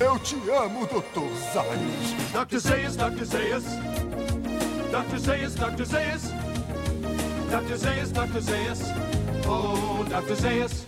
Eu 0.00 0.18
te 0.18 0.34
amo, 0.50 0.86
Dr. 0.86 1.28
Zayas. 1.52 2.32
Dr. 2.32 2.58
Zayas, 2.58 2.96
Dr. 2.96 3.24
Zayas. 3.26 3.64
Dr. 4.90 5.18
Zayas, 5.18 5.54
Dr. 5.54 5.84
Zayas. 5.84 6.22
Dr. 7.50 7.76
Zayas, 7.76 8.10
Dr. 8.10 8.40
Zayas. 8.40 8.80
Oh. 9.46 9.99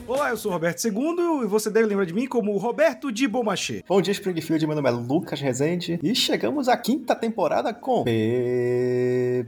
Olá, 0.08 0.30
eu 0.30 0.36
sou 0.36 0.50
o 0.50 0.54
Roberto 0.54 0.84
II 0.84 1.44
e 1.44 1.46
você 1.46 1.70
deve 1.70 1.86
lembrar 1.86 2.04
de 2.04 2.12
mim 2.12 2.26
como 2.26 2.56
Roberto 2.56 3.12
de 3.12 3.28
Beaumarchais. 3.28 3.84
Bom 3.88 4.02
dia, 4.02 4.10
Springfield. 4.10 4.66
Meu 4.66 4.74
nome 4.74 4.88
é 4.88 4.90
Lucas 4.90 5.40
Rezende 5.40 6.00
e 6.02 6.12
chegamos 6.12 6.68
à 6.68 6.76
quinta 6.76 7.14
temporada 7.14 7.72
com 7.72 8.02
Bebê 8.02 9.42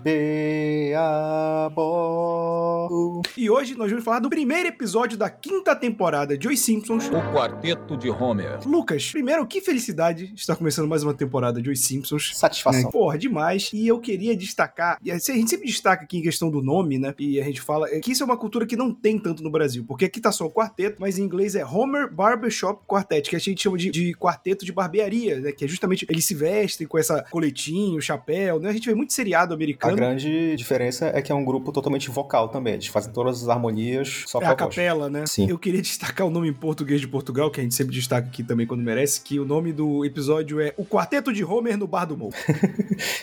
a 0.96 1.68
bordo. 1.74 3.22
E 3.36 3.50
hoje 3.50 3.74
nós 3.74 3.90
vamos 3.90 4.04
falar 4.04 4.20
do 4.20 4.30
primeiro 4.30 4.68
episódio 4.68 5.18
da 5.18 5.28
quinta 5.28 5.74
temporada 5.74 6.38
de 6.38 6.46
Os 6.46 6.60
Simpsons. 6.60 7.08
O 7.08 7.34
Quarteto 7.34 7.96
de 7.96 8.08
Homer. 8.08 8.60
Lucas, 8.64 9.10
primeiro, 9.10 9.44
que 9.44 9.60
felicidade 9.60 10.32
estar 10.36 10.54
começando 10.54 10.86
mais 10.86 11.02
uma 11.02 11.14
temporada 11.14 11.60
de 11.60 11.68
Os 11.68 11.80
Simpsons. 11.80 12.30
Satisfação. 12.36 12.88
É, 12.88 12.92
porra, 12.92 13.18
demais. 13.18 13.70
E 13.74 13.88
eu 13.88 13.98
queria 13.98 14.36
destacar, 14.36 15.00
a 15.04 15.18
gente 15.18 15.50
sempre 15.50 15.66
destaca 15.66 16.04
aqui 16.04 16.18
em 16.18 16.22
questão 16.22 16.48
do 16.48 16.62
nome, 16.62 16.96
né? 16.96 17.12
E 17.18 17.40
a 17.40 17.44
gente 17.44 17.60
fala 17.60 17.88
é 17.88 17.98
que 17.98 18.12
isso 18.12 18.22
é 18.22 18.26
uma 18.26 18.36
cultura 18.36 18.64
que 18.64 18.76
não 18.76 18.94
tem 18.94 19.18
tanto 19.18 19.42
no 19.42 19.50
Brasil, 19.50 19.63
porque 19.86 20.04
aqui 20.06 20.20
tá 20.20 20.32
só 20.32 20.46
o 20.46 20.50
quarteto, 20.50 20.96
mas 20.98 21.18
em 21.18 21.22
inglês 21.22 21.54
é 21.54 21.64
Homer 21.64 22.12
Barbershop 22.12 22.82
Quartet, 22.86 23.28
que 23.28 23.36
a 23.36 23.38
gente 23.38 23.62
chama 23.62 23.76
de, 23.78 23.90
de 23.90 24.14
quarteto 24.14 24.64
de 24.64 24.72
barbearia, 24.72 25.40
né? 25.40 25.52
Que 25.52 25.64
é 25.64 25.68
justamente 25.68 26.06
eles 26.08 26.24
se 26.24 26.34
vestem 26.34 26.86
com 26.86 26.98
essa 26.98 27.22
coletinho, 27.30 28.00
chapéu, 28.00 28.58
né? 28.60 28.70
A 28.70 28.72
gente 28.72 28.88
vê 28.88 28.94
muito 28.94 29.12
seriado 29.12 29.52
A 29.52 29.56
americano. 29.56 29.96
grande 29.96 30.54
diferença 30.56 31.06
é 31.06 31.22
que 31.22 31.30
é 31.32 31.34
um 31.34 31.44
grupo 31.44 31.72
totalmente 31.72 32.10
vocal 32.10 32.48
também. 32.48 32.74
Eles 32.74 32.86
fazem 32.86 33.12
todas 33.12 33.42
as 33.42 33.48
harmonias 33.48 34.24
só 34.26 34.40
É 34.40 34.46
a 34.46 34.50
a 34.50 34.56
capela, 34.56 35.08
né? 35.10 35.26
Sim. 35.26 35.48
Eu 35.48 35.58
queria 35.58 35.80
destacar 35.82 36.26
o 36.26 36.30
nome 36.30 36.48
em 36.48 36.52
português 36.52 37.00
de 37.00 37.08
Portugal, 37.08 37.50
que 37.50 37.60
a 37.60 37.62
gente 37.62 37.74
sempre 37.74 37.94
destaca 37.94 38.26
aqui 38.28 38.42
também 38.42 38.66
quando 38.66 38.82
merece, 38.82 39.20
que 39.20 39.38
o 39.38 39.44
nome 39.44 39.72
do 39.72 40.04
episódio 40.04 40.60
é 40.60 40.72
O 40.76 40.84
Quarteto 40.84 41.32
de 41.32 41.44
Homer 41.44 41.76
no 41.76 41.86
Bar 41.86 42.06
do 42.06 42.16
Mo. 42.16 42.30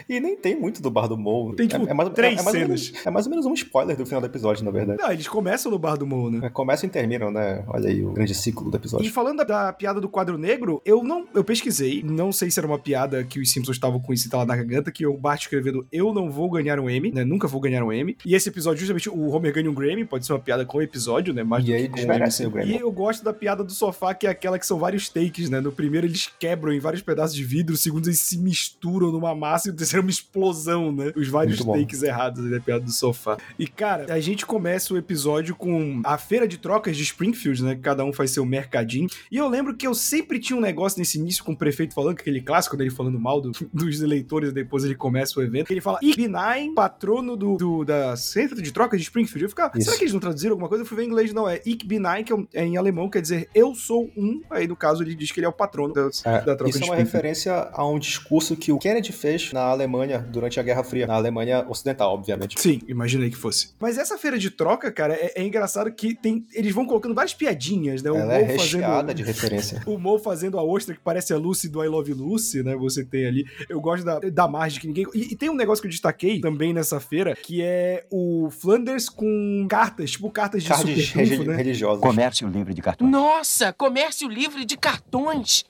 E 0.09 0.19
nem 0.19 0.35
tem 0.35 0.59
muito 0.59 0.81
do 0.81 0.91
Bar 0.91 1.07
do 1.07 1.17
Mo. 1.17 1.53
Tem, 1.55 1.67
tipo, 1.67 1.87
é, 1.87 1.91
é 1.91 1.93
mais, 1.93 2.09
três 2.09 2.37
é, 2.37 2.41
é 2.41 2.43
mais 2.43 2.47
ou 2.47 2.53
cenas. 2.53 2.89
menos, 2.89 3.05
é 3.05 3.09
mais 3.09 3.25
ou 3.25 3.29
menos 3.29 3.45
um 3.45 3.53
spoiler 3.53 3.95
do 3.95 4.05
final 4.05 4.19
do 4.19 4.27
episódio, 4.27 4.63
na 4.65 4.71
verdade. 4.71 5.01
Não, 5.01 5.11
eles 5.11 5.27
começam 5.27 5.71
no 5.71 5.79
Bar 5.79 5.95
do 5.97 6.05
Mo, 6.05 6.29
né? 6.31 6.47
É, 6.47 6.49
Começam 6.49 6.87
e 6.87 6.91
terminam, 6.91 7.31
né? 7.31 7.63
Olha 7.67 7.89
aí 7.89 8.03
o 8.03 8.11
grande 8.11 8.33
ciclo 8.35 8.69
do 8.69 8.75
E 8.75 8.79
episódio. 8.79 9.11
falando 9.11 9.37
da, 9.39 9.43
da 9.43 9.73
piada 9.73 9.99
do 9.99 10.09
quadro 10.09 10.37
negro, 10.37 10.81
eu 10.85 11.03
não. 11.03 11.27
Eu 11.33 11.43
pesquisei, 11.43 12.03
não 12.03 12.31
sei 12.31 12.49
se 12.49 12.59
era 12.59 12.67
uma 12.67 12.79
piada 12.79 13.23
que 13.23 13.39
os 13.39 13.51
Simpsons 13.51 13.77
estavam 13.77 13.99
com 13.99 14.13
isso 14.13 14.29
lá 14.31 14.45
na 14.45 14.55
garganta, 14.55 14.91
que 14.91 15.05
o 15.05 15.17
Bart 15.17 15.41
escrevendo 15.41 15.85
Eu 15.91 16.13
não 16.13 16.29
vou 16.31 16.49
ganhar 16.49 16.79
um 16.79 16.89
M, 16.89 17.11
né? 17.11 17.23
Nunca 17.23 17.47
vou 17.47 17.59
ganhar 17.59 17.83
um 17.83 17.91
M. 17.91 18.17
E 18.25 18.35
esse 18.35 18.49
episódio, 18.49 18.79
justamente, 18.79 19.09
o 19.09 19.29
Homer 19.29 19.53
ganha 19.53 19.69
um 19.69 19.73
Grammy, 19.73 20.05
pode 20.05 20.25
ser 20.25 20.33
uma 20.33 20.39
piada 20.39 20.65
com 20.65 20.77
o 20.77 20.81
episódio, 20.81 21.33
né? 21.33 21.43
Mais 21.43 21.63
E 21.63 21.67
do 21.67 21.73
aí 21.73 21.89
que 21.89 22.05
com 22.05 22.43
o 22.45 22.47
o 22.47 22.51
Grammy. 22.51 22.71
E 22.71 22.79
eu 22.79 22.91
gosto 22.91 23.23
da 23.23 23.33
piada 23.33 23.63
do 23.63 23.71
sofá, 23.71 24.13
que 24.13 24.27
é 24.27 24.29
aquela 24.29 24.57
que 24.57 24.65
são 24.65 24.77
vários 24.77 25.09
takes, 25.09 25.49
né? 25.49 25.59
No 25.59 25.71
primeiro 25.71 26.07
eles 26.07 26.29
quebram 26.39 26.71
em 26.71 26.79
vários 26.79 27.01
pedaços 27.01 27.35
de 27.35 27.43
vidro, 27.43 27.71
no 27.73 27.77
segundo 27.77 28.07
eles 28.07 28.19
se 28.19 28.37
misturam 28.37 29.11
numa 29.11 29.33
massa 29.35 29.69
e 29.69 29.71
no 29.71 29.77
terceiro 29.77 30.01
é 30.01 30.05
uma 30.05 30.11
explosão, 30.11 30.91
né? 30.91 31.11
Os 31.15 31.27
vários 31.27 31.63
takes 31.63 32.03
errados 32.03 32.49
da 32.49 32.59
piada 32.59 32.83
do 32.83 32.91
sofá. 32.91 33.37
E, 33.57 33.67
cara, 33.67 34.13
a 34.13 34.19
gente 34.19 34.45
começa 34.45 34.93
o 34.93 34.97
episódio 34.97 35.55
com 35.55 36.01
a 36.03 36.17
feira 36.21 36.47
de 36.47 36.57
trocas 36.57 36.95
de 36.95 37.03
Springfield, 37.03 37.63
né? 37.63 37.75
Que 37.75 37.81
cada 37.81 38.03
um 38.05 38.13
faz 38.13 38.31
seu 38.31 38.45
mercadinho. 38.45 39.07
E 39.31 39.37
eu 39.37 39.47
lembro 39.47 39.75
que 39.75 39.85
eu 39.85 39.93
sempre 39.93 40.39
tinha 40.39 40.57
um 40.57 40.61
negócio 40.61 40.99
nesse 40.99 41.17
início 41.19 41.43
com 41.43 41.51
o 41.53 41.57
prefeito 41.57 41.93
falando, 41.93 42.15
que 42.15 42.21
aquele 42.21 42.41
clássico 42.41 42.77
dele 42.77 42.89
falando 42.89 43.19
mal 43.19 43.41
do- 43.41 43.51
dos 43.73 44.01
eleitores, 44.01 44.49
e 44.49 44.53
depois 44.53 44.83
ele 44.83 44.95
começa 44.95 45.39
o 45.39 45.43
evento, 45.43 45.67
que 45.67 45.73
ele 45.73 45.81
fala, 45.81 45.99
Ikbinain, 46.01 46.73
patrono 46.73 47.35
do, 47.35 47.55
do- 47.57 47.83
da 47.85 48.15
centro 48.15 48.61
de 48.61 48.71
trocas 48.71 48.99
de 48.99 49.03
Springfield. 49.05 49.43
Eu 49.43 49.49
ficava, 49.49 49.77
Isso. 49.77 49.85
será 49.85 49.97
que 49.97 50.03
eles 50.03 50.13
não 50.13 50.19
traduziram 50.19 50.53
alguma 50.53 50.69
coisa? 50.69 50.83
Eu 50.83 50.87
fui 50.87 50.97
ver 50.97 51.03
em 51.03 51.07
inglês, 51.07 51.33
não. 51.33 51.49
É 51.49 51.61
Ikbinain, 51.65 52.23
que 52.23 52.31
é 52.33 52.37
é 52.53 52.65
em 52.65 52.77
alemão, 52.77 53.09
quer 53.09 53.21
dizer, 53.21 53.49
eu 53.55 53.73
sou 53.73 54.09
um. 54.15 54.41
Aí, 54.49 54.67
no 54.67 54.75
caso, 54.75 55.03
ele 55.03 55.15
diz 55.15 55.31
que 55.31 55.39
ele 55.39 55.45
é 55.45 55.49
o 55.49 55.53
patrono 55.53 55.93
da, 55.93 56.09
É, 56.25 56.41
da 56.41 56.55
troca 56.55 56.69
isso 56.69 56.79
de 56.79 56.83
é 56.85 56.87
uma 56.87 56.95
Springfield. 56.95 57.03
referência 57.03 57.53
a 57.73 57.87
um 57.87 57.97
discurso 57.97 58.55
que 58.55 58.71
o 58.71 58.77
Kennedy 58.77 59.11
fez 59.11 59.51
na 59.53 59.61
Alemanha 59.61 60.19
durante 60.19 60.59
a 60.59 60.63
Guerra 60.63 60.83
Fria, 60.83 61.07
na 61.07 61.15
Alemanha 61.15 61.65
Ocidental, 61.67 62.13
obviamente. 62.13 62.59
Sim, 62.59 62.81
imaginei 62.87 63.29
que 63.29 63.37
fosse. 63.37 63.69
Mas 63.79 63.97
essa 63.97 64.17
feira 64.17 64.37
de 64.37 64.49
troca, 64.51 64.91
cara, 64.91 65.13
é, 65.13 65.33
é 65.35 65.43
engraçado 65.43 65.91
que 65.91 66.10
tem, 66.15 66.45
eles 66.53 66.73
vão 66.73 66.85
colocando 66.85 67.13
várias 67.13 67.33
piadinhas, 67.33 68.01
né? 68.01 68.11
O 68.11 68.17
Ela 68.17 68.35
é 68.35 68.41
Mo 68.41 68.47
recheada 68.47 69.13
de 69.13 69.23
referência. 69.23 69.81
O 69.87 69.97
Mo 69.97 70.19
fazendo 70.19 70.57
a 70.57 70.63
ostra 70.63 70.95
que 70.95 71.01
parece 71.01 71.33
a 71.33 71.37
Lucy 71.37 71.67
do 71.67 71.83
I 71.83 71.87
Love 71.87 72.13
Lucy, 72.13 72.63
né? 72.63 72.75
Você 72.75 73.03
tem 73.03 73.25
ali. 73.25 73.45
Eu 73.69 73.81
gosto 73.81 74.03
da, 74.03 74.19
da 74.19 74.47
margem 74.47 74.79
que 74.79 74.87
ninguém. 74.87 75.05
E, 75.13 75.33
e 75.33 75.35
tem 75.35 75.49
um 75.49 75.55
negócio 75.55 75.81
que 75.81 75.87
eu 75.87 75.91
destaquei 75.91 76.39
também 76.39 76.73
nessa 76.73 76.99
feira, 76.99 77.35
que 77.35 77.61
é 77.61 78.05
o 78.11 78.49
Flanders 78.49 79.09
com 79.09 79.65
cartas, 79.69 80.11
tipo 80.11 80.29
cartas 80.29 80.63
de 80.63 80.69
Cards 80.69 81.07
super 81.07 81.27
trunfo, 81.27 81.43
né? 81.43 81.55
religiosas. 81.55 82.01
Comércio 82.01 82.47
livre 82.47 82.73
de 82.73 82.81
cartões. 82.81 83.11
Nossa, 83.11 83.73
comércio 83.73 84.27
livre 84.27 84.65
de 84.65 84.77
cartões. 84.77 85.65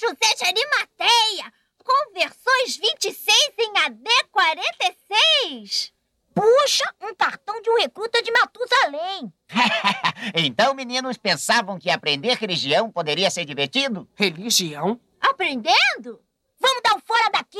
José 0.00 0.34
de 0.34 0.44
Arimateia! 0.44 1.52
Conversões 1.84 2.76
26 2.76 3.36
em 3.58 3.78
AD 3.84 4.04
46! 4.32 5.92
Puxa, 6.34 6.84
um 7.02 7.14
cartão 7.14 7.60
de 7.60 7.70
um 7.70 7.76
recruta 7.78 8.22
de 8.22 8.30
Matusalém! 8.32 9.32
Então, 10.34 10.74
meninos 10.74 11.16
pensavam 11.16 11.78
que 11.78 11.88
aprender 11.88 12.36
religião 12.36 12.90
poderia 12.90 13.30
ser 13.30 13.46
divertido? 13.46 14.06
Religião? 14.14 15.00
Aprendendo? 15.18 16.20
Vamos 16.60 16.82
dar 16.82 16.94
um 16.94 17.00
fora 17.00 17.30
daqui! 17.30 17.58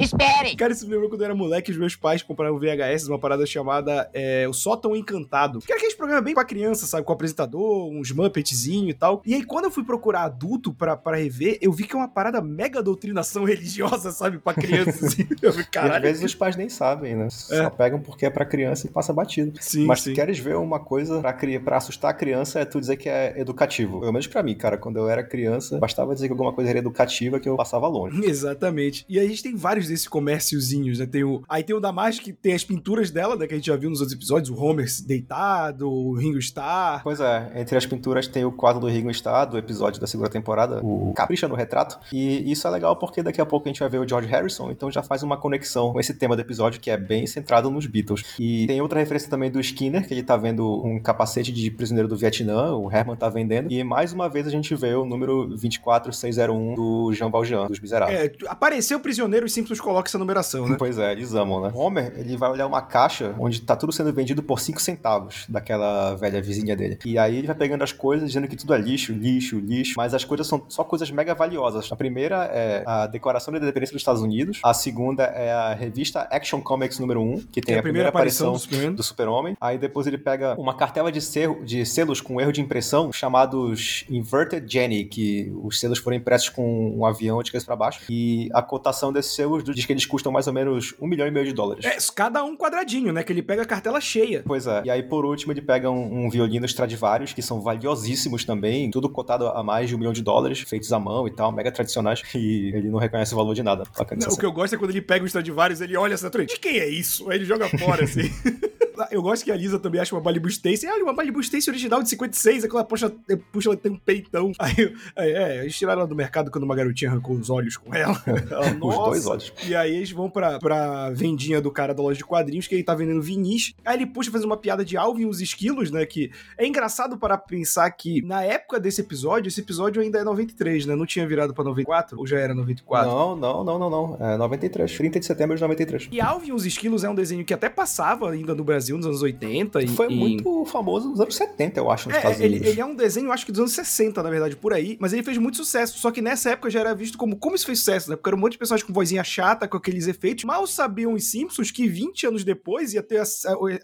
Esperem! 0.00 0.56
Cara, 0.56 0.72
isso 0.72 0.84
me 0.86 0.92
lembrou 0.92 1.08
quando 1.10 1.20
eu 1.22 1.24
era 1.26 1.34
moleque, 1.34 1.70
os 1.70 1.76
meus 1.76 1.96
pais 1.96 2.22
compraram 2.22 2.58
VHS, 2.58 3.08
uma 3.08 3.18
parada 3.18 3.44
chamada 3.46 4.08
é, 4.12 4.46
O 4.48 4.52
Sótão 4.52 4.94
Encantado. 4.96 5.60
Que 5.60 5.72
era 5.72 5.80
aquele 5.80 5.94
programa 5.96 6.22
bem 6.22 6.34
pra 6.34 6.44
criança, 6.44 6.86
sabe? 6.86 7.04
Com 7.04 7.12
o 7.12 7.14
apresentador, 7.14 7.88
uns 7.90 8.10
Muppetzinho 8.12 8.88
e 8.88 8.94
tal. 8.94 9.22
E 9.24 9.34
aí, 9.34 9.44
quando 9.44 9.64
eu 9.66 9.70
fui 9.70 9.84
procurar 9.84 10.22
adulto 10.22 10.72
pra, 10.72 10.96
pra 10.96 11.16
rever, 11.16 11.58
eu 11.60 11.72
vi 11.72 11.84
que 11.86 11.94
é 11.94 11.98
uma 11.98 12.08
parada 12.08 12.40
mega 12.40 12.82
doutrinação 12.82 13.44
religiosa, 13.50 14.10
sabe? 14.12 14.38
Pra 14.38 14.54
criança, 14.54 15.06
assim. 15.06 15.26
Eu 15.42 15.52
falei, 15.52 15.58
E 15.60 15.60
às 15.60 15.66
caralho. 15.66 16.02
vezes 16.02 16.22
os 16.24 16.34
pais 16.34 16.56
nem 16.56 16.68
sabem, 16.68 17.14
né? 17.16 17.28
Só 17.30 17.70
pegam 17.70 18.00
porque 18.00 18.26
é 18.26 18.30
pra 18.30 18.44
criança 18.44 18.86
e 18.86 18.90
passa 18.90 19.12
batido. 19.12 19.52
Sim, 19.60 19.86
Mas 19.86 20.00
sim. 20.00 20.10
se 20.10 20.14
queres 20.14 20.38
ver 20.38 20.56
uma 20.56 20.78
coisa 20.80 21.20
pra, 21.20 21.36
pra 21.64 21.76
assustar 21.76 22.10
a 22.10 22.14
criança, 22.14 22.60
é 22.60 22.64
tu 22.64 22.80
dizer 22.80 22.96
que 22.96 23.08
é 23.08 23.34
educativo. 23.40 24.00
Pelo 24.00 24.12
menos 24.12 24.26
pra 24.26 24.42
mim, 24.42 24.54
cara. 24.54 24.76
Quando 24.76 24.98
eu 24.98 25.08
era 25.08 25.22
criança, 25.22 25.78
bastava 25.78 26.14
dizer 26.14 26.26
que 26.28 26.32
alguma 26.32 26.52
coisa 26.52 26.70
era 26.70 26.78
educativa 26.78 27.38
que 27.40 27.48
eu 27.48 27.56
passava 27.56 27.86
longe. 27.88 28.22
Exatamente. 28.24 29.04
E 29.08 29.18
a 29.18 29.26
gente 29.26 29.42
tem 29.42 29.54
vários 29.56 29.89
desses 29.90 30.08
comérciozinhos, 30.08 30.98
né? 30.98 31.06
Tem 31.06 31.24
o... 31.24 31.42
Aí 31.48 31.62
tem 31.62 31.74
o 31.74 31.80
da 31.80 31.92
Marge, 31.92 32.20
que 32.20 32.32
tem 32.32 32.54
as 32.54 32.64
pinturas 32.64 33.10
dela, 33.10 33.36
né? 33.36 33.46
Que 33.46 33.54
a 33.54 33.56
gente 33.56 33.66
já 33.66 33.76
viu 33.76 33.90
nos 33.90 34.00
outros 34.00 34.16
episódios. 34.16 34.50
O 34.50 34.62
Homer 34.62 34.86
deitado, 35.06 35.90
o 35.90 36.14
Ringo 36.14 36.38
Starr. 36.38 37.02
Pois 37.02 37.20
é, 37.20 37.52
entre 37.56 37.76
as 37.76 37.86
pinturas 37.86 38.26
tem 38.26 38.44
o 38.44 38.52
quadro 38.52 38.80
do 38.80 38.88
Ringo 38.88 39.10
Starr, 39.10 39.46
do 39.46 39.58
episódio 39.58 40.00
da 40.00 40.06
segunda 40.06 40.28
temporada, 40.28 40.80
o 40.82 41.12
Capricha 41.14 41.48
no 41.48 41.54
Retrato. 41.54 41.98
E 42.12 42.50
isso 42.50 42.66
é 42.66 42.70
legal 42.70 42.96
porque 42.96 43.22
daqui 43.22 43.40
a 43.40 43.46
pouco 43.46 43.68
a 43.68 43.70
gente 43.70 43.80
vai 43.80 43.88
ver 43.88 43.98
o 43.98 44.08
George 44.08 44.28
Harrison, 44.28 44.70
então 44.70 44.90
já 44.90 45.02
faz 45.02 45.22
uma 45.22 45.36
conexão 45.36 45.92
com 45.92 46.00
esse 46.00 46.14
tema 46.14 46.36
do 46.36 46.42
episódio 46.42 46.80
que 46.80 46.90
é 46.90 46.96
bem 46.96 47.26
centrado 47.26 47.70
nos 47.70 47.86
Beatles. 47.86 48.24
E 48.38 48.66
tem 48.66 48.80
outra 48.80 48.98
referência 49.00 49.28
também 49.28 49.50
do 49.50 49.60
Skinner, 49.60 50.06
que 50.06 50.14
ele 50.14 50.22
tá 50.22 50.36
vendo 50.36 50.84
um 50.84 51.00
capacete 51.00 51.52
de 51.52 51.70
prisioneiro 51.70 52.08
do 52.08 52.16
Vietnã, 52.16 52.74
o 52.74 52.90
Herman 52.90 53.16
tá 53.16 53.28
vendendo. 53.28 53.70
E 53.70 53.82
mais 53.84 54.12
uma 54.12 54.28
vez 54.28 54.46
a 54.46 54.50
gente 54.50 54.74
vê 54.74 54.94
o 54.94 55.04
número 55.04 55.48
24601 55.56 56.74
do 56.74 57.12
Jean 57.12 57.30
Valjean, 57.30 57.66
dos 57.66 57.80
Miseráveis. 57.80 58.20
É, 58.20 58.32
apareceu 58.46 59.00
prisioneiro 59.00 59.46
e 59.46 59.50
Simpsons 59.70 59.80
coloca 59.80 60.08
essa 60.08 60.18
numeração, 60.18 60.68
né? 60.68 60.76
Pois 60.78 60.98
é, 60.98 61.12
eles 61.12 61.34
amam, 61.34 61.60
né? 61.60 61.70
Homer, 61.72 62.12
ele 62.16 62.36
vai 62.36 62.50
olhar 62.50 62.66
uma 62.66 62.82
caixa 62.82 63.34
onde 63.38 63.60
tá 63.60 63.76
tudo 63.76 63.92
sendo 63.92 64.12
vendido 64.12 64.42
por 64.42 64.60
5 64.60 64.80
centavos 64.80 65.44
daquela 65.48 66.14
velha 66.16 66.42
vizinha 66.42 66.74
dele. 66.76 66.98
E 67.04 67.18
aí 67.18 67.36
ele 67.36 67.46
vai 67.46 67.56
pegando 67.56 67.82
as 67.82 67.92
coisas, 67.92 68.28
dizendo 68.28 68.48
que 68.48 68.56
tudo 68.56 68.74
é 68.74 68.78
lixo, 68.78 69.12
lixo, 69.12 69.58
lixo, 69.58 69.94
mas 69.96 70.14
as 70.14 70.24
coisas 70.24 70.46
são 70.46 70.62
só 70.68 70.82
coisas 70.82 71.10
mega 71.10 71.34
valiosas. 71.34 71.90
A 71.92 71.96
primeira 71.96 72.44
é 72.52 72.82
a 72.86 73.06
Declaração 73.06 73.52
da 73.52 73.58
Independência 73.58 73.94
dos 73.94 74.00
Estados 74.00 74.22
Unidos, 74.22 74.60
a 74.64 74.74
segunda 74.74 75.24
é 75.24 75.52
a 75.52 75.74
revista 75.74 76.26
Action 76.30 76.60
Comics 76.60 76.98
número 76.98 77.20
1, 77.20 77.46
que 77.52 77.60
tem 77.60 77.76
É 77.76 77.78
a, 77.78 77.82
primeira, 77.82 78.08
aparição, 78.08 78.52
do 78.52 79.02
Super-Homem. 79.02 79.56
Aí 79.60 79.78
depois 79.78 80.06
ele 80.06 80.18
pega 80.18 80.54
uma 80.58 80.74
cartela 80.74 81.12
de, 81.12 81.20
de 81.64 81.86
selos 81.86 82.20
com 82.20 82.40
erro 82.40 82.52
de 82.52 82.60
impressão, 82.60 83.12
chamados 83.12 84.04
Inverted 84.08 84.70
Jenny, 84.70 85.04
que 85.04 85.52
os 85.62 85.78
selos 85.78 85.98
foram 85.98 86.16
impressos 86.16 86.48
com 86.48 86.96
um 86.96 87.04
avião 87.04 87.42
de 87.42 87.52
cabeça 87.52 87.66
para 87.66 87.76
baixo. 87.76 88.00
E 88.08 88.48
a 88.52 88.62
cotação 88.62 89.12
desses 89.12 89.34
selos 89.34 89.59
diz 89.62 89.84
que 89.84 89.92
eles 89.92 90.06
custam 90.06 90.32
mais 90.32 90.46
ou 90.46 90.52
menos 90.52 90.94
um 91.00 91.06
milhão 91.06 91.26
e 91.26 91.30
meio 91.30 91.46
de 91.46 91.52
dólares. 91.52 91.84
É, 91.84 91.96
cada 92.14 92.42
um 92.42 92.56
quadradinho, 92.56 93.12
né? 93.12 93.22
Que 93.22 93.32
ele 93.32 93.42
pega 93.42 93.62
a 93.62 93.66
cartela 93.66 94.00
cheia. 94.00 94.42
Pois 94.46 94.66
é. 94.66 94.82
E 94.84 94.90
aí, 94.90 95.02
por 95.02 95.24
último, 95.24 95.52
ele 95.52 95.62
pega 95.62 95.90
um, 95.90 96.26
um 96.26 96.30
violino 96.30 96.66
Stradivarius, 96.66 97.32
que 97.32 97.42
são 97.42 97.60
valiosíssimos 97.60 98.44
também, 98.44 98.90
tudo 98.90 99.08
cotado 99.08 99.48
a 99.48 99.62
mais 99.62 99.88
de 99.88 99.94
um 99.94 99.98
milhão 99.98 100.12
de 100.12 100.22
dólares, 100.22 100.60
feitos 100.60 100.92
à 100.92 100.98
mão 100.98 101.26
e 101.26 101.30
tal, 101.30 101.52
mega 101.52 101.70
tradicionais, 101.70 102.22
e 102.34 102.72
ele 102.74 102.88
não 102.88 102.98
reconhece 102.98 103.34
o 103.34 103.36
valor 103.36 103.54
de 103.54 103.62
nada. 103.62 103.84
Não, 104.18 104.28
o 104.28 104.38
que 104.38 104.46
eu 104.46 104.52
gosto 104.52 104.74
é 104.74 104.78
quando 104.78 104.90
ele 104.90 105.02
pega 105.02 105.24
o 105.24 105.26
Stradivarius, 105.26 105.80
ele 105.80 105.96
olha 105.96 106.14
essa 106.14 106.30
de 106.30 106.58
quem 106.60 106.78
é 106.78 106.88
isso? 106.88 107.28
Aí 107.28 107.38
ele 107.38 107.44
joga 107.44 107.68
fora, 107.68 108.04
assim. 108.04 108.30
Eu 109.10 109.22
gosto 109.22 109.44
que 109.44 109.52
a 109.52 109.56
Lisa 109.56 109.78
também 109.78 110.00
acha 110.00 110.14
uma 110.14 110.22
Stacy. 110.48 110.86
Olha, 110.86 111.02
uma 111.04 111.12
Malibu 111.12 111.40
Stacy 111.40 111.70
original 111.70 112.02
de 112.02 112.08
56, 112.08 112.64
aquela 112.64 112.84
puxa, 112.84 113.12
puxa, 113.52 113.68
ela 113.70 113.76
tem 113.76 113.92
um 113.92 113.96
peitão. 113.96 114.52
Aí, 114.58 114.94
aí, 115.16 115.32
é, 115.32 115.60
eles 115.62 115.76
tiraram 115.76 116.00
ela 116.00 116.08
do 116.08 116.14
mercado 116.14 116.50
quando 116.50 116.64
uma 116.64 116.76
garotinha 116.76 117.10
arrancou 117.10 117.34
os 117.34 117.50
olhos 117.50 117.76
com 117.76 117.94
ela. 117.94 118.22
ela 118.50 118.66
Os 118.80 118.94
dois 118.96 119.26
olhos. 119.26 119.52
E 119.66 119.74
aí 119.74 119.96
eles 119.96 120.12
vão 120.12 120.30
pra, 120.30 120.58
pra 120.58 121.10
vendinha 121.10 121.60
do 121.60 121.70
cara 121.70 121.94
da 121.94 122.02
loja 122.02 122.18
de 122.18 122.24
quadrinhos, 122.24 122.66
que 122.66 122.74
ele 122.74 122.84
tá 122.84 122.94
vendendo 122.94 123.22
vinis. 123.22 123.74
Aí 123.84 123.96
ele 123.96 124.06
puxa 124.06 124.30
fazendo 124.30 124.46
uma 124.46 124.56
piada 124.56 124.84
de 124.84 124.96
Alvin 124.96 125.22
e 125.22 125.26
os 125.26 125.40
esquilos, 125.40 125.90
né? 125.90 126.04
Que 126.06 126.30
é 126.56 126.66
engraçado 126.66 127.16
para 127.18 127.36
pensar 127.36 127.90
que 127.90 128.22
na 128.22 128.42
época 128.42 128.78
desse 128.78 129.00
episódio, 129.00 129.48
esse 129.48 129.60
episódio 129.60 130.02
ainda 130.02 130.18
é 130.18 130.24
93, 130.24 130.86
né? 130.86 130.94
Não 130.94 131.06
tinha 131.06 131.26
virado 131.26 131.54
pra 131.54 131.64
94? 131.64 132.18
Ou 132.18 132.26
já 132.26 132.38
era 132.38 132.54
94? 132.54 133.10
Não, 133.10 133.36
não, 133.36 133.64
não, 133.64 133.78
não, 133.78 133.90
não. 133.90 134.16
É 134.20 134.36
93. 134.36 134.96
30 134.96 135.20
de 135.20 135.26
setembro 135.26 135.56
de 135.56 135.62
93. 135.62 136.08
E 136.12 136.20
Alvin 136.20 136.48
e 136.48 136.52
os 136.52 136.66
Esquilos 136.66 137.04
é 137.04 137.10
um 137.10 137.14
desenho 137.14 137.44
que 137.44 137.54
até 137.54 137.68
passava 137.68 138.30
ainda 138.30 138.54
no 138.54 138.64
Brasil 138.64 138.89
nos 138.96 139.06
anos 139.06 139.22
80. 139.22 139.82
E, 139.82 139.88
Foi 139.88 140.08
e- 140.10 140.14
muito 140.16 140.64
famoso 140.66 141.08
nos 141.10 141.20
anos 141.20 141.34
70, 141.34 141.78
eu 141.80 141.90
acho, 141.90 142.08
nos 142.08 142.16
É, 142.16 142.18
Estados 142.18 142.40
ele, 142.40 142.48
Unidos. 142.56 142.68
ele 142.68 142.80
é 142.80 142.84
um 142.84 142.94
desenho, 142.94 143.32
acho 143.32 143.44
que 143.46 143.52
dos 143.52 143.60
anos 143.60 143.72
60, 143.72 144.22
na 144.22 144.30
verdade, 144.30 144.56
por 144.56 144.72
aí, 144.72 144.96
mas 145.00 145.12
ele 145.12 145.22
fez 145.22 145.38
muito 145.38 145.56
sucesso. 145.56 145.98
Só 145.98 146.10
que 146.10 146.20
nessa 146.22 146.50
época 146.50 146.70
já 146.70 146.80
era 146.80 146.94
visto 146.94 147.16
como 147.18 147.36
como 147.36 147.56
isso 147.56 147.66
fez 147.66 147.78
sucesso, 147.78 148.10
né? 148.10 148.16
Porque 148.16 148.28
era 148.28 148.36
um 148.36 148.40
monte 148.40 148.52
de 148.52 148.58
pessoas 148.58 148.82
com 148.82 148.92
vozinha 148.92 149.22
chata, 149.24 149.66
com 149.68 149.76
aqueles 149.76 150.06
efeitos. 150.06 150.44
Mal 150.44 150.66
sabiam 150.66 151.12
os 151.14 151.24
Simpsons 151.30 151.70
que 151.70 151.86
20 151.88 152.26
anos 152.26 152.44
depois 152.44 152.92
ia 152.94 153.02
ter 153.02 153.18
a, 153.18 153.24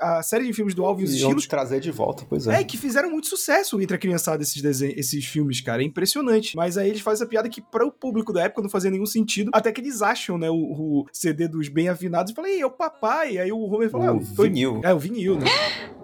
a- 0.00 0.18
a 0.18 0.22
série 0.22 0.44
de 0.46 0.52
filmes 0.52 0.74
do 0.74 0.84
Alvin 0.84 1.02
e 1.02 1.04
os 1.06 1.14
E 1.14 1.24
onde 1.24 1.46
trazer 1.48 1.80
de 1.80 1.90
volta, 1.90 2.24
pois 2.28 2.46
É, 2.46 2.60
é. 2.60 2.64
que 2.64 2.76
fizeram 2.76 3.10
muito 3.10 3.26
sucesso 3.28 3.80
entre 3.80 3.96
a 3.96 3.98
criançada 3.98 4.42
esses, 4.42 4.60
desenhos, 4.60 4.96
esses 4.98 5.24
filmes, 5.24 5.60
cara. 5.60 5.82
É 5.82 5.84
impressionante. 5.84 6.56
Mas 6.56 6.76
aí 6.78 6.88
eles 6.90 7.00
fazem 7.00 7.22
essa 7.22 7.26
piada 7.28 7.48
que 7.48 7.60
para 7.60 7.84
o 7.86 7.90
público 7.92 8.32
da 8.32 8.42
época 8.42 8.62
não 8.62 8.68
fazia 8.68 8.90
nenhum 8.90 9.06
sentido. 9.06 9.50
Até 9.52 9.72
que 9.72 9.80
eles 9.80 10.02
acham, 10.02 10.38
né, 10.38 10.48
o, 10.50 10.54
o 10.56 11.06
CD 11.12 11.48
dos 11.48 11.68
bem 11.68 11.88
afinados 11.88 12.32
e 12.32 12.34
falam, 12.34 12.50
ei, 12.50 12.60
é 12.60 12.66
o 12.66 12.70
papai. 12.70 13.38
Aí 13.38 13.50
o 13.52 13.58
Homer 13.58 13.90
fala, 13.90 14.12
O 14.12 14.18
ah, 14.18 14.20
foi- 14.34 14.46
vinil. 14.86 14.88
É, 14.88 14.94
o 14.94 14.98
vinil, 14.98 15.38
né? 15.38 15.46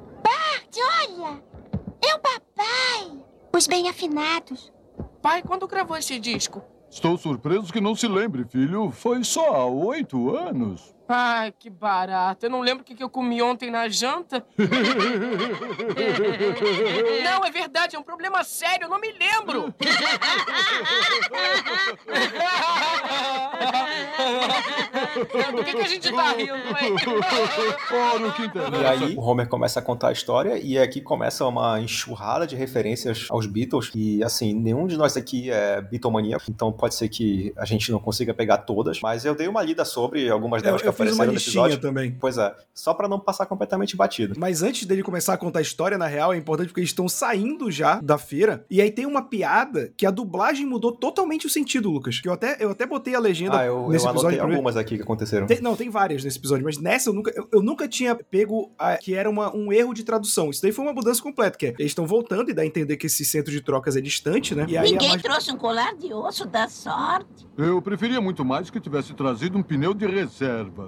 Olha, 1.04 1.42
é 2.02 2.14
o 2.14 2.18
papai. 2.18 3.24
Os 3.54 3.66
bem 3.66 3.88
afinados. 3.88 4.72
Pai, 5.20 5.42
quando 5.42 5.66
gravou 5.66 5.96
esse 5.96 6.18
disco? 6.18 6.62
Estou 6.90 7.16
surpreso 7.16 7.72
que 7.72 7.80
não 7.80 7.94
se 7.94 8.06
lembre, 8.06 8.44
filho. 8.44 8.90
Foi 8.90 9.22
só 9.24 9.54
há 9.54 9.66
oito 9.66 10.36
anos. 10.36 10.94
Ai, 11.08 11.52
que 11.58 11.68
barato. 11.68 12.46
Eu 12.46 12.50
não 12.50 12.60
lembro 12.60 12.82
o 12.82 12.84
que 12.84 13.02
eu 13.02 13.10
comi 13.10 13.42
ontem 13.42 13.70
na 13.70 13.88
janta. 13.88 14.44
Não, 17.22 17.44
é 17.44 17.50
verdade, 17.50 17.96
é 17.96 17.98
um 17.98 18.02
problema 18.02 18.44
sério, 18.44 18.84
eu 18.84 18.88
não 18.88 19.00
me 19.00 19.12
lembro. 19.12 19.74
Do 25.52 25.64
que, 25.64 25.72
que 25.72 25.80
a 25.80 25.88
gente 25.88 26.12
tá 26.12 26.32
rindo, 26.32 26.52
hein? 26.52 26.94
Ora, 27.92 28.26
o 28.26 28.32
que 28.32 28.42
E 28.42 28.86
aí, 28.86 29.16
o 29.16 29.20
Homer 29.20 29.48
começa 29.48 29.80
a 29.80 29.82
contar 29.82 30.08
a 30.08 30.12
história, 30.12 30.58
e 30.58 30.78
aqui 30.78 31.00
começa 31.00 31.46
uma 31.46 31.80
enxurrada 31.80 32.46
de 32.46 32.56
referências 32.56 33.26
aos 33.30 33.46
Beatles. 33.46 33.90
E 33.94 34.22
assim, 34.22 34.52
nenhum 34.54 34.86
de 34.86 34.96
nós 34.96 35.16
aqui 35.16 35.50
é 35.50 35.80
Beatlemaníaco, 35.80 36.44
então 36.48 36.72
pode 36.72 36.94
ser 36.94 37.08
que 37.08 37.52
a 37.56 37.64
gente 37.64 37.90
não 37.90 37.98
consiga 37.98 38.34
pegar 38.34 38.58
todas, 38.58 39.00
mas 39.00 39.24
eu 39.24 39.34
dei 39.34 39.48
uma 39.48 39.62
lida 39.62 39.84
sobre 39.84 40.28
algumas 40.30 40.62
Eu, 40.62 40.66
delas 40.66 40.82
que 40.82 40.88
eu 40.88 40.92
fiz 41.06 41.14
uma 41.14 41.24
listinha 41.26 41.62
episódio. 41.64 41.80
também. 41.80 42.16
Pois 42.20 42.38
é, 42.38 42.54
só 42.74 42.94
pra 42.94 43.08
não 43.08 43.18
passar 43.18 43.46
completamente 43.46 43.96
batido. 43.96 44.34
Mas 44.38 44.62
antes 44.62 44.86
dele 44.86 45.02
começar 45.02 45.34
a 45.34 45.36
contar 45.36 45.58
a 45.58 45.62
história, 45.62 45.96
na 45.98 46.06
real, 46.06 46.32
é 46.32 46.36
importante 46.36 46.68
porque 46.68 46.80
eles 46.80 46.90
estão 46.90 47.08
saindo 47.08 47.70
já 47.70 48.00
da 48.00 48.18
feira. 48.18 48.64
E 48.70 48.80
aí 48.80 48.90
tem 48.90 49.06
uma 49.06 49.22
piada 49.22 49.92
que 49.96 50.06
a 50.06 50.10
dublagem 50.10 50.66
mudou 50.66 50.92
totalmente 50.92 51.46
o 51.46 51.50
sentido, 51.50 51.90
Lucas. 51.90 52.20
Que 52.20 52.28
eu 52.28 52.32
até, 52.32 52.56
eu 52.60 52.70
até 52.70 52.86
botei 52.86 53.14
a 53.14 53.18
legenda 53.20 53.58
Ah, 53.60 53.66
eu, 53.66 53.88
nesse 53.88 54.04
eu 54.06 54.10
episódio. 54.10 54.38
ver. 54.38 54.52
algumas 54.52 54.76
aqui 54.76 54.96
que 54.96 55.02
aconteceram. 55.02 55.46
Tem- 55.46 55.60
não, 55.60 55.76
tem 55.76 55.90
várias 55.90 56.24
nesse 56.24 56.38
episódio, 56.38 56.64
mas 56.64 56.78
nessa 56.78 57.10
eu 57.10 57.14
nunca, 57.14 57.32
eu, 57.34 57.48
eu 57.52 57.62
nunca 57.62 57.86
tinha 57.88 58.14
pego 58.14 58.70
a- 58.78 58.96
que 58.96 59.14
era 59.14 59.28
uma- 59.28 59.54
um 59.54 59.72
erro 59.72 59.92
de 59.94 60.04
tradução. 60.04 60.50
Isso 60.50 60.62
daí 60.62 60.72
foi 60.72 60.84
uma 60.84 60.92
mudança 60.92 61.22
completa, 61.22 61.56
que 61.58 61.66
é, 61.66 61.74
eles 61.78 61.90
estão 61.92 62.06
voltando 62.06 62.50
e 62.50 62.54
dá 62.54 62.62
a 62.62 62.66
entender 62.66 62.96
que 62.96 63.06
esse 63.06 63.24
centro 63.24 63.50
de 63.52 63.60
trocas 63.60 63.96
é 63.96 64.00
distante, 64.00 64.54
né? 64.54 64.64
E 64.68 64.76
aí 64.76 64.88
a 64.88 64.90
Ninguém 64.90 65.08
Marge- 65.10 65.22
trouxe 65.24 65.52
um 65.52 65.56
colar 65.56 65.94
de 65.96 66.12
osso 66.12 66.46
da 66.46 66.68
sorte. 66.68 67.46
Eu 67.56 67.80
preferia 67.82 68.20
muito 68.20 68.44
mais 68.44 68.70
que 68.70 68.80
tivesse 68.80 69.12
trazido 69.14 69.56
um 69.58 69.62
pneu 69.62 69.92
de 69.94 70.06
reserva. 70.06 70.81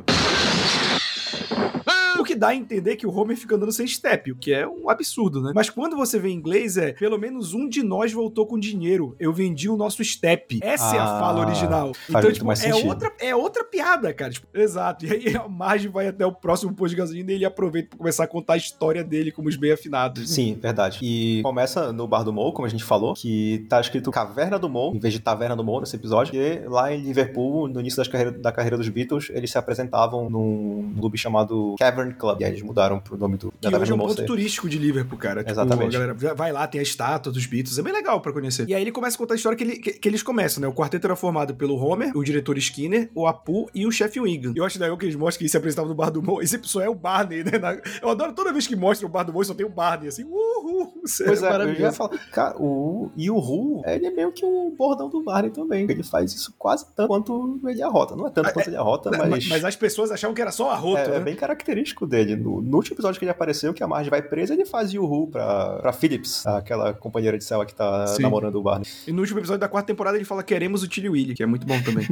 O 1.86 1.93
que 2.34 2.40
dá 2.40 2.48
a 2.48 2.54
entender 2.54 2.96
que 2.96 3.06
o 3.06 3.16
Homer 3.16 3.36
fica 3.36 3.54
andando 3.54 3.70
sem 3.72 3.86
step, 3.86 4.32
o 4.32 4.36
que 4.36 4.52
é 4.52 4.66
um 4.66 4.90
absurdo, 4.90 5.40
né? 5.40 5.52
Mas 5.54 5.70
quando 5.70 5.96
você 5.96 6.18
vê 6.18 6.28
em 6.30 6.32
inglês 6.34 6.76
é, 6.76 6.92
pelo 6.92 7.16
menos 7.16 7.54
um 7.54 7.68
de 7.68 7.82
nós 7.82 8.12
voltou 8.12 8.44
com 8.46 8.58
dinheiro. 8.58 9.14
Eu 9.20 9.32
vendi 9.32 9.68
o 9.68 9.76
nosso 9.76 10.02
step. 10.04 10.58
Essa 10.62 10.96
é 10.96 10.98
a 10.98 11.04
Ah, 11.04 11.20
fala 11.20 11.40
original. 11.46 11.92
faz 11.94 12.24
Então, 12.24 12.32
tipo, 12.32 12.50
é 12.52 12.56
sentido. 12.56 12.88
outra, 12.88 13.12
é 13.20 13.36
outra 13.36 13.62
piada, 13.64 14.12
cara. 14.12 14.32
Tipo, 14.32 14.46
exato. 14.52 15.06
E 15.06 15.12
aí 15.12 15.36
a 15.36 15.48
Marge 15.48 15.86
vai 15.88 16.08
até 16.08 16.26
o 16.26 16.32
próximo 16.32 16.74
posto 16.74 16.90
de 16.90 16.96
gasolina 16.96 17.30
e 17.30 17.34
ele 17.36 17.44
aproveita 17.44 17.90
pra 17.90 17.98
começar 17.98 18.24
a 18.24 18.26
contar 18.26 18.54
a 18.54 18.56
história 18.56 19.04
dele 19.04 19.30
como 19.30 19.48
os 19.48 19.56
bem 19.56 19.70
afinados. 19.72 20.28
Sim, 20.30 20.58
verdade. 20.60 20.98
E 21.02 21.40
começa 21.42 21.92
no 21.92 22.08
Bar 22.08 22.24
do 22.24 22.32
Mo, 22.32 22.52
como 22.52 22.66
a 22.66 22.68
gente 22.68 22.82
falou, 22.84 23.14
que 23.14 23.64
tá 23.68 23.80
escrito 23.80 24.10
Caverna 24.10 24.58
do 24.58 24.68
Mo, 24.68 24.92
em 24.94 24.98
vez 24.98 25.14
de 25.14 25.20
Taverna 25.20 25.54
do 25.54 25.62
Mo 25.62 25.78
nesse 25.80 25.94
episódio. 25.94 26.34
E 26.34 26.66
lá 26.66 26.92
em 26.92 27.00
Liverpool, 27.02 27.68
no 27.68 27.78
início 27.80 27.96
das 27.98 28.08
carreira, 28.08 28.32
da 28.32 28.50
carreira 28.50 28.76
dos 28.76 28.88
Beatles, 28.88 29.30
eles 29.30 29.50
se 29.50 29.58
apresentavam 29.58 30.28
num 30.28 30.92
clube 30.98 31.16
chamado 31.18 31.74
Cavern 31.78 32.12
Club. 32.14 32.23
E 32.38 32.44
aí 32.44 32.50
eles 32.50 32.62
mudaram 32.62 32.98
pro 33.00 33.16
nome 33.16 33.36
do, 33.36 33.52
da 33.60 33.78
hoje 33.78 33.92
é 33.92 33.94
um 33.94 33.98
ponto 33.98 34.14
ser- 34.14 34.24
turístico 34.26 34.68
de 34.68 34.78
Liverpool, 34.78 35.18
cara. 35.18 35.40
Tipo, 35.40 35.52
Exatamente. 35.52 35.96
a 35.96 36.00
galera 36.00 36.34
vai 36.34 36.52
lá, 36.52 36.66
tem 36.66 36.78
a 36.78 36.82
estátua 36.82 37.32
dos 37.32 37.46
Beatles, 37.46 37.78
é 37.78 37.82
bem 37.82 37.92
legal 37.92 38.20
pra 38.20 38.32
conhecer. 38.32 38.68
E 38.68 38.74
aí 38.74 38.82
ele 38.82 38.92
começa 38.92 39.16
a 39.16 39.18
contar 39.18 39.34
a 39.34 39.36
história 39.36 39.56
que, 39.56 39.64
ele- 39.64 39.76
que- 39.78 39.92
que 39.94 40.08
eles 40.08 40.22
começam, 40.22 40.60
né? 40.60 40.66
O 40.68 40.72
quarteto 40.72 41.06
era 41.06 41.16
formado 41.16 41.54
pelo 41.54 41.76
Homer, 41.76 42.16
o 42.16 42.22
diretor 42.24 42.56
Skinner, 42.58 43.10
o 43.14 43.26
Apu 43.26 43.68
e 43.74 43.86
o 43.86 43.90
chefe 43.90 44.20
Wiggum. 44.20 44.52
Eu 44.56 44.64
acho 44.64 44.78
legal 44.80 44.96
que 44.96 45.04
eles 45.04 45.16
mostram 45.16 45.38
que 45.38 45.44
eles 45.44 45.50
se 45.52 45.56
apresentavam 45.56 45.88
no 45.90 45.94
Bar 45.94 46.10
do 46.10 46.22
Mo. 46.22 46.40
Esse 46.42 46.58
pessoal 46.58 46.84
é 46.84 46.88
o 46.88 46.94
Barney, 46.94 47.44
né? 47.44 47.58
Na- 47.58 47.76
Eu 48.02 48.08
adoro 48.08 48.32
toda 48.32 48.52
vez 48.52 48.66
que 48.66 48.76
mostra 48.76 49.06
o 49.06 49.10
Bar 49.10 49.24
do 49.24 49.32
Mo 49.32 49.42
e 49.42 49.44
só 49.44 49.54
tem 49.54 49.66
o 49.66 49.70
Barney, 49.70 50.08
assim, 50.08 50.24
uhul. 50.24 50.92
Isso 51.04 51.22
Pois 51.24 51.42
é, 51.42 51.46
eu 51.46 51.50
já 51.50 51.58
maravilhoso. 51.58 51.96
falar. 51.96 52.18
Cara, 52.32 52.56
o, 52.58 53.10
e 53.16 53.30
o 53.30 53.38
Ru, 53.38 53.82
ele 53.86 54.06
é 54.06 54.10
meio 54.10 54.32
que 54.32 54.44
o 54.44 54.70
bordão 54.76 55.08
do 55.08 55.22
Barney 55.22 55.50
também. 55.50 55.86
Ele 55.90 56.02
faz 56.02 56.32
isso 56.32 56.54
quase 56.58 56.86
tanto 56.94 57.08
quanto 57.08 57.60
ele 57.66 57.82
arrota. 57.82 58.16
Não 58.16 58.26
é 58.26 58.30
tanto 58.30 58.52
quanto 58.52 58.68
ele 58.68 58.76
arrota, 58.76 59.10
Mas, 59.10 59.28
mas. 59.28 59.48
mas 59.48 59.64
as 59.64 59.76
pessoas 59.76 60.10
achavam 60.10 60.34
que 60.34 60.40
era 60.42 60.50
só 60.52 60.70
arroto, 60.70 60.98
É, 61.00 61.08
né? 61.08 61.16
é 61.16 61.20
bem 61.20 61.34
característico 61.36 62.06
dele. 62.06 62.13
No, 62.36 62.60
no 62.60 62.76
último 62.76 62.94
episódio 62.94 63.18
que 63.18 63.24
ele 63.24 63.32
apareceu, 63.32 63.74
que 63.74 63.82
a 63.82 63.86
Marge 63.86 64.10
vai 64.10 64.22
presa, 64.22 64.54
ele 64.54 64.64
faz 64.64 64.92
Yuhu 64.92 65.28
pra, 65.28 65.78
pra 65.78 65.92
Phillips, 65.92 66.46
aquela 66.46 66.94
companheira 66.94 67.36
de 67.36 67.44
cela 67.44 67.66
que 67.66 67.74
tá 67.74 68.06
Sim. 68.06 68.22
namorando 68.22 68.56
o 68.56 68.62
Barney. 68.62 68.86
E 69.06 69.12
no 69.12 69.20
último 69.20 69.40
episódio 69.40 69.60
da 69.60 69.68
quarta 69.68 69.86
temporada 69.86 70.16
ele 70.16 70.24
fala 70.24 70.42
queremos 70.42 70.82
o 70.82 70.88
Tilly 70.88 71.08
Willy, 71.08 71.34
que 71.34 71.42
é 71.42 71.46
muito 71.46 71.66
bom 71.66 71.80
também. 71.82 72.06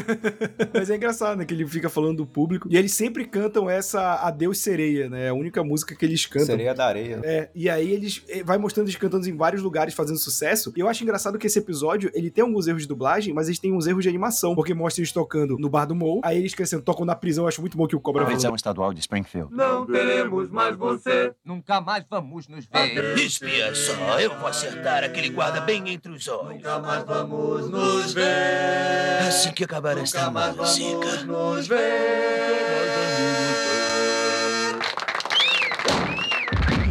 Mas 0.74 0.90
é 0.90 0.96
engraçado, 0.96 1.38
né? 1.38 1.44
Que 1.44 1.54
ele 1.54 1.66
fica 1.66 1.88
falando 1.88 2.18
do 2.18 2.26
público. 2.26 2.68
E 2.70 2.76
eles 2.76 2.92
sempre 2.92 3.24
cantam 3.24 3.68
essa 3.70 4.16
Adeus 4.26 4.58
Sereia, 4.58 5.08
né? 5.08 5.26
É 5.26 5.28
a 5.28 5.34
única 5.34 5.62
música 5.62 5.94
que 5.94 6.04
eles 6.04 6.26
cantam. 6.26 6.46
Sereia 6.46 6.74
da 6.74 6.86
areia. 6.86 7.20
É, 7.22 7.48
e 7.54 7.68
aí 7.68 7.90
eles 7.90 8.22
eh, 8.28 8.42
vai 8.42 8.58
mostrando 8.58 8.86
eles 8.86 8.96
cantando 8.96 9.28
em 9.28 9.36
vários 9.36 9.62
lugares 9.62 9.94
fazendo 9.94 10.18
sucesso. 10.18 10.72
E 10.76 10.80
eu 10.80 10.88
acho 10.88 11.02
engraçado 11.02 11.38
que 11.38 11.46
esse 11.46 11.58
episódio, 11.58 12.10
ele 12.14 12.30
tem 12.30 12.42
alguns 12.42 12.66
erros 12.66 12.82
de 12.82 12.88
dublagem, 12.88 13.32
mas 13.32 13.48
eles 13.48 13.58
têm 13.58 13.72
uns 13.72 13.86
erros 13.86 14.02
de 14.02 14.08
animação, 14.08 14.54
porque 14.54 14.74
mostra 14.74 15.00
eles 15.00 15.12
tocando 15.12 15.56
no 15.58 15.68
bar 15.68 15.84
do 15.84 15.94
Mo, 15.94 16.20
aí 16.24 16.38
eles 16.38 16.54
crescendo, 16.54 16.82
tocam 16.82 17.04
na 17.04 17.14
prisão, 17.14 17.44
eu 17.44 17.48
acho 17.48 17.60
muito 17.60 17.76
bom 17.76 17.86
que 17.86 17.96
o 17.96 18.00
Cobra 18.00 18.22
falou. 18.22 18.34
Prisão 18.34 18.54
Estadual 18.54 18.92
de 18.92 19.00
Springfield. 19.00 19.29
Não 19.50 19.86
teremos 19.86 20.50
mais 20.50 20.76
você. 20.76 21.34
Nunca 21.44 21.80
mais 21.80 22.04
vamos 22.08 22.48
nos 22.48 22.66
ver. 22.66 23.18
Espia 23.18 23.74
só, 23.74 24.20
eu 24.20 24.36
vou 24.38 24.46
acertar 24.48 25.04
aquele 25.04 25.28
guarda 25.30 25.60
bem 25.60 25.88
entre 25.90 26.12
os 26.12 26.26
olhos. 26.28 26.54
Nunca 26.56 26.78
mais 26.78 27.04
vamos 27.04 27.68
nos 27.70 28.12
ver. 28.12 29.18
Assim 29.28 29.52
que 29.52 29.64
acabar 29.64 29.96
esta 29.98 30.18
Nunca 30.26 30.30
mais 30.30 30.56
música. 30.56 30.98
vamos 30.98 31.24
nos 31.24 31.66
ver. 31.68 33.59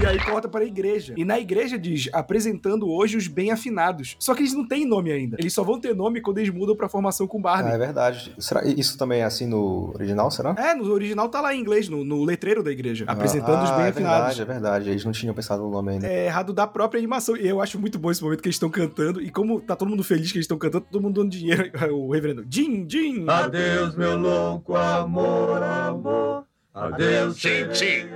Aí 0.10 0.20
corta 0.20 0.48
para 0.50 0.62
a 0.62 0.66
igreja. 0.68 1.13
E 1.18 1.24
na 1.25 1.39
igreja 1.39 1.78
diz, 1.78 2.10
apresentando 2.13 2.89
hoje 2.89 3.18
os 3.18 3.28
bem 3.28 3.51
afinados. 3.51 4.16
Só 4.20 4.34
que 4.34 4.42
eles 4.42 4.54
não 4.54 4.68
têm 4.68 4.86
nome 4.86 5.12
ainda. 5.12 5.38
Eles 5.39 5.54
só 5.54 5.63
vão 5.63 5.80
ter 5.80 5.96
nome 5.96 6.22
quando 6.22 6.38
eles 6.39 6.50
mudam 6.54 6.75
pra 6.75 6.89
formação 6.89 7.28
com 7.28 7.38
Ah, 7.39 7.42
Barney. 7.42 7.74
é 7.74 7.78
verdade. 7.78 8.34
Será, 8.38 8.63
isso 8.66 8.98
também 8.98 9.22
é 9.22 9.25
assim 9.25 9.48
no 9.48 9.92
original, 9.96 10.30
será? 10.32 10.56
É, 10.58 10.74
no 10.74 10.92
original 10.92 11.30
tá 11.30 11.42
lá 11.42 11.54
em 11.54 11.60
inglês, 11.60 11.88
no, 11.89 12.04
no 12.04 12.24
letreiro 12.24 12.62
da 12.63 12.72
igreja. 12.72 13.06
Apresentando 13.08 13.63
os 13.63 13.70
ah, 13.70 13.75
bem 13.75 13.86
é 13.86 13.89
afinados. 13.89 14.38
verdade, 14.38 14.42
é 14.42 14.46
verdade. 14.46 14.89
Eles 14.89 15.06
não 15.06 15.12
tinham 15.12 15.34
pensado 15.34 15.63
no 15.63 15.70
nome 15.70 15.92
ainda. 15.94 16.08
é 16.08 16.25
errado 16.25 16.54
da 16.54 16.68
própria 16.68 17.00
animação. 17.00 17.36
E 17.38 17.48
eu 17.48 17.62
acho 17.62 17.80
muito 17.80 17.98
bom 18.00 18.12
esse 18.12 18.24
momento 18.24 18.42
que 18.42 18.48
eles 18.48 18.56
estão 18.56 18.70
cantando. 18.70 19.22
E 19.22 19.30
como 19.30 19.60
tá 19.62 19.75
todo 19.75 19.89
mundo 19.89 20.04
feliz 20.04 20.32
que 20.32 20.38
eles 20.38 20.46
estão 20.46 20.58
cantando, 20.58 20.86
todo 20.92 21.01
mundo 21.01 21.22
dando 21.22 21.32
dinheiro. 21.32 21.70
O 21.92 22.12
reverendo, 22.12 22.46
Jim, 22.50 22.86
Jim. 22.88 23.25
Adeus, 23.28 23.96
meu 23.96 24.18
louco 24.18 24.75
amor, 24.75 25.62
amor. 25.63 26.49
Adeus, 26.80 27.42
sim. 27.42 28.10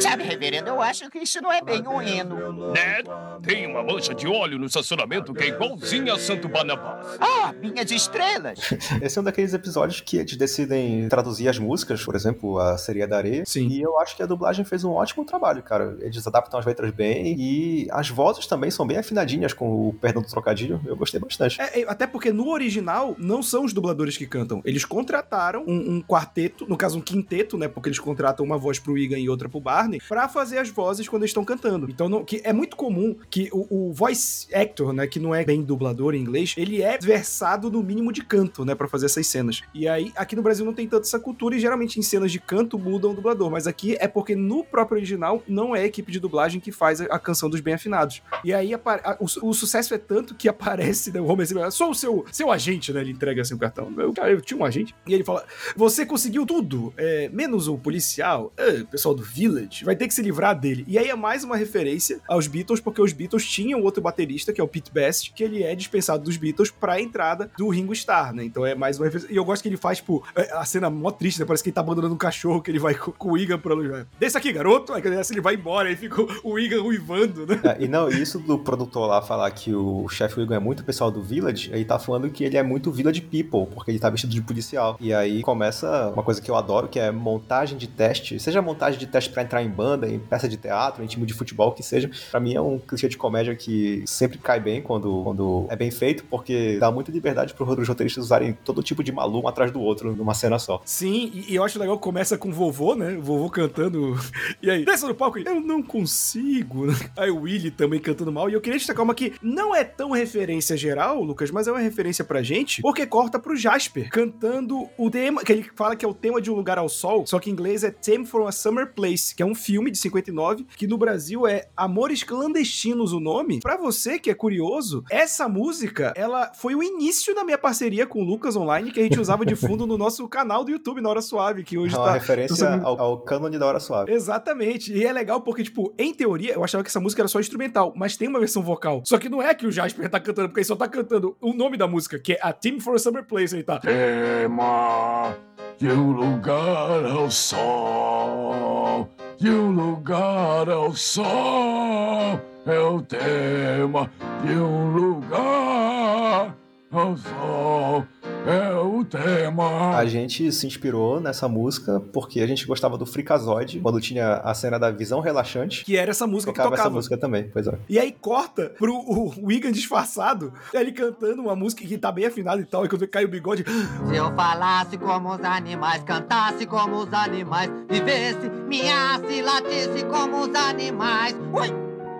Sabe, 0.00 0.22
reverendo, 0.24 0.68
eu 0.68 0.80
acho 0.80 1.10
que 1.10 1.18
isso 1.18 1.40
não 1.40 1.52
é 1.52 1.62
bem 1.62 1.86
um 1.86 2.00
hino. 2.00 2.72
Ned, 2.72 3.08
tem 3.42 3.66
uma 3.66 3.82
mancha 3.82 4.14
de 4.14 4.26
óleo 4.26 4.58
no 4.58 4.66
estacionamento 4.66 5.34
que 5.34 5.44
é 5.44 5.48
igualzinha 5.48 6.14
a 6.14 6.18
Santo 6.18 6.48
Barnabás. 6.48 7.18
Ah, 7.20 7.52
minhas 7.52 7.90
estrelas. 7.90 8.58
Esse 9.02 9.18
é 9.18 9.20
um 9.20 9.24
daqueles 9.24 9.52
episódios 9.54 10.00
que 10.00 10.16
eles 10.16 10.36
decidem 10.36 11.08
traduzir 11.08 11.48
as 11.48 11.58
músicas, 11.58 12.02
por 12.04 12.14
exemplo, 12.14 12.58
a 12.58 12.78
Seria 12.78 13.06
da 13.06 13.16
Areia. 13.16 13.44
Sim. 13.44 13.68
E 13.68 13.82
eu 13.82 13.98
acho 14.00 14.16
que 14.16 14.22
a 14.22 14.26
dublagem 14.26 14.64
fez 14.64 14.84
um 14.84 14.92
ótimo 14.92 15.24
trabalho, 15.24 15.62
cara. 15.62 15.96
Eles 16.00 16.26
adaptam 16.26 16.58
as 16.58 16.66
letras 16.66 16.90
bem 16.90 17.36
e 17.38 17.88
as 17.90 18.08
vozes 18.08 18.46
também 18.46 18.70
são 18.70 18.86
bem 18.86 18.96
afinadinhas 18.96 19.52
com 19.52 19.88
o 19.88 19.94
perdão 19.94 20.22
do 20.22 20.28
trocadilho. 20.28 20.80
Eu 20.86 20.96
gostei 20.96 21.20
bastante. 21.20 21.60
É, 21.60 21.80
é, 21.80 21.84
até 21.88 22.06
porque 22.06 22.32
no 22.32 22.48
original 22.48 23.14
não 23.18 23.42
são 23.42 23.64
os 23.64 23.72
dubladores 23.72 24.16
que 24.16 24.26
cantam. 24.26 24.62
Eles 24.64 24.84
contrataram 24.84 25.64
um, 25.66 25.96
um 25.96 26.02
quarteto, 26.02 26.66
no 26.68 26.76
caso 26.76 26.98
um 26.98 27.00
quinteto, 27.00 27.56
né? 27.58 27.68
Porque 27.74 27.88
eles 27.88 27.98
contratam 27.98 28.44
uma 28.44 28.56
voz 28.56 28.78
pro 28.78 28.96
Egan 28.96 29.18
e 29.18 29.28
outra 29.28 29.48
pro 29.48 29.60
Barney, 29.60 30.00
pra 30.08 30.28
fazer 30.28 30.58
as 30.58 30.68
vozes 30.68 31.08
quando 31.08 31.22
eles 31.22 31.30
estão 31.30 31.44
cantando. 31.44 31.90
Então, 31.90 32.08
não, 32.08 32.24
que 32.24 32.40
é 32.44 32.52
muito 32.52 32.76
comum 32.76 33.16
que 33.30 33.48
o, 33.52 33.88
o 33.88 33.92
voice 33.92 34.46
actor, 34.54 34.92
né? 34.92 35.06
Que 35.06 35.18
não 35.18 35.34
é 35.34 35.44
bem 35.44 35.62
dublador 35.62 36.14
em 36.14 36.20
inglês, 36.20 36.54
ele 36.56 36.82
é 36.82 36.98
versado 36.98 37.70
no 37.70 37.82
mínimo 37.82 38.12
de 38.12 38.24
canto, 38.24 38.64
né? 38.64 38.74
Pra 38.74 38.88
fazer 38.88 39.06
essas 39.06 39.26
cenas. 39.26 39.62
E 39.74 39.88
aí, 39.88 40.12
aqui 40.16 40.36
no 40.36 40.42
Brasil 40.42 40.64
não 40.64 40.72
tem 40.72 40.86
tanta 40.86 41.06
essa 41.06 41.18
cultura 41.18 41.56
e 41.56 41.60
geralmente 41.60 41.98
em 41.98 42.02
cenas 42.02 42.30
de 42.30 42.40
canto 42.40 42.78
mudam 42.78 43.10
o 43.10 43.14
dublador. 43.14 43.50
Mas 43.50 43.66
aqui 43.66 43.96
é 43.98 44.08
porque 44.08 44.34
no 44.36 44.64
próprio 44.64 44.96
original 44.98 45.42
não 45.48 45.74
é 45.74 45.80
a 45.80 45.86
equipe 45.86 46.10
de 46.12 46.20
dublagem 46.20 46.60
que 46.60 46.72
faz 46.72 47.00
a, 47.00 47.04
a 47.06 47.18
canção 47.18 47.48
dos 47.50 47.60
bem 47.60 47.74
afinados. 47.74 48.22
E 48.44 48.52
aí 48.52 48.74
a, 48.74 48.80
o, 49.20 49.48
o, 49.48 49.54
sucesso 49.54 49.94
é 49.94 49.98
tanto 49.98 50.34
que 50.34 50.48
aparece 50.48 51.12
né, 51.12 51.20
o 51.20 51.26
Homer 51.26 51.46
Simpson, 51.46 51.70
sou 51.70 51.90
o 51.90 51.94
seu, 51.94 52.24
seu 52.30 52.50
agente, 52.50 52.92
né? 52.92 53.00
Ele 53.00 53.10
entrega 53.10 53.42
assim 53.42 53.54
o 53.54 53.58
cartão. 53.58 53.92
Eu, 53.96 54.12
eu 54.28 54.40
tinha 54.40 54.58
um 54.58 54.64
agente. 54.64 54.94
E 55.06 55.14
ele 55.14 55.24
fala: 55.24 55.44
Você 55.76 56.04
conseguiu 56.06 56.46
tudo, 56.46 56.92
é, 56.96 57.28
menos 57.32 57.63
o 57.68 57.78
policial, 57.78 58.52
o 58.82 58.86
pessoal 58.86 59.14
do 59.14 59.22
Village, 59.22 59.84
vai 59.84 59.96
ter 59.96 60.06
que 60.08 60.14
se 60.14 60.22
livrar 60.22 60.58
dele. 60.58 60.84
E 60.88 60.98
aí 60.98 61.08
é 61.08 61.14
mais 61.14 61.44
uma 61.44 61.56
referência 61.56 62.20
aos 62.28 62.46
Beatles, 62.46 62.80
porque 62.80 63.00
os 63.00 63.12
Beatles 63.12 63.46
tinham 63.46 63.82
outro 63.82 64.02
baterista, 64.02 64.52
que 64.52 64.60
é 64.60 64.64
o 64.64 64.68
Pete 64.68 64.92
Best, 64.92 65.32
que 65.32 65.42
ele 65.42 65.62
é 65.62 65.74
dispensado 65.74 66.24
dos 66.24 66.36
Beatles 66.36 66.70
pra 66.70 67.00
entrada 67.00 67.50
do 67.56 67.68
Ringo 67.68 67.92
Starr, 67.92 68.34
né? 68.34 68.44
Então 68.44 68.64
é 68.64 68.74
mais 68.74 68.98
uma 68.98 69.06
referência. 69.06 69.32
E 69.32 69.36
eu 69.36 69.44
gosto 69.44 69.62
que 69.62 69.68
ele 69.68 69.76
faz, 69.76 69.98
tipo, 69.98 70.24
é, 70.34 70.52
a 70.52 70.64
cena 70.64 70.90
mó 70.90 71.10
triste, 71.10 71.40
né? 71.40 71.46
Parece 71.46 71.62
que 71.62 71.70
ele 71.70 71.74
tá 71.74 71.80
abandonando 71.80 72.14
um 72.14 72.18
cachorro, 72.18 72.60
que 72.60 72.70
ele 72.70 72.78
vai 72.78 72.94
com, 72.94 73.30
o 73.30 73.38
Igan 73.38 73.58
pra 73.58 73.74
lugar. 73.74 74.06
Desce 74.18 74.36
aqui, 74.36 74.52
garoto! 74.52 74.92
Aí 74.92 75.02
ele 75.04 75.40
vai 75.40 75.54
embora, 75.54 75.88
aí 75.88 75.96
fica 75.96 76.22
o 76.42 76.58
Igan 76.58 76.82
uivando, 76.82 77.46
né? 77.46 77.60
É, 77.64 77.84
e 77.84 77.88
não, 77.88 78.08
isso 78.08 78.38
do 78.38 78.58
produtor 78.58 79.08
lá 79.08 79.22
falar 79.22 79.50
que 79.50 79.74
o 79.74 80.08
chefe 80.08 80.38
Wigan 80.40 80.56
é 80.56 80.58
muito 80.58 80.84
pessoal 80.84 81.10
do 81.10 81.22
Village, 81.22 81.70
ele 81.72 81.84
tá 81.84 81.98
falando 81.98 82.28
que 82.30 82.44
ele 82.44 82.56
é 82.56 82.62
muito 82.62 82.90
Village 82.92 83.20
People, 83.20 83.66
porque 83.74 83.90
ele 83.90 83.98
tá 83.98 84.10
vestido 84.10 84.30
de 84.30 84.42
policial. 84.42 84.96
E 85.00 85.12
aí 85.12 85.42
começa 85.42 86.10
uma 86.10 86.22
coisa 86.22 86.40
que 86.40 86.50
eu 86.50 86.56
adoro, 86.56 86.88
que 86.88 86.98
é 86.98 87.10
montagem 87.54 87.78
de 87.78 87.86
teste, 87.86 88.40
seja 88.40 88.60
montagem 88.60 88.98
de 88.98 89.06
teste 89.06 89.30
para 89.30 89.42
entrar 89.42 89.62
em 89.62 89.68
banda, 89.68 90.08
em 90.08 90.18
peça 90.18 90.48
de 90.48 90.56
teatro, 90.56 91.04
em 91.04 91.06
time 91.06 91.24
de 91.24 91.32
futebol, 91.32 91.72
que 91.72 91.82
seja. 91.82 92.10
para 92.30 92.40
mim 92.40 92.54
é 92.54 92.60
um 92.60 92.78
clichê 92.78 93.08
de 93.08 93.16
comédia 93.16 93.54
que 93.54 94.02
sempre 94.06 94.38
cai 94.38 94.58
bem 94.58 94.82
quando, 94.82 95.22
quando 95.22 95.66
é 95.68 95.76
bem 95.76 95.90
feito, 95.90 96.24
porque 96.24 96.78
dá 96.78 96.90
muita 96.90 97.12
liberdade 97.12 97.54
pro 97.54 97.64
os 97.74 97.88
roteiristas 97.88 98.24
usarem 98.24 98.56
todo 98.64 98.82
tipo 98.82 99.02
de 99.02 99.10
maluco 99.10 99.34
um 99.34 99.48
atrás 99.48 99.72
do 99.72 99.80
outro 99.80 100.14
numa 100.14 100.34
cena 100.34 100.58
só. 100.58 100.80
Sim, 100.84 101.30
e, 101.34 101.54
eu 101.54 101.64
acho 101.64 101.78
legal 101.78 101.96
que 101.96 102.02
começa 102.02 102.38
com 102.38 102.48
o 102.48 102.52
vovô, 102.52 102.94
né? 102.94 103.16
O 103.16 103.22
vovô 103.22 103.50
cantando. 103.50 104.14
E 104.62 104.70
aí, 104.70 104.84
desce 104.84 105.06
no 105.06 105.14
palco 105.14 105.38
eu 105.38 105.60
não 105.60 105.82
consigo. 105.82 106.86
Aí 107.16 107.30
o 107.30 107.42
Willy 107.42 107.70
também 107.70 108.00
cantando 108.00 108.32
mal. 108.32 108.48
E 108.48 108.54
eu 108.54 108.60
queria 108.60 108.78
destacar 108.78 109.04
uma 109.04 109.14
que 109.14 109.34
não 109.42 109.74
é 109.74 109.84
tão 109.84 110.10
referência 110.12 110.76
geral, 110.76 111.22
Lucas, 111.22 111.50
mas 111.50 111.66
é 111.66 111.72
uma 111.72 111.80
referência 111.80 112.24
pra 112.24 112.42
gente, 112.42 112.80
porque 112.80 113.04
corta 113.06 113.38
pro 113.38 113.56
Jasper 113.56 114.08
cantando 114.08 114.88
o 114.96 115.10
tema, 115.10 115.42
que 115.44 115.52
ele 115.52 115.70
fala 115.74 115.96
que 115.96 116.04
é 116.04 116.08
o 116.08 116.14
tema 116.14 116.40
de 116.40 116.50
Um 116.50 116.54
Lugar 116.54 116.78
ao 116.78 116.88
Sol, 116.88 117.26
só 117.34 117.40
que 117.40 117.50
em 117.50 117.52
inglês 117.52 117.82
é 117.82 117.90
Theme 117.90 118.24
for 118.24 118.46
a 118.46 118.52
Summer 118.52 118.92
Place, 118.94 119.34
que 119.34 119.42
é 119.42 119.46
um 119.46 119.56
filme 119.56 119.90
de 119.90 119.98
59, 119.98 120.64
que 120.76 120.86
no 120.86 120.96
Brasil 120.96 121.48
é 121.48 121.66
Amores 121.76 122.22
Clandestinos 122.22 123.12
o 123.12 123.18
nome. 123.18 123.58
Pra 123.58 123.76
você 123.76 124.20
que 124.20 124.30
é 124.30 124.34
curioso, 124.34 125.02
essa 125.10 125.48
música, 125.48 126.14
ela 126.14 126.52
foi 126.54 126.76
o 126.76 126.82
início 126.82 127.34
da 127.34 127.42
minha 127.42 127.58
parceria 127.58 128.06
com 128.06 128.20
o 128.20 128.24
Lucas 128.24 128.54
Online, 128.54 128.92
que 128.92 129.00
a 129.00 129.02
gente 129.02 129.18
usava 129.18 129.44
de 129.44 129.56
fundo 129.56 129.84
no 129.84 129.98
nosso 129.98 130.28
canal 130.28 130.62
do 130.62 130.70
YouTube, 130.70 131.00
Na 131.00 131.08
Hora 131.08 131.20
Suave, 131.20 131.64
que 131.64 131.76
hoje 131.76 131.96
é 131.96 131.98
uma 131.98 132.06
tá... 132.06 132.12
referência 132.12 132.80
ao, 132.84 133.00
ao 133.00 133.18
cânone 133.18 133.58
da 133.58 133.66
Hora 133.66 133.80
Suave. 133.80 134.12
Exatamente. 134.12 134.92
E 134.92 135.04
é 135.04 135.12
legal 135.12 135.40
porque, 135.40 135.64
tipo, 135.64 135.92
em 135.98 136.14
teoria, 136.14 136.52
eu 136.52 136.62
achava 136.62 136.84
que 136.84 136.88
essa 136.88 137.00
música 137.00 137.22
era 137.22 137.28
só 137.28 137.40
instrumental, 137.40 137.92
mas 137.96 138.16
tem 138.16 138.28
uma 138.28 138.38
versão 138.38 138.62
vocal. 138.62 139.02
Só 139.04 139.18
que 139.18 139.28
não 139.28 139.42
é 139.42 139.52
que 139.56 139.66
o 139.66 139.72
Jasper 139.72 140.08
tá 140.08 140.20
cantando, 140.20 140.50
porque 140.50 140.60
ele 140.60 140.66
só 140.68 140.76
tá 140.76 140.86
cantando 140.86 141.36
o 141.40 141.52
nome 141.52 141.76
da 141.76 141.88
música, 141.88 142.16
que 142.16 142.34
é 142.34 142.38
A 142.40 142.52
Team 142.52 142.78
for 142.78 142.94
a 142.94 142.98
Summer 143.00 143.24
Place. 143.26 143.56
Ele 143.56 143.64
tá. 143.64 143.80
Tema 143.80 145.34
de 145.78 145.88
um 145.90 146.12
lugar 146.12 147.04
ao 147.04 147.30
sol, 147.30 149.08
de 149.38 149.50
um 149.50 149.70
lugar 149.70 150.68
ao 150.68 150.92
sol, 150.94 152.40
é 152.66 152.78
o 152.78 153.02
tema 153.02 154.10
de 154.44 154.52
um 154.52 154.92
lugar 154.92 156.54
ao 156.92 157.16
sol 157.16 158.04
é 158.46 158.74
o 158.74 159.04
tema. 159.04 159.96
A 159.96 160.04
gente 160.06 160.50
se 160.52 160.66
inspirou 160.66 161.20
nessa 161.20 161.48
música 161.48 162.00
porque 162.12 162.40
a 162.40 162.46
gente 162.46 162.66
gostava 162.66 162.98
do 162.98 163.06
Freakazoid, 163.06 163.80
quando 163.80 164.00
tinha 164.00 164.34
a 164.36 164.54
cena 164.54 164.78
da 164.78 164.90
visão 164.90 165.20
relaxante. 165.20 165.84
Que 165.84 165.96
era 165.96 166.10
essa 166.10 166.26
música 166.26 166.52
tocava 166.52 166.70
que 166.70 166.76
tocava. 166.76 166.88
essa 166.88 166.94
música 166.94 167.16
também, 167.16 167.50
pois 167.52 167.66
é. 167.66 167.78
E 167.88 167.98
aí 167.98 168.12
corta 168.12 168.70
pro 168.78 168.94
o 168.94 169.32
Wigan 169.46 169.72
disfarçado, 169.72 170.52
ele 170.72 170.92
cantando 170.92 171.42
uma 171.42 171.56
música 171.56 171.84
que 171.86 171.98
tá 171.98 172.12
bem 172.12 172.26
afinada 172.26 172.60
e 172.60 172.64
tal, 172.64 172.84
e 172.84 172.88
quando 172.88 173.06
cai 173.08 173.24
o 173.24 173.28
bigode... 173.28 173.64
Se 174.08 174.16
eu 174.16 174.34
falasse 174.34 174.98
como 174.98 175.34
os 175.34 175.44
animais, 175.44 176.02
cantasse 176.02 176.66
como 176.66 176.96
os 176.96 177.12
animais, 177.12 177.70
vivesse, 177.88 178.50
miasse, 178.68 179.42
latisse 179.42 180.04
como 180.04 180.40
os 180.40 180.54
animais... 180.54 181.34
Ui! 181.52 181.68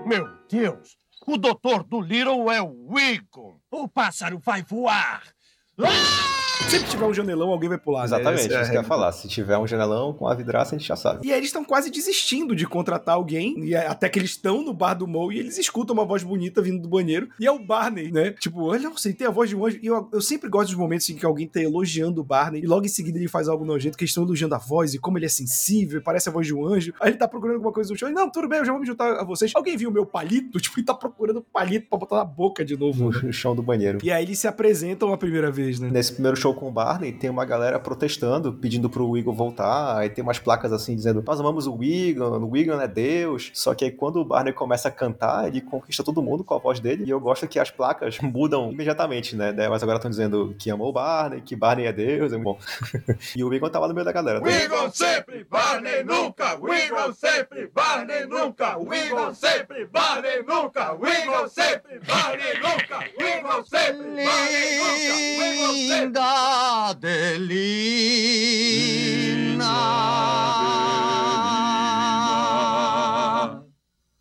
Meu 0.06 0.26
Deus! 0.48 0.96
O 1.26 1.38
doutor 1.38 1.84
do 1.84 2.00
Little 2.00 2.50
é 2.50 2.60
o 2.60 2.88
Wigan! 2.90 3.56
O 3.70 3.88
pássaro 3.88 4.38
vai 4.38 4.62
voar! 4.62 5.33
Ah! 5.76 6.43
Sempre 6.68 6.88
tiver 6.88 7.04
um 7.04 7.14
janelão, 7.14 7.50
alguém 7.50 7.68
vai 7.68 7.78
pular. 7.78 8.04
Exatamente, 8.04 8.48
né? 8.48 8.60
isso 8.60 8.70
que 8.70 8.76
eu 8.76 8.82
ia 8.82 8.86
falar. 8.86 9.12
Se 9.12 9.28
tiver 9.28 9.58
um 9.58 9.66
janelão 9.66 10.12
com 10.12 10.26
a 10.26 10.34
vidraça, 10.34 10.74
a 10.74 10.78
gente 10.78 10.86
já 10.86 10.96
sabe. 10.96 11.26
E 11.26 11.32
aí 11.32 11.38
eles 11.38 11.48
estão 11.48 11.64
quase 11.64 11.90
desistindo 11.90 12.54
de 12.54 12.66
contratar 12.66 13.16
alguém, 13.16 13.64
e 13.64 13.74
até 13.74 14.08
que 14.08 14.18
eles 14.18 14.30
estão 14.30 14.62
no 14.62 14.72
bar 14.72 14.94
do 14.94 15.06
Mo 15.06 15.32
e 15.32 15.38
eles 15.38 15.58
escutam 15.58 15.94
uma 15.94 16.04
voz 16.04 16.22
bonita 16.22 16.62
vindo 16.62 16.80
do 16.80 16.88
banheiro. 16.88 17.28
E 17.38 17.46
é 17.46 17.50
o 17.50 17.58
Barney, 17.58 18.10
né? 18.10 18.30
Tipo, 18.32 18.62
olha, 18.64 18.88
você 18.90 19.12
tem 19.12 19.26
a 19.26 19.30
voz 19.30 19.50
de 19.50 19.56
um 19.56 19.66
anjo. 19.66 19.78
E 19.82 19.86
eu, 19.86 20.08
eu 20.12 20.20
sempre 20.20 20.48
gosto 20.48 20.68
dos 20.68 20.76
momentos 20.76 21.08
em 21.10 21.16
que 21.16 21.26
alguém 21.26 21.46
tá 21.46 21.60
elogiando 21.60 22.20
o 22.20 22.24
Barney, 22.24 22.62
e 22.62 22.66
logo 22.66 22.84
em 22.86 22.88
seguida 22.88 23.18
ele 23.18 23.28
faz 23.28 23.48
algo 23.48 23.64
nojento, 23.64 23.96
que 23.96 24.04
eles 24.04 24.10
estão 24.10 24.24
elogiando 24.24 24.54
a 24.54 24.58
voz 24.58 24.94
e 24.94 24.98
como 24.98 25.18
ele 25.18 25.26
é 25.26 25.28
sensível, 25.28 26.00
parece 26.02 26.28
a 26.28 26.32
voz 26.32 26.46
de 26.46 26.54
um 26.54 26.66
anjo. 26.66 26.92
Aí 27.00 27.10
ele 27.10 27.18
tá 27.18 27.28
procurando 27.28 27.56
alguma 27.56 27.72
coisa 27.72 27.90
no 27.90 27.98
chão. 27.98 28.08
E, 28.08 28.12
não, 28.12 28.30
tudo 28.30 28.48
bem, 28.48 28.60
eu 28.60 28.64
já 28.64 28.72
vou 28.72 28.80
me 28.80 28.86
juntar 28.86 29.20
a 29.20 29.24
vocês. 29.24 29.52
Alguém 29.54 29.76
viu 29.76 29.90
o 29.90 29.92
meu 29.92 30.06
palito? 30.06 30.58
Tipo, 30.64 30.78
ele 30.78 30.86
tá 30.86 30.94
procurando 30.94 31.42
palito 31.42 31.88
pra 31.90 31.98
botar 31.98 32.16
na 32.16 32.24
boca 32.24 32.64
de 32.64 32.76
novo. 32.76 33.12
No 33.24 33.32
chão 33.32 33.54
do 33.54 33.62
banheiro. 33.62 33.98
E 34.02 34.10
aí 34.10 34.24
eles 34.24 34.38
se 34.38 34.46
apresentam 34.46 35.12
a 35.12 35.16
primeira 35.16 35.50
vez, 35.50 35.78
né? 35.78 35.88
Nesse 35.90 36.12
primeiro 36.12 36.36
show 36.36 36.53
com 36.54 36.68
o 36.68 36.72
Barney, 36.72 37.12
tem 37.12 37.30
uma 37.30 37.44
galera 37.44 37.78
protestando, 37.78 38.52
pedindo 38.52 38.88
pro 38.88 39.16
Eagle 39.16 39.34
voltar, 39.34 39.98
aí 39.98 40.08
tem 40.08 40.22
umas 40.22 40.38
placas 40.38 40.72
assim 40.72 40.94
dizendo, 40.94 41.22
nós 41.26 41.40
amamos 41.40 41.66
o 41.66 41.78
Eagle, 41.82 42.48
o 42.48 42.56
Eagle 42.56 42.80
é 42.80 42.88
Deus, 42.88 43.50
só 43.54 43.74
que 43.74 43.84
aí 43.84 43.90
quando 43.90 44.16
o 44.16 44.24
Barney 44.24 44.52
começa 44.52 44.88
a 44.88 44.90
cantar, 44.90 45.48
ele 45.48 45.60
conquista 45.60 46.02
todo 46.02 46.22
mundo 46.22 46.44
com 46.44 46.54
a 46.54 46.58
voz 46.58 46.80
dele, 46.80 47.04
e 47.04 47.10
eu 47.10 47.20
gosto 47.20 47.46
que 47.46 47.58
as 47.58 47.70
placas 47.70 48.18
mudam 48.22 48.72
imediatamente, 48.72 49.36
né, 49.36 49.52
mas 49.68 49.82
agora 49.82 49.98
estão 49.98 50.10
dizendo 50.10 50.54
que 50.58 50.70
amou 50.70 50.88
o 50.88 50.92
Barney, 50.92 51.40
que 51.40 51.56
Barney 51.56 51.86
é 51.86 51.92
Deus, 51.92 52.32
é 52.32 52.38
bom. 52.38 52.58
e 53.36 53.44
o 53.44 53.52
Eagle 53.52 53.70
tava 53.70 53.88
no 53.88 53.94
meio 53.94 54.04
da 54.04 54.12
galera. 54.12 54.38
Eagle 54.48 54.90
sempre, 54.92 55.44
Barney 55.44 56.02
nunca, 56.04 56.58
Eagle 56.62 57.14
sempre, 57.14 57.66
Barney 57.68 58.26
nunca, 58.26 58.76
Eagle 58.92 59.34
sempre, 59.34 59.86
Barney 59.86 60.42
nunca, 60.42 60.96
Eagle 61.02 61.48
sempre, 61.48 62.00
Barney 62.00 62.54
nunca, 62.60 63.04
Eagle 63.18 63.64
sempre, 63.66 64.24
Barney 64.24 66.06
nunca, 66.06 66.33
Linda 66.34 66.90
Adelina. 66.90 67.44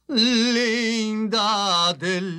Linda 0.10 1.48
Adelina. 1.90 2.34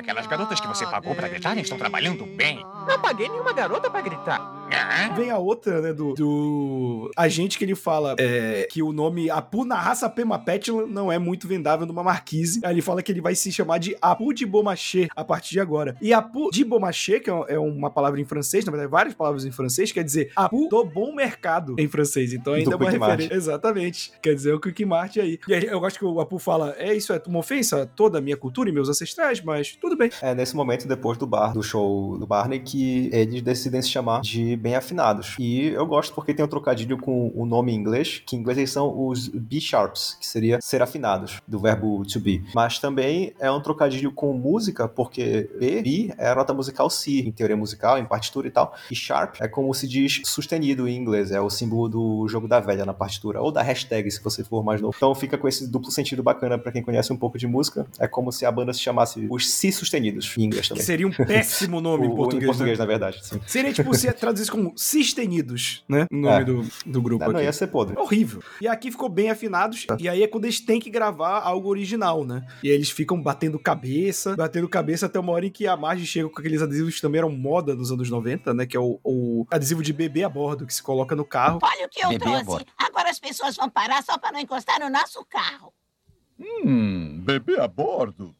Aquelas 0.00 0.26
garotas 0.26 0.60
que 0.60 0.66
você 0.66 0.86
pagou 0.86 1.14
pra 1.14 1.28
gritarem 1.28 1.62
estão 1.62 1.78
trabalhando 1.78 2.26
bem. 2.26 2.64
Não 2.86 3.00
paguei 3.00 3.28
nenhuma 3.28 3.52
garota 3.52 3.88
pra 3.90 4.00
gritar. 4.00 4.59
Ah, 4.72 5.12
Vem 5.16 5.30
a 5.30 5.38
outra, 5.38 5.80
né, 5.80 5.92
do, 5.92 6.14
do 6.14 7.10
agente 7.16 7.58
que 7.58 7.64
ele 7.64 7.74
fala 7.74 8.14
é, 8.18 8.66
que 8.70 8.82
o 8.82 8.92
nome 8.92 9.28
Apu 9.30 9.64
na 9.64 9.78
raça 9.80 10.08
Pema 10.08 10.38
Petula 10.38 10.86
não 10.86 11.10
é 11.10 11.18
muito 11.18 11.48
vendável 11.48 11.86
numa 11.86 12.02
marquise. 12.02 12.60
Aí 12.64 12.74
ele 12.74 12.82
fala 12.82 13.02
que 13.02 13.10
ele 13.10 13.20
vai 13.20 13.34
se 13.34 13.50
chamar 13.50 13.78
de 13.78 13.96
Apu 14.00 14.32
de 14.32 14.46
Beaumarchais 14.46 15.08
a 15.14 15.24
partir 15.24 15.50
de 15.50 15.60
agora. 15.60 15.96
E 16.00 16.12
Apu 16.12 16.50
de 16.50 16.64
Beaumarchais, 16.64 17.22
que 17.22 17.30
é 17.30 17.58
uma 17.58 17.90
palavra 17.90 18.20
em 18.20 18.24
francês, 18.24 18.64
na 18.64 18.70
verdade, 18.70 18.90
várias 18.90 19.14
palavras 19.14 19.44
em 19.44 19.50
francês, 19.50 19.90
quer 19.92 20.04
dizer 20.04 20.30
Apu 20.36 20.68
do 20.68 20.84
bom 20.84 21.14
mercado 21.14 21.74
em 21.78 21.88
francês. 21.88 22.32
Então 22.32 22.54
ainda 22.54 22.70
Do 22.70 22.74
é 22.74 22.76
uma 22.76 22.86
Quick 22.86 22.98
Mart. 22.98 23.10
referência. 23.12 23.36
Exatamente. 23.36 24.12
Quer 24.22 24.34
dizer, 24.34 24.54
o 24.54 24.60
Quick 24.60 24.84
Mart 24.84 25.16
aí. 25.16 25.38
E 25.48 25.54
aí 25.54 25.64
eu 25.66 25.80
gosto 25.80 25.98
que 25.98 26.04
o 26.04 26.20
Apu 26.20 26.38
fala: 26.38 26.74
é 26.78 26.94
isso, 26.94 27.12
é 27.12 27.20
uma 27.26 27.38
ofensa 27.38 27.82
a 27.82 27.86
toda 27.86 28.18
a 28.18 28.20
minha 28.20 28.36
cultura 28.36 28.68
e 28.68 28.72
meus 28.72 28.88
ancestrais, 28.88 29.40
mas 29.42 29.76
tudo 29.80 29.96
bem. 29.96 30.10
É 30.22 30.34
nesse 30.34 30.54
momento, 30.54 30.86
depois 30.86 31.18
do 31.18 31.26
bar, 31.26 31.52
do 31.52 31.62
show 31.62 32.16
do 32.18 32.26
Barney, 32.26 32.60
que 32.60 33.10
eles 33.12 33.42
decidem 33.42 33.80
se 33.82 33.88
chamar 33.88 34.20
de 34.20 34.56
bem 34.60 34.74
afinados. 34.74 35.34
E 35.38 35.66
eu 35.68 35.86
gosto 35.86 36.14
porque 36.14 36.34
tem 36.34 36.44
um 36.44 36.48
trocadilho 36.48 36.98
com 36.98 37.32
o 37.34 37.44
nome 37.46 37.72
em 37.72 37.76
inglês, 37.76 38.22
que 38.24 38.36
em 38.36 38.38
inglês 38.40 38.58
eles 38.58 38.70
são 38.70 39.06
os 39.08 39.28
B-sharps, 39.28 40.16
que 40.20 40.26
seria 40.26 40.58
ser 40.60 40.82
afinados, 40.82 41.40
do 41.46 41.58
verbo 41.58 42.04
to 42.04 42.20
be. 42.20 42.42
Mas 42.54 42.78
também 42.78 43.32
é 43.38 43.50
um 43.50 43.60
trocadilho 43.60 44.12
com 44.12 44.32
música, 44.32 44.86
porque 44.88 45.48
B, 45.58 45.82
B 45.82 46.14
é 46.18 46.28
a 46.28 46.34
nota 46.34 46.52
musical 46.54 46.88
Si, 46.90 47.20
em 47.20 47.32
teoria 47.32 47.56
musical, 47.56 47.98
em 47.98 48.04
partitura 48.04 48.46
e 48.48 48.50
tal. 48.50 48.74
E 48.90 48.94
sharp 48.94 49.36
é 49.40 49.48
como 49.48 49.72
se 49.74 49.86
diz 49.88 50.20
sustenido 50.24 50.88
em 50.88 50.96
inglês, 50.96 51.30
é 51.30 51.40
o 51.40 51.50
símbolo 51.50 51.88
do 51.88 52.28
jogo 52.28 52.46
da 52.48 52.60
velha 52.60 52.84
na 52.84 52.94
partitura, 52.94 53.40
ou 53.40 53.50
da 53.50 53.62
hashtag, 53.62 54.10
se 54.10 54.22
você 54.22 54.44
for 54.44 54.62
mais 54.64 54.80
novo. 54.80 54.94
Então 54.96 55.14
fica 55.14 55.36
com 55.38 55.48
esse 55.48 55.66
duplo 55.66 55.90
sentido 55.90 56.22
bacana 56.22 56.58
para 56.58 56.72
quem 56.72 56.82
conhece 56.82 57.12
um 57.12 57.16
pouco 57.16 57.38
de 57.38 57.46
música. 57.46 57.86
É 57.98 58.06
como 58.06 58.30
se 58.32 58.44
a 58.46 58.52
banda 58.52 58.72
se 58.72 58.80
chamasse 58.80 59.26
os 59.30 59.50
Si 59.50 59.72
sustenidos, 59.72 60.32
em 60.38 60.44
inglês 60.44 60.68
também. 60.68 60.82
Seria 60.84 61.06
um 61.06 61.10
péssimo 61.12 61.80
nome 61.80 62.06
em 62.06 62.10
O- 62.10 62.14
português. 62.16 62.44
Em 62.44 62.46
português, 62.46 62.78
né? 62.78 62.84
na 62.84 62.86
verdade, 62.88 63.20
sim. 63.24 63.40
Seria 63.46 63.72
tipo 63.72 63.94
se 63.94 64.08
traduzisse 64.50 64.64
como 64.64 64.72
Sistenidos, 64.76 65.84
né? 65.88 66.06
O 66.10 66.16
nome 66.16 66.42
É. 66.42 66.44
do, 66.44 66.66
do 66.86 67.02
grupo 67.02 67.24
Não, 67.24 67.32
não 67.32 67.38
aqui. 67.38 67.46
ia 67.46 67.52
ser 67.52 67.68
podre. 67.68 67.96
Horrível. 67.98 68.42
E 68.60 68.66
aqui 68.68 68.90
ficou 68.90 69.08
bem 69.08 69.30
afinados. 69.30 69.86
E 69.98 70.08
aí 70.08 70.22
é 70.22 70.26
quando 70.28 70.44
eles 70.44 70.60
têm 70.60 70.80
que 70.80 70.90
gravar 70.90 71.40
algo 71.40 71.68
original, 71.68 72.24
né? 72.24 72.44
E 72.62 72.68
aí 72.68 72.74
eles 72.74 72.90
ficam 72.90 73.20
batendo 73.22 73.58
cabeça, 73.58 74.34
batendo 74.36 74.68
cabeça 74.68 75.06
até 75.06 75.18
uma 75.18 75.32
hora 75.32 75.46
em 75.46 75.50
que 75.50 75.66
a 75.66 75.76
Marge 75.76 76.06
chega 76.06 76.28
com 76.28 76.38
aqueles 76.38 76.62
adesivos 76.62 76.94
que 76.96 77.00
também 77.02 77.18
eram 77.18 77.30
moda 77.30 77.74
nos 77.74 77.90
anos 77.92 78.10
90, 78.10 78.52
né? 78.54 78.66
Que 78.66 78.76
é 78.76 78.80
o, 78.80 78.98
o 79.04 79.46
adesivo 79.50 79.82
de 79.82 79.92
bebê 79.92 80.22
a 80.24 80.28
bordo, 80.28 80.66
que 80.66 80.74
se 80.74 80.82
coloca 80.82 81.14
no 81.16 81.24
carro. 81.24 81.58
Olha 81.62 81.86
o 81.86 81.88
que 81.88 82.04
eu 82.04 82.08
Bebê 82.10 82.24
trouxe. 82.24 82.44
bordo. 82.44 82.66
Agora 82.78 83.10
as 83.10 83.18
pessoas 83.18 83.56
vão 83.56 83.68
parar 83.70 84.02
só 84.02 84.18
para 84.18 84.32
não 84.32 84.40
encostar 84.40 84.80
no 84.80 84.90
nosso 84.90 85.24
carro. 85.26 85.72
Hum, 86.38 87.20
bebê 87.22 87.58
a 87.60 87.68
bordo. 87.68 88.34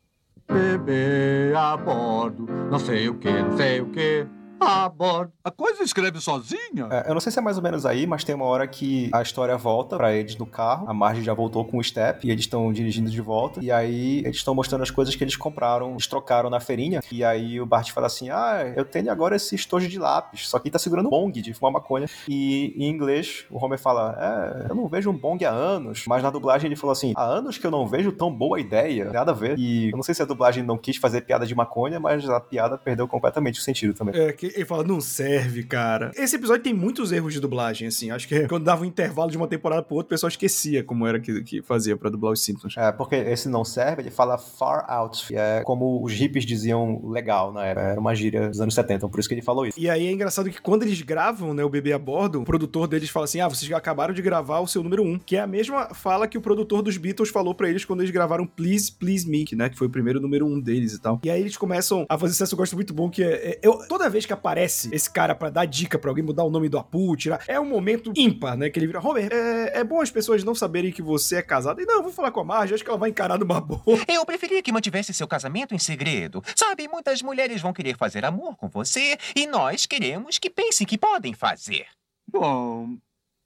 Bebê 0.50 1.52
a 1.54 1.76
bordo, 1.76 2.44
não 2.70 2.78
sei 2.78 3.08
o 3.08 3.14
que, 3.18 3.30
não 3.30 3.56
sei 3.56 3.80
o 3.80 3.86
que, 3.90 4.26
a 4.60 4.88
bordo. 4.88 5.32
A 5.42 5.50
coisa 5.50 5.82
escreve 5.82 6.20
sozinha. 6.20 6.88
É, 6.90 7.08
eu 7.08 7.14
não 7.14 7.20
sei 7.20 7.32
se 7.32 7.38
é 7.38 7.42
mais 7.42 7.56
ou 7.56 7.62
menos 7.62 7.86
aí, 7.86 8.06
mas 8.06 8.24
tem 8.24 8.34
uma 8.34 8.44
hora 8.44 8.66
que 8.66 9.10
a 9.12 9.22
história 9.22 9.56
volta 9.56 9.96
pra 9.96 10.12
eles 10.12 10.36
no 10.36 10.46
carro. 10.46 10.88
A 10.88 10.94
Marge 10.94 11.22
já 11.22 11.32
voltou 11.32 11.64
com 11.64 11.78
o 11.78 11.84
Step 11.84 12.26
e 12.26 12.30
eles 12.30 12.44
estão 12.44 12.72
dirigindo 12.72 13.10
de 13.10 13.20
volta. 13.20 13.62
E 13.62 13.70
aí 13.70 14.18
eles 14.18 14.36
estão 14.36 14.54
mostrando 14.54 14.82
as 14.82 14.90
coisas 14.90 15.14
que 15.14 15.24
eles 15.24 15.36
compraram, 15.36 15.92
eles 15.92 16.06
trocaram 16.06 16.50
na 16.50 16.60
feirinha. 16.60 17.00
E 17.10 17.24
aí 17.24 17.60
o 17.60 17.66
Bart 17.66 17.90
fala 17.92 18.06
assim: 18.06 18.30
Ah, 18.30 18.72
eu 18.76 18.84
tenho 18.84 19.10
agora 19.10 19.36
esse 19.36 19.54
estojo 19.54 19.88
de 19.88 19.98
lápis. 19.98 20.48
Só 20.48 20.58
que 20.58 20.68
ele 20.68 20.72
tá 20.72 20.78
segurando 20.78 21.06
um 21.06 21.10
bong 21.10 21.40
de 21.40 21.54
fumar 21.54 21.72
maconha. 21.72 22.06
E 22.28 22.74
em 22.76 22.88
inglês, 22.88 23.46
o 23.50 23.64
Homer 23.64 23.78
fala: 23.78 24.16
É, 24.20 24.70
eu 24.70 24.74
não 24.74 24.88
vejo 24.88 25.10
um 25.10 25.16
bong 25.16 25.44
há 25.44 25.50
anos. 25.50 26.04
Mas 26.06 26.22
na 26.22 26.30
dublagem 26.30 26.68
ele 26.68 26.76
falou 26.76 26.92
assim: 26.92 27.12
Há 27.16 27.24
anos 27.24 27.58
que 27.58 27.66
eu 27.66 27.70
não 27.70 27.86
vejo 27.86 28.12
tão 28.12 28.32
boa 28.32 28.60
ideia. 28.60 29.10
Nada 29.10 29.32
a 29.32 29.34
ver. 29.34 29.58
E 29.58 29.90
eu 29.90 29.96
não 29.96 30.02
sei 30.02 30.14
se 30.14 30.22
a 30.22 30.26
dublagem 30.26 30.62
não 30.62 30.76
quis 30.76 30.96
fazer 30.96 31.22
piada 31.22 31.46
de 31.46 31.54
maconha, 31.54 31.98
mas 31.98 32.28
a 32.28 32.40
piada 32.40 32.76
perdeu 32.76 33.08
completamente 33.08 33.58
o 33.58 33.62
sentido 33.62 33.94
também. 33.94 34.14
É, 34.20 34.32
que 34.32 34.49
ele 34.54 34.64
fala, 34.64 34.84
não 34.84 35.00
serve, 35.00 35.62
cara. 35.62 36.10
Esse 36.16 36.36
episódio 36.36 36.62
tem 36.62 36.74
muitos 36.74 37.12
erros 37.12 37.32
de 37.32 37.40
dublagem, 37.40 37.88
assim. 37.88 38.10
Acho 38.10 38.28
que 38.28 38.46
quando 38.48 38.64
dava 38.64 38.82
um 38.82 38.84
intervalo 38.84 39.30
de 39.30 39.36
uma 39.36 39.46
temporada 39.46 39.82
pro 39.82 39.96
outro, 39.96 40.06
o 40.06 40.10
pessoal 40.10 40.28
esquecia 40.28 40.82
como 40.82 41.06
era 41.06 41.20
que, 41.20 41.42
que 41.42 41.62
fazia 41.62 41.96
pra 41.96 42.10
dublar 42.10 42.32
os 42.32 42.42
Simpsons. 42.42 42.74
É, 42.76 42.92
porque 42.92 43.14
esse 43.14 43.48
não 43.48 43.64
serve, 43.64 44.02
ele 44.02 44.10
fala 44.10 44.38
far 44.38 44.84
out, 44.88 45.26
que 45.26 45.36
é 45.36 45.62
como 45.64 46.02
os 46.04 46.12
hippies 46.12 46.44
diziam 46.44 47.08
legal 47.08 47.52
na 47.52 47.66
época. 47.66 47.86
Era 47.86 48.00
uma 48.00 48.14
gíria 48.14 48.48
dos 48.48 48.60
anos 48.60 48.74
70, 48.74 48.94
então 48.94 49.08
por 49.08 49.20
isso 49.20 49.28
que 49.28 49.34
ele 49.34 49.42
falou 49.42 49.66
isso. 49.66 49.78
E 49.78 49.88
aí 49.88 50.06
é 50.06 50.12
engraçado 50.12 50.50
que 50.50 50.60
quando 50.60 50.82
eles 50.82 51.00
gravam, 51.02 51.54
né, 51.54 51.64
o 51.64 51.68
bebê 51.68 51.92
a 51.92 51.98
bordo, 51.98 52.40
o 52.40 52.44
produtor 52.44 52.86
deles 52.86 53.08
fala 53.10 53.24
assim: 53.24 53.40
ah, 53.40 53.48
vocês 53.48 53.68
já 53.68 53.76
acabaram 53.76 54.12
de 54.14 54.22
gravar 54.22 54.60
o 54.60 54.66
seu 54.66 54.82
número 54.82 55.02
um. 55.02 55.18
Que 55.18 55.36
é 55.36 55.40
a 55.40 55.46
mesma 55.46 55.94
fala 55.94 56.26
que 56.26 56.38
o 56.38 56.40
produtor 56.40 56.82
dos 56.82 56.96
Beatles 56.96 57.30
falou 57.30 57.54
pra 57.54 57.68
eles 57.68 57.84
quando 57.84 58.00
eles 58.00 58.10
gravaram 58.10 58.46
Please, 58.46 58.90
Please 58.92 59.28
Me, 59.28 59.44
né, 59.52 59.68
que 59.68 59.76
foi 59.78 59.86
o 59.86 59.90
primeiro 59.90 60.20
número 60.20 60.46
um 60.46 60.60
deles 60.60 60.94
e 60.94 61.00
tal. 61.00 61.20
E 61.24 61.30
aí 61.30 61.40
eles 61.40 61.56
começam 61.56 62.06
a 62.08 62.18
fazer 62.18 62.32
sucesso, 62.32 62.54
eu 62.54 62.58
gosto 62.58 62.74
muito 62.74 62.92
bom, 62.94 63.08
que 63.10 63.22
é. 63.22 63.50
é- 63.50 63.60
eu, 63.62 63.78
toda 63.88 64.08
vez 64.08 64.26
que 64.26 64.32
aparece 64.40 64.88
esse 64.92 65.08
cara 65.08 65.34
pra 65.34 65.50
dar 65.50 65.66
dica 65.66 65.98
pra 65.98 66.10
alguém 66.10 66.24
mudar 66.24 66.44
o 66.44 66.50
nome 66.50 66.68
do 66.68 66.78
Apu, 66.78 67.14
tirar. 67.16 67.44
É 67.46 67.60
um 67.60 67.66
momento 67.66 68.12
ímpar, 68.16 68.56
né? 68.56 68.70
Que 68.70 68.78
ele 68.78 68.86
vira, 68.86 69.06
Homer, 69.06 69.28
é, 69.30 69.80
é 69.80 69.84
bom 69.84 70.00
as 70.00 70.10
pessoas 70.10 70.42
não 70.42 70.54
saberem 70.54 70.90
que 70.90 71.02
você 71.02 71.36
é 71.36 71.42
casado. 71.42 71.80
E 71.80 71.86
não, 71.86 71.96
eu 71.96 72.02
vou 72.02 72.12
falar 72.12 72.30
com 72.30 72.40
a 72.40 72.44
Marge, 72.44 72.74
acho 72.74 72.82
que 72.82 72.90
ela 72.90 72.98
vai 72.98 73.10
encarar 73.10 73.38
numa 73.38 73.60
boa. 73.60 73.82
Eu 74.08 74.24
preferia 74.24 74.62
que 74.62 74.72
mantivesse 74.72 75.12
seu 75.12 75.28
casamento 75.28 75.74
em 75.74 75.78
segredo. 75.78 76.42
Sabe, 76.56 76.88
muitas 76.88 77.22
mulheres 77.22 77.60
vão 77.60 77.72
querer 77.72 77.96
fazer 77.96 78.24
amor 78.24 78.56
com 78.56 78.68
você 78.68 79.18
e 79.36 79.46
nós 79.46 79.86
queremos 79.86 80.38
que 80.38 80.48
pensem 80.48 80.86
que 80.86 80.98
podem 80.98 81.34
fazer. 81.34 81.86
Bom, 82.26 82.96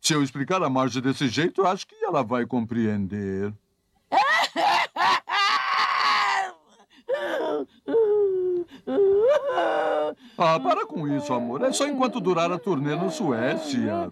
se 0.00 0.12
eu 0.12 0.22
explicar 0.22 0.62
a 0.62 0.70
Marge 0.70 1.00
desse 1.00 1.28
jeito, 1.28 1.66
acho 1.66 1.86
que 1.86 1.96
ela 2.04 2.22
vai 2.22 2.46
compreender. 2.46 3.52
Ah, 10.36 10.58
para 10.60 10.86
com 10.86 11.06
isso, 11.08 11.32
amor. 11.32 11.62
É 11.62 11.72
só 11.72 11.86
enquanto 11.86 12.20
durar 12.20 12.50
a 12.52 12.58
turnê 12.58 12.94
na 12.96 13.10
Suécia. 13.10 14.10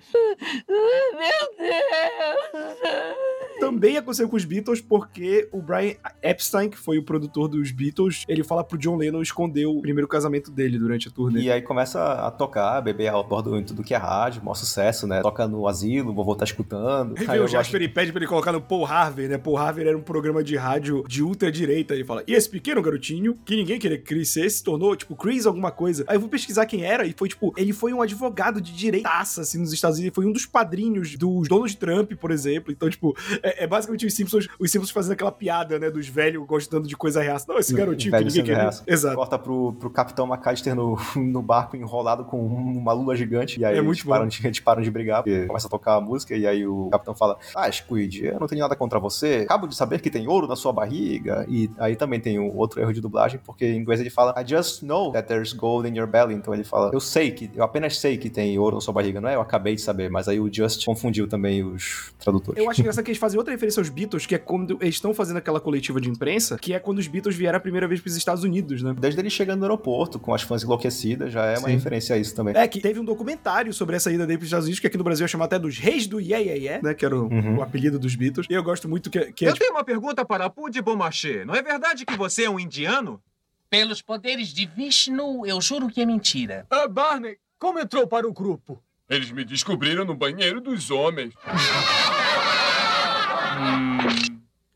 Meu 0.69 1.57
Deus! 1.59 3.32
Também 3.63 3.97
aconteceu 3.97 4.29
com 4.29 4.35
os 4.35 4.45
Beatles 4.45 4.81
porque 4.81 5.49
o 5.53 5.63
Brian 5.63 5.95
Epstein, 6.21 6.69
que 6.69 6.77
foi 6.77 6.99
o 6.99 7.03
produtor 7.05 7.47
dos 7.47 7.71
Beatles, 7.71 8.25
ele 8.27 8.43
fala 8.43 8.65
pro 8.65 8.77
John 8.77 8.97
Lennon 8.97 9.23
esconder 9.23 9.67
o 9.67 9.81
primeiro 9.81 10.09
casamento 10.09 10.51
dele 10.51 10.77
durante 10.77 11.07
a 11.07 11.13
turnê. 11.13 11.43
E 11.43 11.53
aí 11.53 11.63
começa 11.63 12.03
a 12.03 12.29
tocar, 12.33 12.81
beber 12.81 13.07
a 13.07 13.23
bordo 13.23 13.57
em 13.57 13.63
tudo 13.63 13.85
que 13.85 13.95
é 13.95 13.97
rádio, 13.97 14.43
maior 14.43 14.55
sucesso, 14.55 15.07
né? 15.07 15.23
Toca 15.23 15.47
no 15.47 15.69
asilo, 15.69 16.11
o 16.11 16.13
vovô 16.13 16.35
tá 16.35 16.45
escutando. 16.45 17.15
Aí 17.17 17.29
Aí 17.29 17.39
o 17.39 17.47
Jasper 17.47 17.83
e 17.83 17.89
pede 17.89 18.11
pra 18.11 18.19
ele 18.19 18.27
colocar 18.27 18.51
no 18.51 18.61
Paul 18.61 18.85
Harvey, 18.85 19.29
né? 19.29 19.39
Paul 19.39 19.57
Harvey 19.57 19.87
era 19.87 19.97
um 19.97 20.03
programa 20.03 20.43
de 20.43 20.57
rádio 20.57 21.05
de 21.07 21.23
ultradireita. 21.23 21.95
Ele 21.95 22.05
fala, 22.05 22.25
e 22.27 22.35
esse 22.35 22.49
pequeno 22.49 22.83
garotinho, 22.83 23.39
que 23.45 23.55
ninguém 23.55 23.79
queria 23.79 24.25
ser, 24.25 24.51
se 24.51 24.65
tornou, 24.65 24.97
tipo, 24.97 25.15
Chris 25.15 25.47
alguma 25.47 25.71
coisa. 25.71 26.05
Aí 26.09 26.17
eu 26.17 26.21
vou 26.21 26.29
pesquisar 26.29 26.67
quem 26.67 26.83
era 26.83 27.07
e 27.07 27.15
foi, 27.17 27.29
tipo, 27.29 27.55
ele 27.57 27.73
foi 27.73 27.93
um 27.93 28.03
advogado 28.03 28.61
de 28.61 28.73
direitaça, 28.73 29.43
assim, 29.43 29.59
nos 29.59 29.73
Estados 29.73 29.99
Unidos. 29.99 30.17
Ele 30.19 30.25
foi 30.25 30.27
um 30.29 30.33
dos 30.33 30.47
padrinhos 30.47 31.17
dos 31.17 31.47
Donald 31.47 31.77
Trump, 31.77 32.13
por 32.15 32.33
exemplo. 32.33 32.73
Então, 32.73 32.91
tipo, 32.91 33.17
é, 33.41 33.52
é 33.59 33.67
basicamente 33.67 34.07
os 34.07 34.15
Simpsons, 34.15 34.49
os 34.59 34.71
Simpsons 34.71 34.91
fazendo 34.91 35.13
aquela 35.13 35.33
piada, 35.33 35.79
né, 35.79 35.91
dos 35.91 36.09
velhos 36.09 36.45
gostando 36.47 36.87
de 36.87 36.97
coisa 36.97 37.23
reaça. 37.23 37.47
Não, 37.49 37.59
esse 37.59 37.75
garotinho 37.75 38.13
que 38.13 38.25
ninguém 38.25 38.43
queria. 38.43 38.57
reaça. 38.57 38.83
Exato. 38.87 39.17
Corta 39.17 39.39
pro, 39.39 39.73
pro 39.75 39.91
Capitão 39.91 40.27
McAllister 40.27 40.75
no, 40.75 40.97
no 41.17 41.43
barco 41.43 41.77
enrolado 41.77 42.25
com 42.25 42.45
uma 42.45 42.93
lula 42.93 43.17
gigante. 43.17 43.61
E 43.61 43.65
aí 43.65 43.75
É 43.75 43.77
eles, 43.79 43.87
muito 43.87 44.07
param 44.07 44.27
de, 44.27 44.41
eles 44.47 44.61
param 44.61 44.83
de 44.83 44.91
brigar, 44.91 45.23
porque 45.23 45.47
começa 45.47 45.67
a 45.67 45.71
tocar 45.71 45.95
a 45.97 46.01
música. 46.01 46.37
E 46.37 46.47
aí 46.47 46.67
o 46.67 46.89
Capitão 46.91 47.15
fala: 47.15 47.39
Ah, 47.55 47.71
Squid, 47.71 48.27
eu 48.27 48.41
não 48.41 48.47
tenho 48.47 48.61
nada 48.61 48.77
contra 48.77 48.99
você. 48.99 49.43
Acabo 49.45 49.67
de 49.67 49.75
saber 49.75 50.01
que 50.01 50.11
tem 50.11 50.27
ouro 50.29 50.47
na 50.47 50.57
sua 50.57 50.73
barriga. 50.73 51.45
E 51.49 51.71
aí 51.79 51.97
também 51.97 52.21
tem 52.21 52.39
um 52.39 52.57
outro 52.57 52.81
erro 52.81 52.93
de 52.93 53.01
dublagem, 53.01 53.41
porque 53.45 53.65
em 53.67 53.77
inglês 53.79 54.01
ele 54.01 54.11
fala: 54.11 54.35
I 54.41 54.47
just 54.49 54.83
know 54.83 55.13
that 55.13 55.27
there's 55.29 55.53
gold 55.53 55.89
in 55.89 55.97
your 55.97 56.07
belly. 56.07 56.35
Então 56.35 56.53
ele 56.55 56.65
fala: 56.65 56.91
Eu 56.93 57.01
sei 57.01 57.31
que, 57.31 57.51
eu 57.55 57.65
apenas 57.65 57.99
sei 57.99 58.17
que 58.17 58.31
tem 58.31 58.59
ouro 58.59 58.77
na 58.77 58.81
sua 58.81 58.95
barriga. 58.95 59.21
Não 59.21 59.29
é? 59.29 59.35
Eu 59.35 59.41
acabei 59.41 59.75
de 59.75 59.81
saber. 59.81 60.11
Mas 60.11 60.29
aí 60.29 60.41
o 60.41 60.53
Just 60.53 60.85
confundiu 60.85 61.27
também 61.29 61.63
os 61.65 62.13
tradutores. 62.19 62.63
Eu 62.63 62.71
acho 62.71 62.81
engraçado 62.81 63.05
que 63.05 63.11
eles 63.11 63.19
fazem 63.21 63.39
outra 63.43 63.53
referência 63.53 63.81
aos 63.81 63.89
Beatles, 63.89 64.25
que 64.27 64.35
é 64.35 64.39
quando 64.39 64.79
eles 64.81 64.95
estão 64.95 65.13
fazendo 65.13 65.37
aquela 65.37 65.61
coletiva 65.61 66.01
de 66.01 66.09
imprensa, 66.09 66.57
que 66.59 66.73
é 66.73 66.79
quando 66.79 66.99
os 66.99 67.07
Beatles 67.07 67.37
vieram 67.37 67.57
a 67.59 67.61
primeira 67.61 67.87
vez 67.87 68.01
pros 68.01 68.17
Estados 68.17 68.43
Unidos, 68.45 68.83
né? 68.83 68.95
Desde 68.99 69.21
ele 69.21 69.29
chegando 69.31 69.59
no 69.61 69.65
aeroporto, 69.67 70.19
com 70.19 70.35
as 70.35 70.43
fãs 70.43 70.63
enlouquecidas, 70.63 71.33
já 71.33 71.45
é 71.47 71.59
uma 71.59 71.69
Sim. 71.69 71.75
referência 71.75 72.17
a 72.17 72.19
isso 72.19 72.35
também. 72.35 72.57
É, 72.57 72.67
que 72.67 72.81
teve 72.81 72.99
um 72.99 73.05
documentário 73.05 73.73
sobre 73.73 73.97
essa 73.97 74.11
ida 74.11 74.27
dele 74.27 74.39
pros 74.39 74.47
Estados 74.49 74.65
Unidos, 74.67 74.81
que 74.81 74.87
aqui 74.87 74.97
no 74.99 75.05
Brasil 75.05 75.25
é 75.25 75.29
chamado 75.29 75.47
até 75.49 75.59
dos 75.59 75.79
Reis 75.79 76.07
do 76.07 76.19
Yeah 76.21 76.39
Yeah 76.45 76.61
Yeah, 76.63 76.89
né? 76.89 76.95
Que 76.95 77.05
era 77.05 77.17
o, 77.17 77.23
Uhum. 77.33 77.59
o 77.59 77.63
apelido 77.63 77.99
dos 77.99 78.15
Beatles. 78.15 78.47
E 78.49 78.53
eu 78.55 78.63
gosto 78.63 78.89
muito 78.89 79.11
que, 79.11 79.33
que 79.33 79.47
é, 79.47 79.51
Eu 79.51 79.55
tenho 79.57 79.73
uma 79.73 79.85
pergunta 79.85 80.25
para 80.25 80.45
Apu 80.47 80.71
de 80.71 80.81
Bomachê. 80.81 81.45
Não 81.45 81.55
é 81.55 81.63
verdade 81.63 82.05
que 82.07 82.17
você 82.17 82.45
é 82.45 82.51
um 82.51 82.59
indiano? 82.61 83.21
Pelos 83.69 84.03
poderes 84.03 84.49
de 84.49 84.67
Vishnu, 84.67 85.47
eu 85.47 85.61
juro 85.61 85.89
que 85.89 86.01
é 86.01 86.07
mentira. 86.07 86.67
Ah, 86.71 86.87
Barney, 86.87 87.37
como 87.59 87.79
entrou 87.79 88.07
para 88.07 88.29
o 88.29 88.33
grupo? 88.33 88.83
Eles 89.09 89.31
me 89.31 89.45
descobriram 89.45 90.05
no 90.05 90.15
banheiro 90.15 90.61
dos 90.61 90.91
homens. 90.91 91.35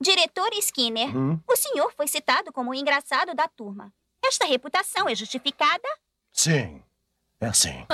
Diretor 0.00 0.50
Skinner, 0.60 1.16
Hum? 1.16 1.38
o 1.48 1.56
senhor 1.56 1.92
foi 1.96 2.06
citado 2.06 2.52
como 2.52 2.70
o 2.70 2.74
engraçado 2.74 3.34
da 3.34 3.48
turma. 3.48 3.92
Esta 4.24 4.44
reputação 4.46 5.08
é 5.08 5.14
justificada? 5.14 5.88
Sim, 6.32 6.82
é 7.40 7.46
assim. 7.46 7.84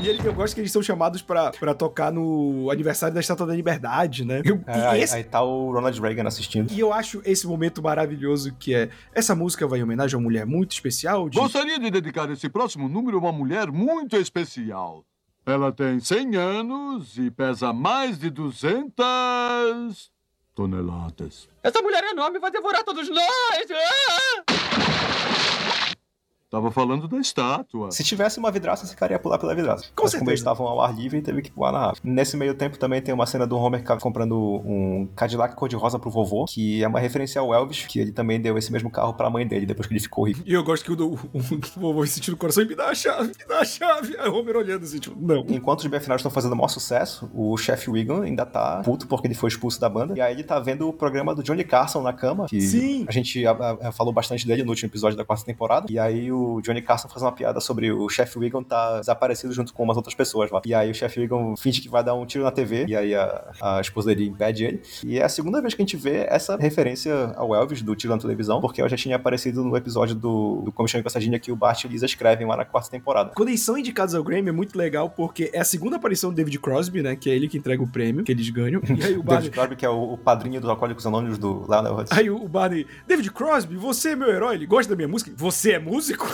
E 0.00 0.08
ele- 0.08 0.26
eu 0.26 0.34
gosto 0.34 0.54
que 0.54 0.60
eles 0.60 0.70
são 0.70 0.82
chamados 0.82 1.22
pra, 1.22 1.50
pra 1.52 1.74
tocar 1.74 2.12
no 2.12 2.70
aniversário 2.70 3.14
da 3.14 3.20
Estátua 3.20 3.46
da 3.46 3.54
Liberdade, 3.54 4.24
né? 4.24 4.42
Eu- 4.44 4.62
É, 4.66 4.78
e, 4.78 4.82
aí, 4.86 5.02
esse- 5.02 5.16
aí 5.16 5.24
tá 5.24 5.42
o 5.42 5.72
Ronald 5.72 5.98
Reagan 6.00 6.26
assistindo. 6.28 6.70
e 6.72 6.78
eu 6.78 6.92
acho 6.92 7.22
esse 7.24 7.46
momento 7.46 7.82
maravilhoso 7.82 8.54
que 8.54 8.74
é. 8.74 8.90
Essa 9.14 9.34
música 9.34 9.66
vai 9.66 9.80
em 9.80 9.82
homenagem 9.82 10.14
a 10.14 10.18
uma 10.18 10.24
mulher 10.24 10.44
muito 10.46 10.72
especial. 10.72 11.28
De... 11.28 11.38
Gostaria 11.38 11.78
de 11.78 11.90
dedicar 11.90 12.30
esse 12.30 12.48
próximo 12.48 12.88
número 12.88 13.16
a 13.16 13.20
uma 13.20 13.32
mulher 13.32 13.70
muito 13.72 14.16
especial. 14.16 15.04
Ela 15.46 15.70
tem 15.70 16.00
100 16.00 16.36
anos 16.36 17.18
e 17.18 17.30
pesa 17.30 17.70
mais 17.72 18.18
de 18.18 18.30
200 18.30 20.10
toneladas. 20.54 21.48
Essa 21.62 21.82
mulher 21.82 22.02
enorme 22.04 22.38
vai 22.38 22.50
devorar 22.50 22.82
todos 22.82 23.08
nós! 23.10 23.66
Ah! 23.70 25.33
Tava 26.54 26.70
falando 26.70 27.08
da 27.08 27.18
estátua. 27.18 27.90
Se 27.90 28.04
tivesse 28.04 28.38
uma 28.38 28.50
vidraça, 28.50 28.84
esse 28.84 28.94
cara 28.96 29.12
ia 29.12 29.18
pular 29.18 29.38
pela 29.38 29.54
vidraça. 29.54 29.86
Com 29.94 30.02
Mas 30.04 30.12
certeza. 30.12 30.18
como 30.18 30.30
eles 30.30 30.40
estavam 30.40 30.66
ao 30.68 30.80
ar 30.80 30.94
livre, 30.94 31.20
teve 31.20 31.42
que 31.42 31.50
pular 31.50 31.72
na 31.72 31.78
árvore. 31.78 32.00
Nesse 32.04 32.36
meio 32.36 32.54
tempo 32.54 32.78
também 32.78 33.02
tem 33.02 33.12
uma 33.12 33.26
cena 33.26 33.46
do 33.46 33.56
Homer 33.58 33.82
comprando 34.00 34.36
um 34.64 35.08
Cadillac 35.16 35.56
cor-de-rosa 35.56 35.98
pro 35.98 36.10
vovô, 36.10 36.44
que 36.44 36.82
é 36.82 36.86
uma 36.88 37.00
referência 37.00 37.40
ao 37.40 37.52
Elvis, 37.52 37.86
que 37.86 37.98
ele 37.98 38.12
também 38.12 38.40
deu 38.40 38.56
esse 38.56 38.72
mesmo 38.72 38.90
carro 38.90 39.14
pra 39.14 39.28
mãe 39.28 39.46
dele 39.46 39.66
depois 39.66 39.86
que 39.88 39.92
ele 39.94 40.00
ficou 40.00 40.26
rico. 40.28 40.40
E 40.46 40.52
eu 40.52 40.62
gosto 40.62 40.84
que 40.84 40.92
o, 40.92 40.96
do- 40.96 41.08
o, 41.14 41.18
o 41.34 41.80
vovô 41.80 42.06
sentindo 42.06 42.34
o 42.34 42.36
coração 42.36 42.62
e 42.62 42.68
me 42.68 42.74
dá 42.76 42.88
a 42.90 42.94
chave, 42.94 43.28
me 43.28 43.46
dá 43.48 43.58
a 43.60 43.64
chave. 43.64 44.16
Aí 44.18 44.28
o 44.28 44.34
Homer 44.34 44.56
olhando 44.56 44.84
assim, 44.84 44.98
tipo, 44.98 45.16
não. 45.20 45.44
Enquanto 45.48 45.80
os 45.80 45.86
bem-afinados 45.86 46.20
estão 46.20 46.30
fazendo 46.30 46.52
o 46.52 46.56
maior 46.56 46.68
sucesso, 46.68 47.28
o 47.34 47.56
chefe 47.56 47.90
Wiggum 47.90 48.22
ainda 48.22 48.46
tá 48.46 48.80
puto 48.84 49.06
porque 49.08 49.26
ele 49.26 49.34
foi 49.34 49.48
expulso 49.48 49.80
da 49.80 49.88
banda. 49.88 50.14
E 50.16 50.20
aí 50.20 50.32
ele 50.34 50.44
tá 50.44 50.60
vendo 50.60 50.88
o 50.88 50.92
programa 50.92 51.34
do 51.34 51.42
Johnny 51.42 51.64
Carson 51.64 52.00
na 52.02 52.12
cama, 52.12 52.46
que 52.46 52.60
Sim. 52.60 53.04
a 53.08 53.12
gente 53.12 53.44
a- 53.46 53.76
a- 53.82 53.92
falou 53.92 54.12
bastante 54.12 54.46
dele 54.46 54.62
no 54.62 54.70
último 54.70 54.88
episódio 54.88 55.16
da 55.16 55.24
quarta 55.24 55.44
temporada. 55.44 55.86
E 55.90 55.98
aí 55.98 56.30
o 56.30 56.43
Johnny 56.62 56.82
Carson 56.82 57.08
faz 57.08 57.22
uma 57.22 57.32
piada 57.32 57.60
sobre 57.60 57.92
o 57.92 58.08
chefe 58.08 58.38
Wiggum 58.38 58.62
tá 58.62 59.00
desaparecido 59.00 59.52
junto 59.52 59.72
com 59.72 59.82
umas 59.82 59.96
outras 59.96 60.14
pessoas 60.14 60.50
lá. 60.50 60.62
E 60.64 60.74
aí 60.74 60.90
o 60.90 60.94
chefe 60.94 61.20
Wiggum 61.20 61.56
finge 61.56 61.80
que 61.80 61.88
vai 61.88 62.02
dar 62.02 62.14
um 62.14 62.26
tiro 62.26 62.44
na 62.44 62.50
TV, 62.50 62.86
e 62.88 62.96
aí 62.96 63.14
a, 63.14 63.52
a 63.60 63.80
esposa 63.80 64.08
dele 64.08 64.28
impede 64.28 64.64
ele. 64.64 64.82
E 65.04 65.18
é 65.18 65.24
a 65.24 65.28
segunda 65.28 65.60
vez 65.60 65.74
que 65.74 65.82
a 65.82 65.84
gente 65.84 65.96
vê 65.96 66.26
essa 66.28 66.56
referência 66.56 67.32
ao 67.36 67.54
Elvis 67.54 67.82
do 67.82 67.94
tiro 67.94 68.14
na 68.14 68.20
televisão, 68.20 68.60
porque 68.60 68.80
ela 68.80 68.88
já 68.88 68.96
tinha 68.96 69.16
aparecido 69.16 69.64
no 69.64 69.76
episódio 69.76 70.14
do, 70.14 70.62
do 70.64 70.72
Comichão 70.72 71.00
e 71.00 71.02
Passadinha 71.02 71.38
que 71.38 71.52
o 71.52 71.56
Bart 71.56 71.84
e 71.84 71.88
Lisa 71.88 72.06
escrevem 72.06 72.46
lá 72.46 72.56
na 72.56 72.64
quarta 72.64 72.90
temporada. 72.90 73.32
Quando 73.34 73.48
eles 73.48 73.60
são 73.60 73.76
indicados 73.76 74.14
ao 74.14 74.22
Grammy 74.22 74.48
é 74.48 74.52
muito 74.52 74.76
legal, 74.76 75.10
porque 75.10 75.50
é 75.52 75.60
a 75.60 75.64
segunda 75.64 75.96
aparição 75.96 76.30
do 76.30 76.36
David 76.36 76.58
Crosby, 76.58 77.02
né? 77.02 77.16
Que 77.16 77.30
é 77.30 77.34
ele 77.34 77.48
que 77.48 77.58
entrega 77.58 77.82
o 77.82 77.86
prêmio, 77.86 78.24
que 78.24 78.32
eles 78.32 78.48
ganham. 78.50 78.80
E 78.84 79.04
aí 79.04 79.16
o 79.16 79.22
Barney. 79.24 79.42
David 79.42 79.50
Crosby, 79.50 79.76
que 79.76 79.86
é 79.86 79.88
o, 79.88 80.14
o 80.14 80.18
padrinho 80.18 80.60
dos 80.60 80.70
Alcoólicos 80.70 81.06
Anônimos 81.06 81.38
do 81.38 81.64
Lionel 81.68 81.96
Hutz. 81.96 82.12
Aí 82.12 82.30
o 82.30 82.48
Barney, 82.48 82.86
David 83.06 83.30
Crosby, 83.30 83.76
você 83.76 84.10
é 84.10 84.16
meu 84.16 84.30
herói, 84.30 84.54
ele 84.56 84.66
gosta 84.66 84.90
da 84.90 84.96
minha 84.96 85.08
música? 85.08 85.30
Você 85.36 85.72
é 85.72 85.78
músico? 85.78 86.33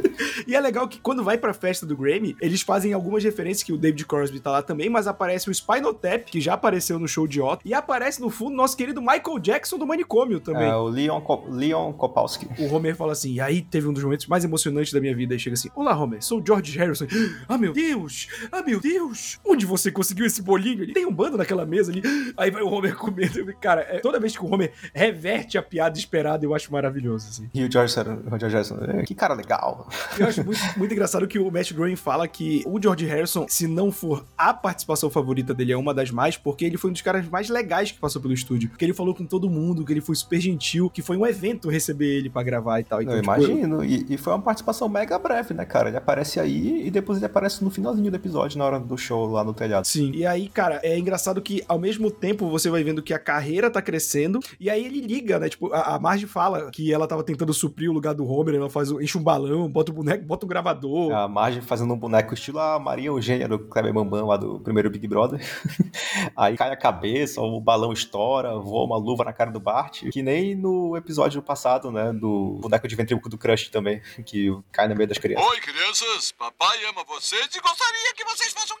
e 0.51 0.55
é 0.55 0.59
legal 0.59 0.87
que 0.87 0.99
quando 0.99 1.23
vai 1.23 1.37
pra 1.37 1.53
festa 1.53 1.85
do 1.85 1.95
Grammy, 1.95 2.35
eles 2.41 2.61
fazem 2.61 2.93
algumas 2.93 3.23
referências 3.23 3.63
que 3.63 3.73
o 3.73 3.77
David 3.77 4.05
Crosby 4.05 4.39
tá 4.39 4.51
lá 4.51 4.61
também, 4.61 4.89
mas 4.89 5.07
aparece 5.07 5.49
o 5.49 5.53
Spinal 5.53 5.93
Tap, 5.93 6.25
que 6.25 6.39
já 6.41 6.53
apareceu 6.53 6.99
no 6.99 7.07
show 7.07 7.25
de 7.27 7.41
Otto, 7.41 7.61
e 7.65 7.73
aparece 7.73 8.19
no 8.21 8.29
fundo 8.29 8.55
nosso 8.55 8.75
querido 8.77 9.01
Michael 9.01 9.39
Jackson 9.39 9.77
do 9.77 9.87
Manicômio 9.87 10.39
também. 10.39 10.69
É, 10.69 10.75
o 10.75 10.87
Leon, 10.87 11.21
Ko- 11.21 11.45
Leon 11.49 11.93
Kopalski. 11.93 12.47
O 12.59 12.73
Homer 12.73 12.95
fala 12.95 13.11
assim, 13.13 13.33
e 13.33 13.41
aí 13.41 13.61
teve 13.61 13.87
um 13.87 13.93
dos 13.93 14.03
momentos 14.03 14.27
mais 14.27 14.43
emocionantes 14.43 14.91
da 14.93 14.99
minha 14.99 15.15
vida, 15.15 15.33
e 15.35 15.39
chega 15.39 15.53
assim, 15.53 15.69
Olá, 15.75 15.97
Homer, 15.97 16.21
sou 16.23 16.39
o 16.41 16.45
George 16.45 16.77
Harrison. 16.77 17.05
Ah, 17.47 17.57
meu 17.57 17.73
Deus! 17.73 18.27
Ah, 18.51 18.61
meu 18.61 18.79
Deus! 18.79 19.39
Onde 19.45 19.65
você 19.65 19.91
conseguiu 19.91 20.25
esse 20.25 20.41
bolinho? 20.41 20.83
Ele 20.83 20.93
tem 20.93 21.05
um 21.05 21.11
bando 21.13 21.37
naquela 21.37 21.65
mesa 21.65 21.91
ali. 21.91 22.01
Aí 22.37 22.49
vai 22.51 22.61
o 22.61 22.67
Homer 22.69 22.95
comendo. 22.95 23.45
Cara, 23.59 23.81
é, 23.81 23.99
toda 23.99 24.19
vez 24.19 24.35
que 24.35 24.43
o 24.43 24.51
Homer 24.53 24.71
reverte 24.93 25.57
a 25.57 25.61
piada 25.63 25.97
esperada, 25.97 26.45
eu 26.45 26.53
acho 26.55 26.71
maravilhoso, 26.71 27.27
assim. 27.29 27.49
E 27.53 27.63
o 27.63 27.71
George, 27.71 27.95
Harrison. 27.95 28.77
é, 28.83 29.03
Que 29.03 29.13
cara 29.15 29.33
legal. 29.33 29.89
Eu 30.17 30.27
acho 30.27 30.40
muito, 30.43 30.59
muito 30.77 30.93
engraçado 30.93 31.27
que 31.27 31.39
o 31.39 31.51
Matt 31.51 31.73
Groening 31.73 31.95
fala 31.95 32.27
que 32.27 32.63
o 32.65 32.81
George 32.81 33.05
Harrison, 33.05 33.45
se 33.47 33.67
não 33.67 33.91
for 33.91 34.25
a 34.37 34.53
participação 34.53 35.09
favorita 35.09 35.53
dele, 35.53 35.71
é 35.71 35.77
uma 35.77 35.93
das 35.93 36.11
mais, 36.11 36.37
porque 36.37 36.65
ele 36.65 36.77
foi 36.77 36.89
um 36.89 36.93
dos 36.93 37.01
caras 37.01 37.27
mais 37.27 37.49
legais 37.49 37.91
que 37.91 37.99
passou 37.99 38.21
pelo 38.21 38.33
estúdio. 38.33 38.69
Que 38.77 38.85
ele 38.85 38.93
falou 38.93 39.13
com 39.13 39.25
todo 39.25 39.49
mundo, 39.49 39.85
que 39.85 39.93
ele 39.93 40.01
foi 40.01 40.15
super 40.15 40.39
gentil, 40.39 40.89
que 40.89 41.01
foi 41.01 41.17
um 41.17 41.25
evento 41.25 41.69
receber 41.69 42.17
ele 42.17 42.29
pra 42.29 42.43
gravar 42.43 42.79
e 42.79 42.83
tal. 42.83 43.01
Então, 43.01 43.13
eu 43.13 43.21
tipo, 43.21 43.33
imagino. 43.33 43.83
E, 43.83 44.05
e 44.09 44.17
foi 44.17 44.33
uma 44.33 44.41
participação 44.41 44.87
mega 44.89 45.17
breve, 45.17 45.53
né, 45.53 45.65
cara? 45.65 45.89
Ele 45.89 45.97
aparece 45.97 46.39
aí 46.39 46.85
e 46.87 46.91
depois 46.91 47.17
ele 47.17 47.25
aparece 47.25 47.63
no 47.63 47.69
finalzinho 47.69 48.09
do 48.09 48.15
episódio, 48.15 48.57
na 48.57 48.65
hora 48.65 48.79
do 48.79 48.97
show 48.97 49.29
lá 49.29 49.43
no 49.43 49.53
telhado. 49.53 49.85
Sim. 49.85 50.11
E 50.13 50.25
aí, 50.25 50.47
cara, 50.47 50.79
é 50.83 50.97
engraçado 50.97 51.41
que 51.41 51.63
ao 51.67 51.79
mesmo 51.79 52.09
tempo 52.11 52.49
você 52.49 52.69
vai 52.69 52.83
vendo 52.83 53.01
que 53.01 53.13
a 53.13 53.19
carreira 53.19 53.69
tá 53.69 53.81
crescendo, 53.81 54.39
e 54.59 54.69
aí 54.69 54.85
ele 54.85 55.01
liga, 55.01 55.39
né? 55.39 55.49
Tipo, 55.49 55.71
a, 55.73 55.95
a 55.95 55.99
Marge 55.99 56.27
fala 56.27 56.69
que 56.71 56.93
ela 56.93 57.07
tava 57.07 57.23
tentando 57.23 57.53
suprir 57.53 57.89
o 57.89 57.93
lugar 57.93 58.13
do 58.13 58.25
Homer, 58.25 58.55
ela 58.55 58.69
faz, 58.69 58.91
enche 58.91 59.17
um 59.17 59.23
balão, 59.23 59.69
bota 59.69 59.91
o 59.91 59.95
boneco, 59.95 60.25
bota 60.31 60.45
um 60.45 60.49
gravador. 60.49 61.13
A 61.13 61.27
Marge 61.27 61.59
fazendo 61.59 61.93
um 61.93 61.97
boneco 61.97 62.33
estilo 62.33 62.57
a 62.59 62.79
Maria 62.79 63.07
Eugênia 63.07 63.49
do 63.49 63.59
Kleber 63.59 63.93
Bambam 63.93 64.25
lá 64.25 64.37
do 64.37 64.59
primeiro 64.61 64.89
Big 64.89 65.05
Brother. 65.05 65.41
Aí 66.37 66.55
cai 66.55 66.71
a 66.71 66.77
cabeça, 66.77 67.41
o 67.41 67.59
balão 67.59 67.91
estoura, 67.91 68.57
voa 68.57 68.85
uma 68.85 68.97
luva 68.97 69.25
na 69.25 69.33
cara 69.33 69.51
do 69.51 69.59
Bart. 69.59 70.03
Que 70.09 70.23
nem 70.23 70.55
no 70.55 70.95
episódio 70.95 71.41
passado, 71.41 71.91
né? 71.91 72.13
Do 72.13 72.57
boneco 72.61 72.87
de 72.87 72.95
ventríloco 72.95 73.27
do 73.27 73.37
Crush 73.37 73.67
também, 73.69 74.01
que 74.25 74.57
cai 74.71 74.87
no 74.87 74.95
meio 74.95 75.09
das 75.09 75.17
crianças. 75.17 75.45
Oi, 75.49 75.59
crianças. 75.59 76.31
Papai 76.31 76.77
ama 76.85 77.03
vocês 77.03 77.49
e 77.53 77.59
gostaria 77.59 78.13
que 78.15 78.23
vocês 78.23 78.53
fossem... 78.53 78.77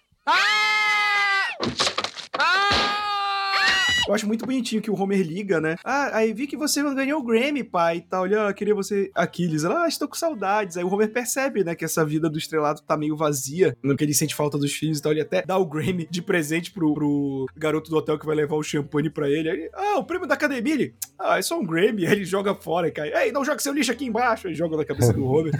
Eu 4.07 4.13
acho 4.13 4.27
muito 4.27 4.45
bonitinho 4.45 4.81
que 4.81 4.91
o 4.91 4.99
Homer 4.99 5.21
liga, 5.21 5.61
né? 5.61 5.77
Ah, 5.83 6.17
aí 6.17 6.33
vi 6.33 6.47
que 6.47 6.57
você 6.57 6.81
ganhou 6.93 7.19
o 7.19 7.23
Grammy, 7.23 7.63
pai, 7.63 7.97
e 7.97 8.01
tal. 8.01 8.23
Olha, 8.23 8.35
eu 8.35 8.53
queria 8.53 8.75
você... 8.75 9.11
Aquiles. 9.15 9.65
Ah, 9.65 9.87
estou 9.87 10.07
com 10.07 10.15
saudades. 10.15 10.77
Aí 10.77 10.83
o 10.83 10.93
Homer 10.93 11.11
percebe, 11.11 11.63
né, 11.63 11.75
que 11.75 11.85
essa 11.85 12.05
vida 12.05 12.29
do 12.29 12.37
estrelado 12.37 12.81
tá 12.81 12.97
meio 12.97 13.15
vazia, 13.15 13.75
no 13.83 13.95
que 13.95 14.03
ele 14.03 14.13
sente 14.13 14.35
falta 14.35 14.57
dos 14.57 14.73
filhos 14.73 14.99
e 14.99 15.01
tal. 15.01 15.11
Ele 15.11 15.21
até 15.21 15.43
dá 15.43 15.57
o 15.57 15.65
Grammy 15.65 16.07
de 16.09 16.21
presente 16.21 16.71
pro, 16.71 16.93
pro 16.93 17.45
garoto 17.55 17.89
do 17.89 17.97
hotel 17.97 18.17
que 18.17 18.25
vai 18.25 18.35
levar 18.35 18.55
o 18.55 18.63
champanhe 18.63 19.09
pra 19.09 19.29
ele. 19.29 19.49
Aí, 19.49 19.69
ah, 19.73 19.99
o 19.99 20.03
prêmio 20.03 20.27
da 20.27 20.35
academia. 20.35 20.73
Ele, 20.73 20.95
ah, 21.19 21.37
é 21.37 21.41
só 21.41 21.59
um 21.59 21.65
Grammy. 21.65 22.05
Aí 22.05 22.13
ele 22.13 22.25
joga 22.25 22.55
fora 22.55 22.87
e 22.87 22.91
cai. 22.91 23.11
Ei, 23.13 23.31
não 23.31 23.45
joga 23.45 23.59
seu 23.59 23.73
lixo 23.73 23.91
aqui 23.91 24.05
embaixo. 24.05 24.47
Aí 24.47 24.55
joga 24.55 24.77
na 24.77 24.85
cabeça 24.85 25.13
do 25.13 25.25
Homer. 25.25 25.53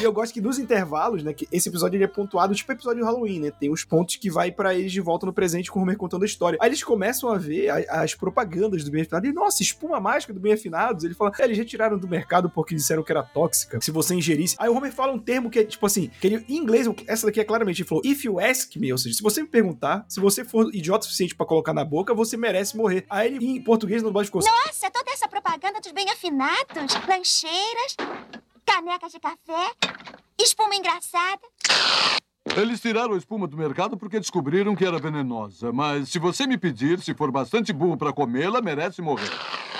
e 0.00 0.04
eu 0.04 0.12
gosto 0.12 0.32
que 0.32 0.40
nos 0.40 0.58
intervalos, 0.58 1.22
né, 1.22 1.32
que 1.32 1.48
esse 1.50 1.68
episódio 1.68 1.96
ele 1.96 2.04
é 2.04 2.08
pontuado, 2.08 2.54
tipo 2.54 2.70
episódio 2.72 3.00
de 3.00 3.04
Halloween, 3.04 3.40
né? 3.40 3.50
Tem 3.50 3.70
os 3.70 3.84
pontos 3.84 4.16
que 4.16 4.30
vai 4.30 4.50
pra 4.50 4.74
eles 4.74 4.92
de 4.92 5.00
volta 5.00 5.26
no 5.26 5.32
presente 5.32 5.70
com 5.70 5.80
o 5.80 5.82
Homer 5.82 5.96
contando 5.96 6.22
a 6.22 6.26
história. 6.26 6.58
Aí 6.60 6.68
eles 6.68 6.82
começam 6.82 7.30
a 7.30 7.38
ver 7.38 7.70
as 7.88 8.14
propagandas 8.14 8.84
do 8.84 8.90
bem 8.90 9.02
afinado. 9.02 9.26
E, 9.26 9.32
nossa, 9.32 9.62
espuma 9.62 10.00
mágica 10.00 10.32
do 10.32 10.40
bem 10.40 10.52
afinados. 10.52 11.04
Ele 11.04 11.14
fala, 11.14 11.32
é, 11.38 11.44
eles 11.44 11.58
retiraram 11.58 11.98
do 11.98 12.08
mercado 12.08 12.50
porque 12.50 12.74
disseram 12.74 13.02
que 13.02 13.12
era 13.12 13.22
tóxica. 13.22 13.80
Se 13.80 13.90
você 13.90 14.14
ingerisse. 14.14 14.56
Aí 14.58 14.68
o 14.68 14.74
Homer 14.74 14.92
fala 14.92 15.12
um 15.12 15.18
termo 15.18 15.50
que 15.50 15.58
é 15.58 15.64
tipo 15.64 15.84
assim, 15.86 16.10
que 16.20 16.26
ele, 16.26 16.44
em 16.48 16.56
inglês, 16.56 16.86
essa 17.06 17.26
daqui 17.26 17.40
é 17.40 17.44
claramente, 17.44 17.82
ele 17.82 17.88
falou, 17.88 18.02
if 18.04 18.24
you 18.24 18.40
ask 18.40 18.74
me, 18.76 18.92
ou 18.92 18.98
seja, 18.98 19.16
se 19.16 19.22
você 19.22 19.42
me 19.42 19.48
perguntar, 19.48 20.04
se 20.08 20.20
você 20.20 20.44
for 20.44 20.74
idiota 20.74 21.00
o 21.00 21.04
suficiente 21.04 21.34
pra 21.34 21.46
colocar 21.46 21.72
na 21.72 21.84
boca, 21.84 22.14
você 22.14 22.36
merece 22.36 22.76
morrer. 22.76 23.04
Aí 23.08 23.34
ele, 23.34 23.44
em 23.44 23.62
português, 23.62 24.02
dublagem 24.02 24.26
ficou 24.26 24.40
assim, 24.40 24.50
Nossa, 24.50 24.90
toda 24.90 25.10
essa 25.10 25.28
propaganda 25.28 25.80
dos 25.80 25.92
bem 25.92 26.08
afinados, 26.10 26.94
lancheiras, 27.06 27.96
canecas 28.64 29.12
de 29.12 29.20
café, 29.20 29.72
espuma 30.38 30.74
engraçada. 30.74 31.40
Eles 32.56 32.80
tiraram 32.80 33.14
a 33.14 33.18
espuma 33.18 33.46
do 33.46 33.56
mercado 33.56 33.96
porque 33.96 34.18
descobriram 34.18 34.74
que 34.74 34.84
era 34.84 34.98
venenosa. 34.98 35.72
Mas 35.72 36.08
se 36.08 36.18
você 36.18 36.46
me 36.46 36.58
pedir, 36.58 37.00
se 37.00 37.14
for 37.14 37.30
bastante 37.30 37.72
burro 37.72 37.96
pra 37.96 38.12
comê-la, 38.12 38.60
merece 38.60 39.00
morrer. 39.00 39.30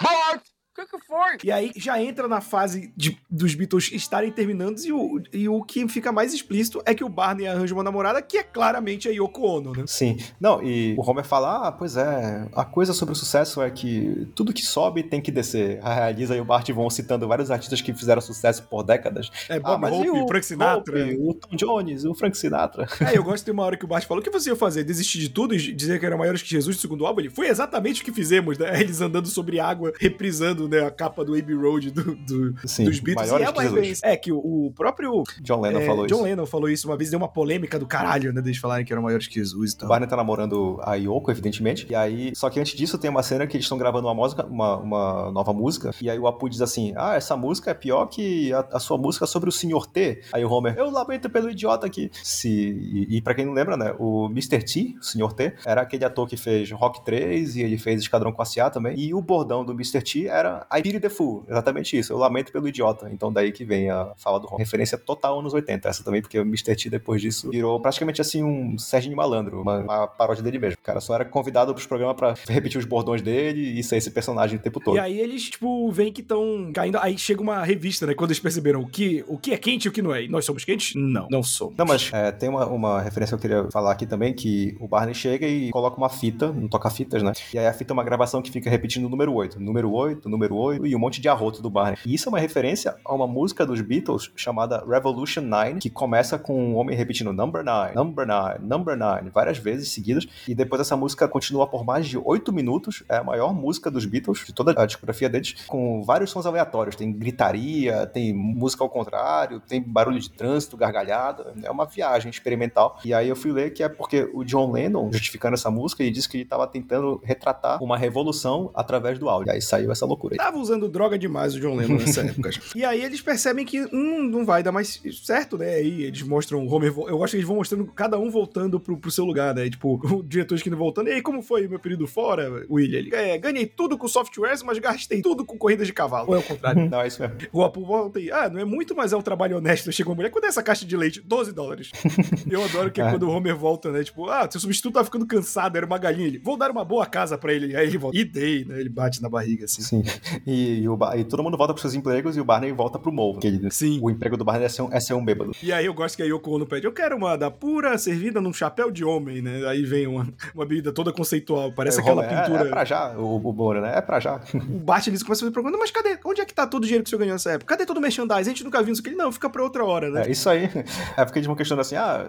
Bart! 0.01 0.43
O 0.79 0.87
que, 0.87 0.97
que 0.99 1.07
foi? 1.07 1.39
E 1.43 1.51
aí 1.51 1.73
já 1.77 2.01
entra 2.01 2.29
na 2.29 2.41
fase 2.41 2.93
de- 2.97 3.19
dos 3.29 3.55
Beatles 3.55 3.91
estarem 3.93 4.31
terminando 4.31 4.79
e 4.79 4.93
o, 4.93 5.21
e 5.33 5.49
o 5.49 5.63
que 5.63 5.89
fica 5.89 6.13
mais 6.13 6.33
explícito 6.33 6.81
é 6.87 6.95
que 6.95 7.03
o 7.03 7.09
Barney 7.09 7.49
arranja 7.49 7.75
uma 7.75 7.83
namorada 7.83 8.23
que 8.23 8.39
é 8.39 8.43
claramente 8.43 9.09
a 9.09 9.11
Yoko 9.11 9.43
Ono, 9.43 9.73
né? 9.73 9.85
Sim. 9.87 10.17
Não, 10.41 10.63
e 10.63 10.95
o 10.97 11.03
Homer 11.03 11.25
fala: 11.25 11.67
Ah, 11.69 11.73
pois 11.73 11.97
é, 11.97 12.47
a 12.55 12.65
coisa 12.65 12.93
sobre 12.93 13.13
o 13.13 13.17
sucesso 13.17 13.61
é 13.61 13.71
que 13.71 14.29
tudo 14.35 14.53
que 14.53 14.63
sobe 14.63 15.03
tem 15.03 15.21
que 15.21 15.33
descer. 15.33 15.81
A 15.83 16.11
Lisa 16.11 16.37
e 16.37 16.41
o 16.41 16.45
Bart 16.45 16.69
vão 16.71 16.89
citando 16.91 17.27
vários 17.27 17.51
artistas 17.51 17.81
que 17.81 17.93
fizeram 17.93 18.21
sucesso 18.21 18.63
por 18.65 18.83
décadas. 18.83 19.31
É, 19.49 19.59
Bob 19.59 19.75
ah, 19.75 19.79
mas 19.79 19.93
Hope, 19.93 20.07
e 20.07 20.11
o 20.11 20.29
Frank 20.29 20.47
Sinatra. 20.47 21.05
Hope, 21.05 21.17
o 21.21 21.35
Tom 21.35 21.57
Jones, 21.57 22.05
o 22.05 22.15
Frank 22.15 22.37
Sinatra. 22.37 22.87
É, 23.01 23.17
eu 23.17 23.23
gosto 23.25 23.45
de 23.45 23.51
uma 23.51 23.65
hora 23.65 23.77
que 23.77 23.85
o 23.85 23.89
Bart 23.89 24.07
falou: 24.07 24.21
o 24.21 24.25
que 24.25 24.31
você 24.31 24.51
ia 24.51 24.57
fazer? 24.57 24.85
Desistir 24.85 25.19
de 25.19 25.29
tudo 25.29 25.55
e 25.55 25.73
dizer 25.73 25.99
que 25.99 26.07
era 26.07 26.17
maiores 26.17 26.43
que 26.43 26.49
Jesus 26.49 26.77
do 26.77 26.81
segundo 26.81 27.05
álbum? 27.07 27.21
Ele 27.21 27.31
foi 27.31 27.49
exatamente 27.49 28.03
o 28.03 28.05
que 28.05 28.13
fizemos, 28.13 28.59
né? 28.59 28.69
Eles 28.81 29.01
andando 29.01 29.27
sobre 29.29 29.59
água, 29.59 29.93
reprisando 29.99 30.68
né, 30.69 30.81
a 30.85 30.91
capa 30.91 31.25
do 31.25 31.35
Abbey 31.35 31.55
Road 31.55 31.91
do, 31.91 32.15
do- 32.17 32.55
Sim, 32.69 32.85
dos 32.85 33.01
Beatles. 33.01 33.31
E 33.31 33.35
é 33.35 33.39
que 33.39 33.43
uma 33.43 33.63
Jesus. 33.63 33.71
referência. 33.75 34.07
É, 34.07 34.17
que 34.17 34.33
o, 34.33 34.39
o 34.39 34.73
próprio. 34.75 35.23
John 35.41 35.61
Lennon 35.61 35.81
é, 35.81 35.87
falou 35.87 36.07
John 36.07 36.15
isso. 36.17 36.25
Lennon 36.25 36.47
falou 36.47 36.69
isso 36.69 36.89
uma 36.89 36.97
vez, 36.97 37.11
deu 37.11 37.19
uma 37.19 37.29
polêmica 37.29 37.79
do 37.79 37.87
caralho, 37.87 38.33
né? 38.33 38.41
Deles 38.41 38.59
falarem 38.59 38.85
que 38.85 38.93
eram 38.93 39.03
maiores 39.03 39.27
que 39.27 39.35
Jesus 39.35 39.73
e 39.73 39.75
O 39.77 39.79
tal. 39.79 39.89
Barney 39.89 40.09
tá 40.09 40.17
namorando 40.17 40.79
a 40.83 40.95
Yoko, 40.95 41.31
evidentemente. 41.31 41.87
E 41.89 41.95
aí, 41.95 42.33
só 42.35 42.49
que 42.51 42.61
antes 42.61 42.75
disso 42.77 42.99
tem 42.99 43.11
uma 43.11 43.23
cena 43.23 43.47
que 43.47 43.57
eles 43.57 43.65
estão 43.65 43.79
gravando 43.79 44.07
uma 44.07 44.15
música, 44.15 44.45
uma, 44.47 44.77
uma 44.77 45.33
nova 45.33 45.53
música. 45.53 45.91
E 46.01 46.09
aí 46.11 46.19
o 46.19 46.27
Apu 46.27 46.49
diz 46.49 46.61
assim: 46.61 46.93
Ah, 46.97 47.15
essa 47.17 47.37
música 47.37 47.71
é 47.71 47.75
pior 47.75 48.07
que 48.07 48.53
a, 48.53 48.67
a 48.73 48.79
sua 48.81 48.99
música 48.99 49.27
sobre 49.27 49.49
o 49.49 49.53
Sr. 49.53 49.87
T. 49.93 50.23
Aí 50.33 50.45
o 50.45 50.51
Homer, 50.51 50.75
eu 50.77 50.91
lamento 50.91 51.29
pelo 51.31 51.51
idiota 51.51 51.87
aqui. 51.87 52.11
Se, 52.23 52.49
e, 52.49 53.17
e 53.17 53.23
pra 53.23 53.35
quem 53.35 53.47
não 53.47 53.53
lembra, 53.53 53.77
né? 53.77 53.95
O 53.99 54.27
Mr. 54.27 54.63
T, 54.63 54.95
o 55.01 55.05
Sr. 55.05 55.33
T, 55.33 55.55
era 55.65 55.83
aquele 55.83 56.05
ator 56.05 56.29
que 56.29 56.37
fez 56.37 56.71
Rock 56.73 57.05
3 57.05 57.57
e 57.57 57.63
ele 57.63 57.79
fez 57.79 58.01
Esquadrão 58.01 58.35
A 58.61 58.71
também. 58.71 58.99
E 58.99 59.15
o 59.15 59.21
bordão 59.21 59.65
do 59.65 59.73
Mr. 59.73 60.03
T 60.03 60.27
era 60.27 60.58
I 60.73 60.83
pity 60.83 61.01
the 61.01 61.09
fool. 61.09 61.45
Exatamente 61.49 61.99
isso. 61.99 62.13
Eu 62.13 62.19
lamento 62.19 62.53
pelo 62.53 62.69
idiota. 62.69 63.09
Então 63.13 63.33
daí 63.33 63.53
que 63.53 63.65
vem 63.65 63.91
a 63.91 64.13
fala 64.17 64.39
do 64.39 64.47
Homer. 64.47 64.59
Referência 64.59 64.99
total 64.99 65.39
anos 65.41 65.55
80. 65.55 65.89
Essa 65.89 66.05
também, 66.05 66.21
porque 66.21 66.39
o 66.39 66.43
Mr. 66.43 66.77
T 66.77 66.91
depois 66.91 67.21
disso 67.21 67.51
virou 67.51 67.81
praticamente 67.81 68.21
assim 68.21 68.43
um 68.43 68.79
Serginho 68.79 69.17
Malandro, 69.17 69.63
uma, 69.63 69.79
uma 69.79 70.07
paródia 70.07 70.43
dele 70.43 70.59
mesmo. 70.59 70.79
O 70.79 70.83
cara 70.83 71.01
só 71.01 71.15
era 71.15 71.25
convidado 71.25 71.73
pros 71.73 71.87
programas 71.87 72.17
pra 72.17 72.35
repetir 72.49 72.79
os 72.79 72.85
bordões 72.85 73.23
dele 73.23 73.79
e 73.79 73.83
ser 73.83 73.97
esse 73.97 74.11
personagem 74.11 74.59
o 74.59 74.63
tempo 74.63 74.81
todo. 74.81 74.97
E 74.97 75.01
aí 75.01 75.19
eles, 75.19 75.51
tipo, 75.51 75.91
veem 75.91 76.13
que 76.13 76.21
estão 76.21 76.71
caindo. 76.73 76.99
Aí 76.99 77.17
chega 77.19 77.41
uma 77.41 77.65
revista, 77.65 78.07
né? 78.07 78.15
Quando 78.15 78.31
eles 78.31 78.41
perceberam 78.41 78.81
o 78.81 78.89
que, 78.89 79.25
o 79.29 79.39
que 79.39 79.53
é 79.53 79.57
quente 79.57 79.87
e 79.87 79.89
o 79.89 79.93
que 79.93 80.03
não 80.03 80.15
é. 80.15 80.25
E 80.25 80.29
nós 80.29 80.45
somos 80.45 80.65
quentes? 80.65 80.95
Não, 80.95 81.29
não 81.31 81.43
somos. 81.43 81.77
Não, 81.77 81.87
mas 81.87 82.11
é, 82.13 82.31
tem 82.33 82.49
uma, 82.49 82.67
uma 82.67 83.01
referência 83.01 83.37
que 83.37 83.47
eu 83.47 83.51
queria 83.51 83.71
falar 83.71 83.93
aqui 83.93 84.07
também, 84.07 84.33
que 84.33 84.77
o 84.81 84.89
Barney 84.89 85.15
chega 85.15 85.47
e 85.47 85.71
coloca 85.71 85.97
uma 85.97 86.09
fita, 86.09 86.51
um 86.51 86.69
toca-fitas, 86.69 87.23
né? 87.23 87.33
E 87.53 87.59
aí 87.59 87.67
a 87.67 87.73
fita 87.73 87.93
é 87.93 87.95
uma 87.95 88.05
gravação 88.05 88.43
que 88.43 88.51
fica 88.51 88.71
repetindo 88.71 89.07
o 89.07 89.09
número 89.09 89.33
8, 89.33 89.61
número 89.61 89.93
8, 89.93 90.29
número 90.29 90.48
número 90.49 90.57
8 90.57 90.87
e 90.87 90.97
um 90.97 90.99
monte 90.99 91.21
de 91.21 91.29
arroto 91.29 91.63
do 91.63 91.71
Barney. 91.71 91.99
E 92.05 92.15
isso 92.15 92.29
é 92.29 92.31
uma 92.31 92.39
referência 92.39 92.97
a 93.05 93.15
uma 93.15 93.27
música 93.27 93.67
dos 93.67 93.81
Beatles 93.81 94.31
chamada 94.35 94.85
Revolution 94.87 95.43
9, 95.43 95.79
que 95.81 95.91
começa 95.91 96.39
com 96.39 96.73
um 96.73 96.77
homem 96.77 96.97
repetindo 96.97 97.33
Number 97.33 97.63
9, 97.63 97.95
Number 97.95 98.27
9, 98.27 98.59
Number 98.61 98.97
9, 98.97 99.31
várias 99.31 99.59
vezes 99.59 99.91
seguidas. 99.91 100.27
E 100.47 100.55
depois 100.55 100.81
essa 100.81 100.97
música 100.97 101.29
continua 101.29 101.67
por 101.67 101.85
mais 101.85 102.07
de 102.07 102.19
8 102.19 102.53
minutos. 102.53 103.03
É 103.09 103.17
a 103.17 103.25
maior 103.25 103.53
música 103.53 103.91
dos 103.91 104.05
Beatles, 104.07 104.45
de 104.47 104.53
toda 104.53 104.81
a 104.81 104.87
discografia 104.87 105.29
deles, 105.29 105.55
com 105.67 106.03
vários 106.03 106.31
sons 106.31 106.47
aleatórios. 106.47 106.97
Tem 106.97 107.13
gritaria, 107.13 108.07
tem 108.07 108.33
música 108.33 108.83
ao 108.83 108.91
contrário, 108.91 109.61
tem 109.61 109.83
barulho 109.83 110.19
de 110.19 110.31
trânsito, 110.31 110.77
gargalhada. 110.77 111.53
É 111.63 111.71
uma 111.71 111.85
viagem 111.85 112.31
experimental. 112.31 112.99
E 113.05 113.13
aí 113.13 113.29
eu 113.29 113.37
fui 113.37 113.53
ler 113.53 113.73
que 113.73 113.83
é 113.83 113.89
porque 113.89 114.29
o 114.33 114.45
John 114.45 114.73
Lennon, 114.73 115.11
justificando 115.13 115.55
essa 115.55 115.71
música, 115.71 116.03
ele 116.03 116.13
disse 116.13 116.29
que 116.29 116.39
ele 116.39 116.45
estava 116.45 116.67
tentando 116.67 117.21
retratar 117.25 117.83
uma 117.83 117.97
revolução 117.97 118.71
através 118.75 119.19
do 119.19 119.29
áudio. 119.29 119.51
E 119.51 119.55
aí 119.55 119.63
saiu 119.63 119.93
essa 119.93 120.07
loucura. 120.07 120.37
Tava 120.39 120.57
usando 120.57 120.89
droga 120.89 121.19
demais 121.19 121.57
o 121.57 121.61
John 121.61 121.75
Lennon 121.75 121.97
nessa 121.97 122.21
época. 122.23 122.51
E 122.77 122.85
aí 122.85 123.03
eles 123.03 123.21
percebem 123.21 123.67
que 123.67 123.81
hum, 123.93 124.23
não 124.31 124.47
vai 124.47 124.63
dar 124.63 124.71
mais 124.71 125.03
certo, 125.25 125.59
né? 125.59 125.75
Aí 125.75 126.05
eles 126.05 126.23
mostram 126.23 126.65
o 126.65 126.73
Homer. 126.73 126.95
Eu 127.09 127.25
acho 127.25 127.33
que 127.33 127.39
eles 127.39 127.47
vão 127.49 127.57
mostrando 127.57 127.85
cada 127.87 128.17
um 128.21 128.31
voltando 128.31 128.79
pro, 128.79 128.97
pro 128.97 129.11
seu 129.11 129.25
lugar, 129.25 129.53
né? 129.53 129.69
Tipo, 129.69 129.99
o 130.15 130.23
diretor 130.23 130.55
esquina 130.55 130.77
voltando. 130.77 131.09
E 131.09 131.15
aí, 131.15 131.21
como 131.23 131.43
foi 131.43 131.67
o 131.67 131.71
meu 131.71 131.81
período 131.81 132.07
fora, 132.07 132.65
William? 132.71 132.99
Ele, 133.01 133.13
é, 133.13 133.37
ganhei 133.37 133.67
tudo 133.67 133.99
com 133.99 134.07
softwares, 134.07 134.63
mas 134.63 134.79
gastei 134.79 135.21
tudo 135.23 135.45
com 135.45 135.59
corridas 135.59 135.89
de 135.89 135.93
cavalo. 135.93 136.29
Ou 136.29 136.37
é 136.37 136.39
o 136.39 136.43
contrário? 136.45 136.89
Não, 136.89 137.01
é 137.01 137.09
isso 137.09 137.21
mesmo. 137.21 137.37
O 137.53 137.65
Apu 137.65 137.85
volta 137.85 138.21
e, 138.21 138.31
ah, 138.31 138.49
não 138.49 138.61
é 138.61 138.65
muito, 138.65 138.95
mas 138.95 139.13
é 139.13 139.17
um 139.17 139.23
trabalho 139.23 139.57
honesto. 139.57 139.91
Chega 139.91 140.09
uma 140.09 140.15
mulher, 140.15 140.31
quanto 140.31 140.45
é 140.45 140.49
essa 140.49 140.63
caixa 140.63 140.87
de 140.87 140.97
leite? 140.97 141.21
12 141.21 141.53
dólares. 141.53 141.91
Eu 142.49 142.63
adoro 142.63 142.93
que 142.93 143.01
É. 143.01 143.11
quando 143.11 143.25
o 143.25 143.31
Homer 143.31 143.57
volta, 143.57 143.91
né? 143.91 144.05
Tipo, 144.05 144.29
ah, 144.29 144.49
seu 144.49 144.61
substituto 144.61 144.95
tá 144.95 145.05
ficando 145.05 145.27
cansado, 145.27 145.77
era 145.77 145.85
uma 145.85 145.99
galinha. 145.99 146.29
Ele, 146.29 146.39
vou 146.39 146.57
dar 146.57 146.71
uma 146.71 146.85
boa 146.85 147.07
casa 147.07 147.37
pra 147.37 147.53
ele. 147.53 147.75
Aí 147.75 147.89
ele 147.89 147.99
volta, 147.99 148.17
e 148.17 148.23
dei, 148.25 148.65
né? 148.65 148.79
Ele 148.79 148.89
bate 148.89 149.21
na 149.21 149.29
barriga, 149.29 149.65
assim. 149.65 149.83
Sim. 149.83 150.03
E, 150.47 150.81
e 150.83 150.89
o 150.89 150.99
e 151.17 151.25
todo 151.25 151.43
mundo 151.43 151.57
volta 151.57 151.73
pros 151.73 151.83
seus 151.83 151.95
empregos 151.95 152.37
e 152.37 152.41
o 152.41 152.45
Barney 152.45 152.73
volta 152.73 152.99
pro 152.99 153.13
porque 153.33 153.47
ele- 153.47 153.71
Sim. 153.71 153.99
O 154.03 154.11
emprego 154.11 154.37
do 154.37 154.45
Barney 154.45 154.67
é 154.67 154.69
ser 154.69 154.83
um, 154.83 154.93
é 154.93 155.01
ser 155.01 155.15
um 155.15 155.25
bêbado. 155.25 155.53
E 155.63 155.73
aí 155.73 155.87
eu 155.87 155.95
gosto 155.95 156.17
que 156.17 156.23
a 156.23 156.27
Yoko 156.27 156.51
Ono 156.51 156.67
pede, 156.67 156.87
eu 156.87 156.93
quero 156.93 157.17
uma 157.17 157.37
da 157.37 157.51
pura 157.51 157.97
servida 157.99 158.41
num 158.41 158.53
chapéu 158.53 158.91
de 158.91 159.05
homem, 159.05 159.43
né? 159.43 159.67
Aí 159.67 159.83
vem 159.85 160.07
uma, 160.07 160.29
uma 160.55 160.65
bebida 160.67 160.93
toda 160.93 161.13
conceitual, 161.13 161.73
parece 161.73 161.99
É, 161.99 162.01
aquela 162.03 162.25
é- 162.25 162.29
pintura... 162.43 162.63
É, 162.63 162.71
pra 162.71 162.85
já, 162.85 163.17
o, 163.19 163.37
o 163.37 163.73
né? 163.75 163.93
É 163.97 164.01
pra 164.01 164.21
já. 164.21 164.41
O 164.55 164.79
Bart 164.79 165.07
eles 165.07 165.23
começam 165.23 165.47
a 165.49 165.51
fazer 165.51 165.55
pergunta, 165.55 165.79
mas 165.79 165.91
cadê? 165.91 166.19
Onde 166.25 166.41
é 166.41 166.45
que 166.45 166.55
tá 166.55 166.67
todo 166.67 166.83
o 166.83 166.87
dinheiro 166.87 167.03
que 167.05 167.09
o 167.09 167.11
senhor 167.11 167.21
ganhou 167.21 167.35
nessa 167.35 167.53
época? 167.53 167.75
Cadê 167.75 167.87
todo 167.87 167.99
o 167.99 168.01
merchandising? 168.01 168.41
A 168.41 168.43
gente 168.45 168.65
nunca 168.65 168.83
viu 168.83 168.93
isso 168.93 169.01
aqui. 169.03 169.11
Ele, 169.11 169.17
não, 169.17 169.33
fica 169.33 169.49
pra 169.51 169.63
outra 169.63 169.85
hora, 169.85 170.11
né? 170.11 170.25
É 170.27 170.31
isso 170.31 170.49
aí. 170.49 170.69
É 171.17 171.25
porque 171.25 171.39
eles 171.39 171.47
vão 171.47 171.57
questionando 171.57 171.81
assim: 171.81 171.97
ah, 171.97 172.27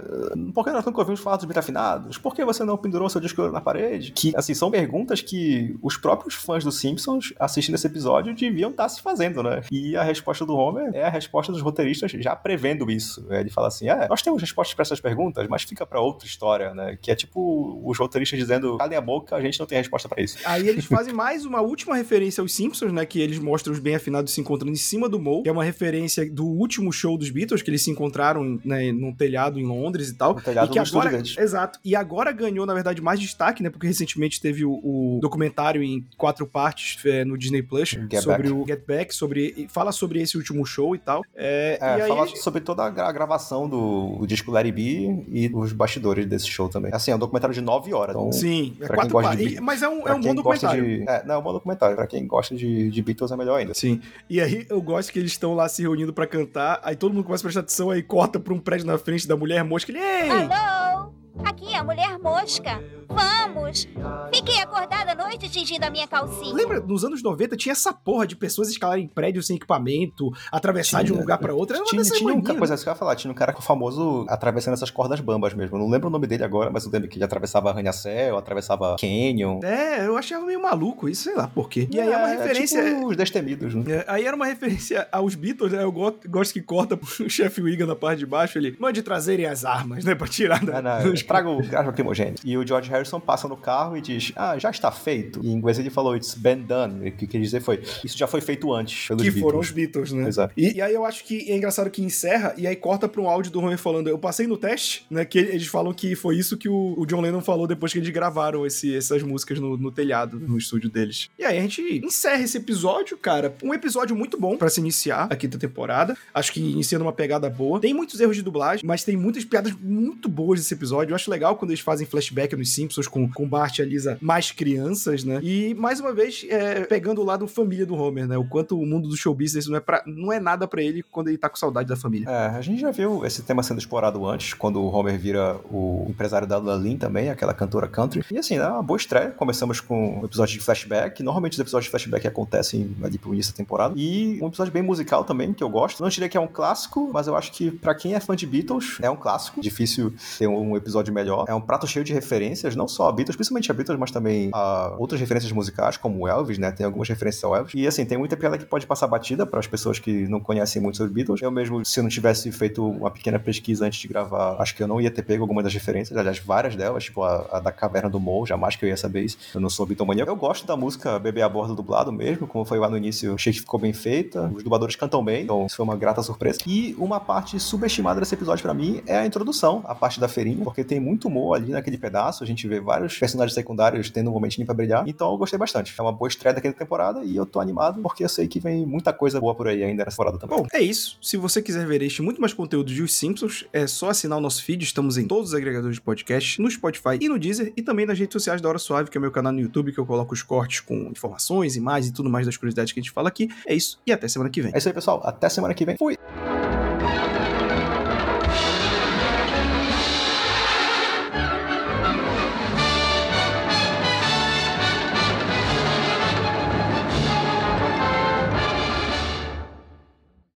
por 0.53 0.63
que 0.63 0.71
nós 0.71 0.85
nunca 0.85 0.99
ouvimos 0.99 1.19
falar 1.19 1.37
dos 1.37 1.45
bitafinados? 1.45 2.17
Por 2.17 2.33
que 2.33 2.43
você 2.45 2.63
não 2.63 2.77
pendurou 2.77 3.09
seu 3.09 3.19
disco 3.21 3.47
na 3.49 3.61
parede? 3.61 4.11
Que, 4.11 4.33
assim, 4.35 4.53
são 4.53 4.71
perguntas 4.71 5.21
que 5.21 5.77
os 5.81 5.97
próprios 5.97 6.35
fãs 6.35 6.63
dos 6.63 6.79
Simpsons 6.79 7.33
assistindo 7.39 7.75
esse 7.75 7.88
episódio 7.89 8.35
deviam 8.35 8.71
estar 8.71 8.89
se 8.89 9.01
fazendo, 9.01 9.43
né? 9.43 9.61
E 9.71 9.95
a 9.95 10.03
resposta 10.03 10.45
do 10.45 10.55
Homer 10.55 10.91
é 10.93 11.03
a 11.03 11.09
resposta 11.09 11.51
dos 11.51 11.61
roteiristas 11.61 12.11
já 12.11 12.35
prevendo 12.35 12.89
isso. 12.89 13.25
Ele 13.29 13.49
fala 13.49 13.67
assim: 13.67 13.89
é, 13.89 14.07
nós 14.07 14.21
temos 14.21 14.41
respostas 14.41 14.73
para 14.73 14.83
essas 14.83 14.99
perguntas, 14.99 15.47
mas 15.47 15.63
fica 15.63 15.85
pra 15.85 15.99
outra 15.99 16.27
história, 16.27 16.73
né? 16.73 16.97
Que 17.01 17.11
é 17.11 17.15
tipo 17.15 17.81
os 17.83 17.97
roteiristas 17.97 18.39
dizendo: 18.39 18.77
calem 18.77 18.97
a 18.97 19.01
boca, 19.01 19.35
a 19.35 19.41
gente 19.41 19.59
não 19.59 19.65
tem 19.65 19.77
resposta 19.77 20.07
pra 20.07 20.21
isso. 20.21 20.37
Aí 20.45 20.67
eles 20.67 20.85
fazem 20.85 21.13
mais 21.13 21.45
uma 21.45 21.61
última 21.61 21.95
referência 21.95 22.41
aos 22.41 22.53
Simpsons, 22.53 22.91
né? 22.91 23.05
Que 23.05 23.19
eles 23.19 23.39
mostram 23.39 23.73
os 23.73 23.79
bem 23.79 23.95
afinados 23.95 24.33
se 24.33 24.41
encontrando 24.41 24.71
em 24.71 24.75
cima 24.75 25.09
do 25.09 25.19
Moe, 25.19 25.43
que 25.43 25.49
é 25.49 25.51
uma 25.51 25.63
referência 25.63 26.29
do 26.29 26.45
último 26.45 26.91
show 26.91 27.17
dos 27.17 27.29
Beatles, 27.29 27.61
que 27.61 27.69
eles 27.69 27.81
se 27.81 27.91
encontraram 27.91 28.59
né, 28.63 28.91
num 28.91 29.13
telhado 29.13 29.59
em 29.59 29.65
Londres 29.65 30.09
e 30.09 30.15
tal. 30.15 30.35
No 30.35 30.41
telhado 30.41 30.69
e 30.69 30.73
que 30.73 30.79
agora. 30.79 31.21
Exato. 31.37 31.79
E 31.83 31.95
agora 31.95 32.31
ganhou, 32.31 32.65
na 32.65 32.73
verdade, 32.73 33.01
mais 33.01 33.19
destaque, 33.19 33.63
né? 33.63 33.69
Porque 33.69 33.87
recentemente 33.87 34.39
teve 34.39 34.65
o, 34.65 34.71
o 34.71 35.19
documentário 35.21 35.81
em 35.83 36.05
quatro 36.17 36.45
partes 36.45 37.03
é, 37.05 37.23
no 37.23 37.37
Disney 37.37 37.61
Plus 37.61 37.78
Get 37.87 38.21
sobre 38.21 38.49
Back. 38.49 38.51
o 38.61 38.65
Get 38.67 38.85
Back, 38.87 39.15
sobre. 39.15 39.67
Fala 39.69 39.91
sobre 39.91 40.21
esse 40.21 40.37
último 40.37 40.65
show 40.65 40.95
e 40.95 40.99
tal. 40.99 41.23
É, 41.35 41.77
É, 41.81 41.97
e 41.97 42.01
aí 42.01 42.07
fala 42.07 42.27
sobre 42.27 42.61
toda 42.61 42.83
a 42.83 42.89
gra- 42.89 43.11
gravação 43.11 43.67
do, 43.69 44.25
disco 44.25 44.51
Larry 44.51 44.71
B 44.71 45.23
e 45.31 45.49
os 45.53 45.71
bastidores 45.73 46.25
desse 46.25 46.47
show 46.47 46.67
também. 46.69 46.91
Assim, 46.93 47.11
é 47.11 47.15
um 47.15 47.19
documentário 47.19 47.53
de 47.53 47.61
nove 47.61 47.93
horas. 47.93 48.15
Então, 48.15 48.31
Sim, 48.31 48.75
é 48.81 48.87
quatro 48.87 49.13
partes. 49.21 49.49
de 49.53 49.61
Mas 49.61 49.81
é 49.81 49.87
um, 49.89 50.01
pra 50.01 50.11
é 50.11 50.15
um 50.15 50.21
bom 50.21 50.35
gosta 50.41 50.67
documentário. 50.67 50.83
de- 50.83 51.09
É, 51.09 51.23
não, 51.25 51.35
é 51.35 51.37
um 51.37 51.41
bom 51.41 51.53
documentário. 51.53 51.95
Pra 51.95 52.07
quem 52.07 52.25
gosta 52.27 52.55
de, 52.55 52.89
de 52.89 53.01
Beatles 53.01 53.31
é 53.31 53.35
melhor 53.37 53.55
ainda. 53.57 53.73
Sim. 53.73 54.01
E 54.29 54.39
aí 54.41 54.65
eu 54.69 54.81
gosto 54.81 55.11
que 55.11 55.19
eles 55.19 55.31
estão 55.31 55.53
lá 55.55 55.67
se 55.69 55.81
reunindo 55.81 56.13
pra 56.13 56.25
cantar, 56.27 56.79
aí 56.83 56.95
todo 56.95 57.13
mundo 57.13 57.23
começa 57.23 57.41
a 57.41 57.45
prestar 57.45 57.61
atenção, 57.61 57.89
aí 57.89 58.01
corta 58.03 58.39
pra 58.39 58.53
um 58.53 58.59
prédio 58.59 58.85
na 58.87 58.97
frente 58.97 59.27
da 59.27 59.35
mulher 59.37 59.63
mosca. 59.63 59.91
Ele, 59.91 59.99
ei! 59.99 60.29
Alô? 60.29 61.09
Aqui 61.43 61.73
é 61.73 61.77
a 61.77 61.83
mulher 61.83 62.17
mosca. 62.19 62.81
Vamos! 63.09 63.87
Fiquei 64.33 64.59
acordada 64.61 65.11
a 65.11 65.15
noite 65.15 65.49
tingindo 65.49 65.83
a 65.83 65.89
minha 65.89 66.07
calcinha. 66.07 66.53
Lembra, 66.53 66.79
nos 66.79 67.03
anos 67.03 67.21
90 67.23 67.57
tinha 67.57 67.71
essa 67.73 67.91
porra 67.91 68.25
de 68.27 68.35
pessoas 68.35 68.69
escalarem 68.69 69.07
prédios 69.07 69.47
sem 69.47 69.55
equipamento, 69.55 70.31
atravessar 70.51 71.03
de 71.03 71.11
um 71.11 71.15
Tinha. 71.15 71.21
lugar 71.21 71.37
pra 71.39 71.53
outro. 71.53 71.75
Era 71.75 71.83
uma 71.83 71.89
Tinha, 71.89 72.03
tinha 72.03 72.29
um, 72.29 72.35
manias, 72.35 72.47
ca- 72.47 72.55
pois 72.55 72.71
é, 72.71 72.73
isso 72.75 72.83
que 72.83 72.89
eu 72.89 72.93
ia 72.93 72.97
falar, 72.97 73.15
tinha 73.15 73.31
um 73.31 73.35
cara 73.35 73.53
famoso 73.53 74.25
atravessando 74.29 74.73
essas 74.75 74.91
cordas 74.91 75.19
bambas 75.19 75.53
mesmo. 75.53 75.75
Eu 75.75 75.79
não 75.81 75.89
lembro 75.89 76.07
o 76.07 76.11
nome 76.11 76.27
dele 76.27 76.43
agora, 76.43 76.69
mas 76.69 76.85
eu 76.85 76.91
lembro 76.91 77.07
que 77.09 77.17
ele 77.17 77.23
atravessava 77.25 77.69
arranha-céu, 77.69 78.37
atravessava 78.37 78.95
canyon. 78.99 79.59
É, 79.63 80.05
eu 80.05 80.15
achava 80.15 80.45
meio 80.45 80.61
maluco 80.61 81.09
isso, 81.09 81.23
sei 81.23 81.35
lá 81.35 81.47
por 81.47 81.67
quê. 81.69 81.87
E 81.91 81.99
aí 81.99 82.11
é 82.11 82.17
uma 82.17 82.29
É, 82.31 82.37
referência. 82.37 82.83
tipo 82.83 83.07
os 83.07 83.17
destemidos, 83.17 83.73
né? 83.73 83.83
É, 83.87 84.05
aí 84.07 84.25
era 84.25 84.35
uma 84.35 84.45
referência 84.45 85.07
aos 85.11 85.33
Beatles, 85.35 85.71
né? 85.73 85.83
Eu 85.83 85.91
gosto, 85.91 86.29
gosto 86.29 86.53
que 86.53 86.61
corta 86.61 86.95
pro 86.95 87.07
chefe 87.29 87.61
Wigan 87.61 87.87
na 87.87 87.95
parte 87.95 88.19
de 88.19 88.25
baixo, 88.25 88.57
ele 88.57 88.75
mande 88.79 89.01
trazerem 89.01 89.45
as 89.47 89.65
armas, 89.65 90.03
né? 90.05 90.13
Pra 90.15 90.27
tirar 90.27 90.63
da. 90.63 90.77
É, 90.77 90.81
não, 90.81 91.13
traga 91.27 91.49
o 91.49 91.57
gás 91.67 91.85
lacrimogêneo. 91.85 92.35
E 92.43 92.55
o 92.57 92.65
George 92.65 92.89
Harrison 92.89 92.98
passa 93.19 93.47
no 93.47 93.55
carro 93.57 93.95
e 93.97 94.01
diz: 94.01 94.31
Ah, 94.35 94.57
já 94.57 94.69
está 94.69 94.91
feito. 94.91 95.39
E 95.43 95.49
em 95.49 95.53
inglês 95.53 95.77
ele 95.79 95.89
falou: 95.89 96.15
It's 96.15 96.33
been 96.35 96.63
done. 96.63 97.09
O 97.09 97.11
que 97.11 97.27
quer 97.27 97.39
dizer 97.39 97.61
foi: 97.61 97.81
Isso 98.03 98.17
já 98.17 98.27
foi 98.27 98.41
feito 98.41 98.73
antes. 98.73 99.07
Pelos 99.07 99.21
que 99.23 99.29
Beatles. 99.29 99.41
foram 99.43 99.59
os 99.59 99.71
Beatles, 99.71 100.11
né? 100.11 100.27
Exato. 100.27 100.53
E, 100.57 100.73
e 100.77 100.81
aí 100.81 100.93
eu 100.93 101.05
acho 101.05 101.23
que 101.23 101.51
é 101.51 101.55
engraçado 101.55 101.89
que 101.89 102.01
encerra, 102.01 102.53
e 102.57 102.65
aí 102.67 102.75
corta 102.75 103.07
pra 103.07 103.21
um 103.21 103.29
áudio 103.29 103.51
do 103.51 103.59
Homer 103.59 103.77
falando, 103.77 104.07
eu 104.09 104.17
passei 104.17 104.47
no 104.47 104.57
teste, 104.57 105.05
né? 105.09 105.23
Que 105.25 105.39
eles 105.39 105.67
falam 105.67 105.93
que 105.93 106.15
foi 106.15 106.37
isso 106.37 106.57
que 106.57 106.67
o, 106.69 106.95
o 106.97 107.05
John 107.05 107.21
Lennon 107.21 107.41
falou 107.41 107.67
depois 107.67 107.91
que 107.93 107.99
eles 107.99 108.09
gravaram 108.09 108.65
esse- 108.65 108.95
essas 108.95 109.21
músicas 109.23 109.59
no, 109.59 109.77
no 109.77 109.91
telhado, 109.91 110.39
no 110.39 110.57
estúdio 110.57 110.89
deles. 110.89 111.29
E 111.37 111.43
aí 111.43 111.57
a 111.57 111.61
gente 111.61 111.81
encerra 112.03 112.41
esse 112.43 112.57
episódio, 112.57 113.17
cara. 113.17 113.53
Um 113.63 113.73
episódio 113.73 114.15
muito 114.15 114.39
bom 114.39 114.57
pra 114.57 114.69
se 114.69 114.79
iniciar 114.79 115.27
a 115.29 115.35
quinta 115.35 115.57
temporada. 115.57 116.17
Acho 116.33 116.51
que 116.53 116.59
iniciando 116.59 117.05
uma 117.05 117.13
pegada 117.13 117.49
boa. 117.49 117.79
Tem 117.79 117.93
muitos 117.93 118.19
erros 118.19 118.35
de 118.35 118.41
dublagem, 118.41 118.85
mas 118.85 119.03
tem 119.03 119.15
muitas 119.17 119.43
piadas 119.45 119.73
muito 119.81 120.27
boas 120.29 120.59
nesse 120.59 120.73
episódio. 120.73 121.11
Eu 121.11 121.15
acho 121.15 121.29
legal 121.29 121.55
quando 121.55 121.71
eles 121.71 121.79
fazem 121.81 122.05
flashback 122.07 122.55
nos 122.55 122.69
Simpsons 122.89 123.07
com, 123.07 123.29
com 123.29 123.47
Bart 123.47 123.77
e 123.77 123.81
a 123.81 123.85
Lisa 123.85 124.17
mais 124.19 124.51
crianças, 124.51 125.23
né? 125.23 125.39
E 125.43 125.73
mais 125.75 125.99
uma 125.99 126.11
vez, 126.11 126.45
é, 126.49 126.81
pegando 126.81 127.21
o 127.21 127.23
lado 127.23 127.47
família 127.47 127.85
do 127.85 127.95
Homer, 127.95 128.27
né? 128.27 128.37
O 128.37 128.43
quanto 128.43 128.79
o 128.79 128.85
mundo 128.85 129.07
do 129.07 129.15
show 129.15 129.33
business 129.33 129.67
não 129.67 129.77
é, 129.77 129.79
pra, 129.79 130.03
não 130.05 130.33
é 130.33 130.39
nada 130.39 130.67
pra 130.67 130.81
ele 130.81 131.03
quando 131.03 131.27
ele 131.27 131.37
tá 131.37 131.47
com 131.47 131.55
saudade 131.55 131.87
da 131.87 131.95
família. 131.95 132.29
É, 132.29 132.47
a 132.47 132.61
gente 132.61 132.81
já 132.81 132.91
viu 132.91 133.25
esse 133.25 133.43
tema 133.43 133.61
sendo 133.61 133.77
explorado 133.77 134.25
antes, 134.25 134.53
quando 134.53 134.81
o 134.81 134.87
Homer 134.87 135.17
vira 135.17 135.59
o 135.71 136.05
empresário 136.09 136.47
da 136.47 136.57
Lalin 136.57 136.97
também, 136.97 137.29
aquela 137.29 137.53
cantora 137.53 137.87
country. 137.87 138.23
E 138.31 138.37
assim, 138.37 138.57
é 138.57 138.67
uma 138.67 138.83
boa 138.83 138.97
estreia. 138.97 139.31
Começamos 139.31 139.79
com 139.79 140.21
um 140.21 140.25
episódio 140.25 140.57
de 140.57 140.63
flashback. 140.63 141.21
Normalmente 141.21 141.53
os 141.53 141.59
episódios 141.59 141.85
de 141.85 141.91
flashback 141.91 142.27
acontecem 142.27 142.95
ali 143.03 143.17
pro 143.17 143.33
início 143.33 143.53
da 143.53 143.57
temporada. 143.57 143.93
E 143.97 144.39
um 144.41 144.47
episódio 144.47 144.73
bem 144.73 144.81
musical 144.81 145.23
também, 145.23 145.53
que 145.53 145.63
eu 145.63 145.69
gosto. 145.69 146.01
Não 146.01 146.09
diria 146.09 146.27
que 146.27 146.37
é 146.37 146.39
um 146.39 146.47
clássico, 146.47 147.09
mas 147.13 147.27
eu 147.27 147.35
acho 147.35 147.51
que 147.51 147.71
pra 147.71 147.93
quem 147.93 148.15
é 148.15 148.19
fã 148.19 148.35
de 148.35 148.47
Beatles, 148.47 148.97
é 149.01 149.09
um 149.09 149.15
clássico. 149.15 149.61
Difícil 149.61 150.13
ter 150.37 150.47
um 150.47 150.75
episódio 150.75 151.13
melhor. 151.13 151.45
É 151.47 151.53
um 151.53 151.61
prato 151.61 151.85
cheio 151.87 152.03
de 152.03 152.13
referências, 152.13 152.75
não 152.79 152.87
só 152.87 153.09
a 153.09 153.11
Beatles, 153.11 153.35
principalmente 153.35 153.69
a 153.69 153.73
Beatles, 153.73 153.99
mas 153.99 154.09
também 154.09 154.49
a 154.53 154.95
outras 154.97 155.19
referências 155.19 155.51
musicais, 155.51 155.97
como 155.97 156.27
Elvis, 156.27 156.57
né? 156.57 156.71
Tem 156.71 156.85
algumas 156.85 157.09
referências 157.09 157.43
ao 157.43 157.53
Elvis. 157.55 157.73
E 157.75 157.85
assim, 157.85 158.05
tem 158.05 158.17
muita 158.17 158.37
piada 158.37 158.57
que 158.57 158.65
pode 158.65 158.87
passar 158.87 159.07
batida 159.07 159.45
para 159.45 159.59
as 159.59 159.67
pessoas 159.67 159.99
que 159.99 160.27
não 160.27 160.39
conhecem 160.39 160.81
muito 160.81 160.97
sobre 160.97 161.13
Beatles. 161.13 161.41
Eu 161.41 161.51
mesmo, 161.51 161.83
se 161.83 161.99
eu 161.99 162.03
não 162.03 162.09
tivesse 162.09 162.49
feito 162.51 162.87
uma 162.87 163.11
pequena 163.11 163.37
pesquisa 163.37 163.85
antes 163.85 163.99
de 163.99 164.07
gravar, 164.07 164.55
acho 164.61 164.73
que 164.75 164.81
eu 164.81 164.87
não 164.87 165.01
ia 165.01 165.11
ter 165.11 165.23
pego 165.23 165.43
alguma 165.43 165.61
das 165.61 165.73
referências, 165.73 166.17
aliás, 166.17 166.39
várias 166.39 166.75
delas, 166.75 167.03
tipo 167.03 167.21
a, 167.21 167.47
a 167.51 167.59
da 167.59 167.71
Caverna 167.71 168.09
do 168.09 168.19
Mo, 168.19 168.45
jamais 168.45 168.75
que 168.77 168.85
eu 168.85 168.89
ia 168.89 168.97
saber 168.97 169.23
isso. 169.23 169.37
Eu 169.53 169.59
não 169.59 169.69
sou 169.69 169.85
bitomaníaco. 169.85 170.31
Eu 170.31 170.35
gosto 170.35 170.65
da 170.65 170.77
música 170.77 171.19
Bebê 171.19 171.41
a 171.41 171.49
Bordo 171.49 171.75
dublado 171.75 172.11
mesmo, 172.11 172.47
como 172.47 172.63
foi 172.63 172.79
lá 172.79 172.89
no 172.89 172.95
início, 172.95 173.33
achei 173.33 173.51
que 173.51 173.59
ficou 173.59 173.79
bem 173.79 173.91
feita. 173.91 174.49
Os 174.55 174.63
dubladores 174.63 174.95
cantam 174.95 175.23
bem, 175.23 175.43
então 175.43 175.65
isso 175.65 175.75
foi 175.75 175.83
uma 175.83 175.97
grata 175.97 176.23
surpresa. 176.23 176.59
E 176.65 176.95
uma 176.97 177.19
parte 177.19 177.59
subestimada 177.59 178.19
desse 178.21 178.35
episódio 178.35 178.63
para 178.63 178.73
mim 178.73 179.01
é 179.05 179.17
a 179.17 179.25
introdução, 179.25 179.81
a 179.85 179.93
parte 179.93 180.19
da 180.19 180.29
feirinha, 180.29 180.63
porque 180.63 180.83
tem 180.83 180.99
muito 180.99 181.27
humor 181.27 181.55
ali 181.57 181.71
naquele 181.71 181.97
pedaço. 181.97 182.43
A 182.43 182.47
gente 182.47 182.68
vê 182.69 182.79
vários 182.79 183.17
personagens 183.17 183.53
secundários 183.53 184.09
tendo 184.09 184.29
um 184.29 184.33
momentinho 184.33 184.65
pra 184.65 184.75
brilhar. 184.75 185.03
Então 185.07 185.31
eu 185.31 185.37
gostei 185.37 185.59
bastante. 185.59 185.93
É 185.97 186.01
uma 186.01 186.11
boa 186.11 186.27
estreia 186.27 186.53
daquela 186.53 186.73
temporada 186.73 187.23
e 187.23 187.35
eu 187.35 187.45
tô 187.45 187.59
animado 187.59 188.01
porque 188.01 188.23
eu 188.23 188.29
sei 188.29 188.47
que 188.47 188.59
vem 188.59 188.85
muita 188.85 189.11
coisa 189.11 189.39
boa 189.39 189.55
por 189.55 189.67
aí 189.67 189.83
ainda 189.83 190.05
nessa 190.05 190.15
temporada 190.15 190.37
também. 190.37 190.57
Bom, 190.57 190.67
é 190.71 190.81
isso. 190.81 191.17
Se 191.21 191.37
você 191.37 191.61
quiser 191.61 191.85
ver 191.85 192.01
este 192.01 192.19
e 192.19 192.21
muito 192.21 192.39
mais 192.39 192.53
conteúdo 192.53 192.93
de 192.93 193.01
Os 193.01 193.13
Simpsons, 193.13 193.65
é 193.73 193.87
só 193.87 194.09
assinar 194.09 194.37
o 194.37 194.41
nosso 194.41 194.63
feed. 194.63 194.83
Estamos 194.83 195.17
em 195.17 195.27
todos 195.27 195.49
os 195.49 195.55
agregadores 195.55 195.95
de 195.95 196.01
podcast, 196.01 196.61
no 196.61 196.69
Spotify 196.69 197.17
e 197.19 197.27
no 197.27 197.39
Deezer, 197.39 197.73
e 197.75 197.81
também 197.81 198.05
nas 198.05 198.17
redes 198.17 198.33
sociais 198.33 198.61
da 198.61 198.69
Hora 198.69 198.79
Suave, 198.79 199.09
que 199.09 199.17
é 199.17 199.19
o 199.19 199.21
meu 199.21 199.31
canal 199.31 199.51
no 199.51 199.59
YouTube, 199.59 199.91
que 199.91 199.99
eu 199.99 200.05
coloco 200.05 200.33
os 200.33 200.43
cortes 200.43 200.79
com 200.79 200.95
informações, 201.09 201.75
imagens 201.75 202.11
e 202.11 202.13
tudo 202.13 202.29
mais 202.29 202.45
das 202.45 202.57
curiosidades 202.57 202.93
que 202.93 202.99
a 202.99 203.03
gente 203.03 203.11
fala 203.11 203.29
aqui. 203.29 203.49
É 203.65 203.73
isso, 203.73 203.99
e 204.05 204.11
até 204.11 204.27
semana 204.27 204.49
que 204.49 204.61
vem. 204.61 204.71
É 204.73 204.77
isso 204.77 204.87
aí, 204.87 204.93
pessoal. 204.93 205.21
Até 205.23 205.49
semana 205.49 205.73
que 205.73 205.85
vem. 205.85 205.97
Fui! 205.97 206.15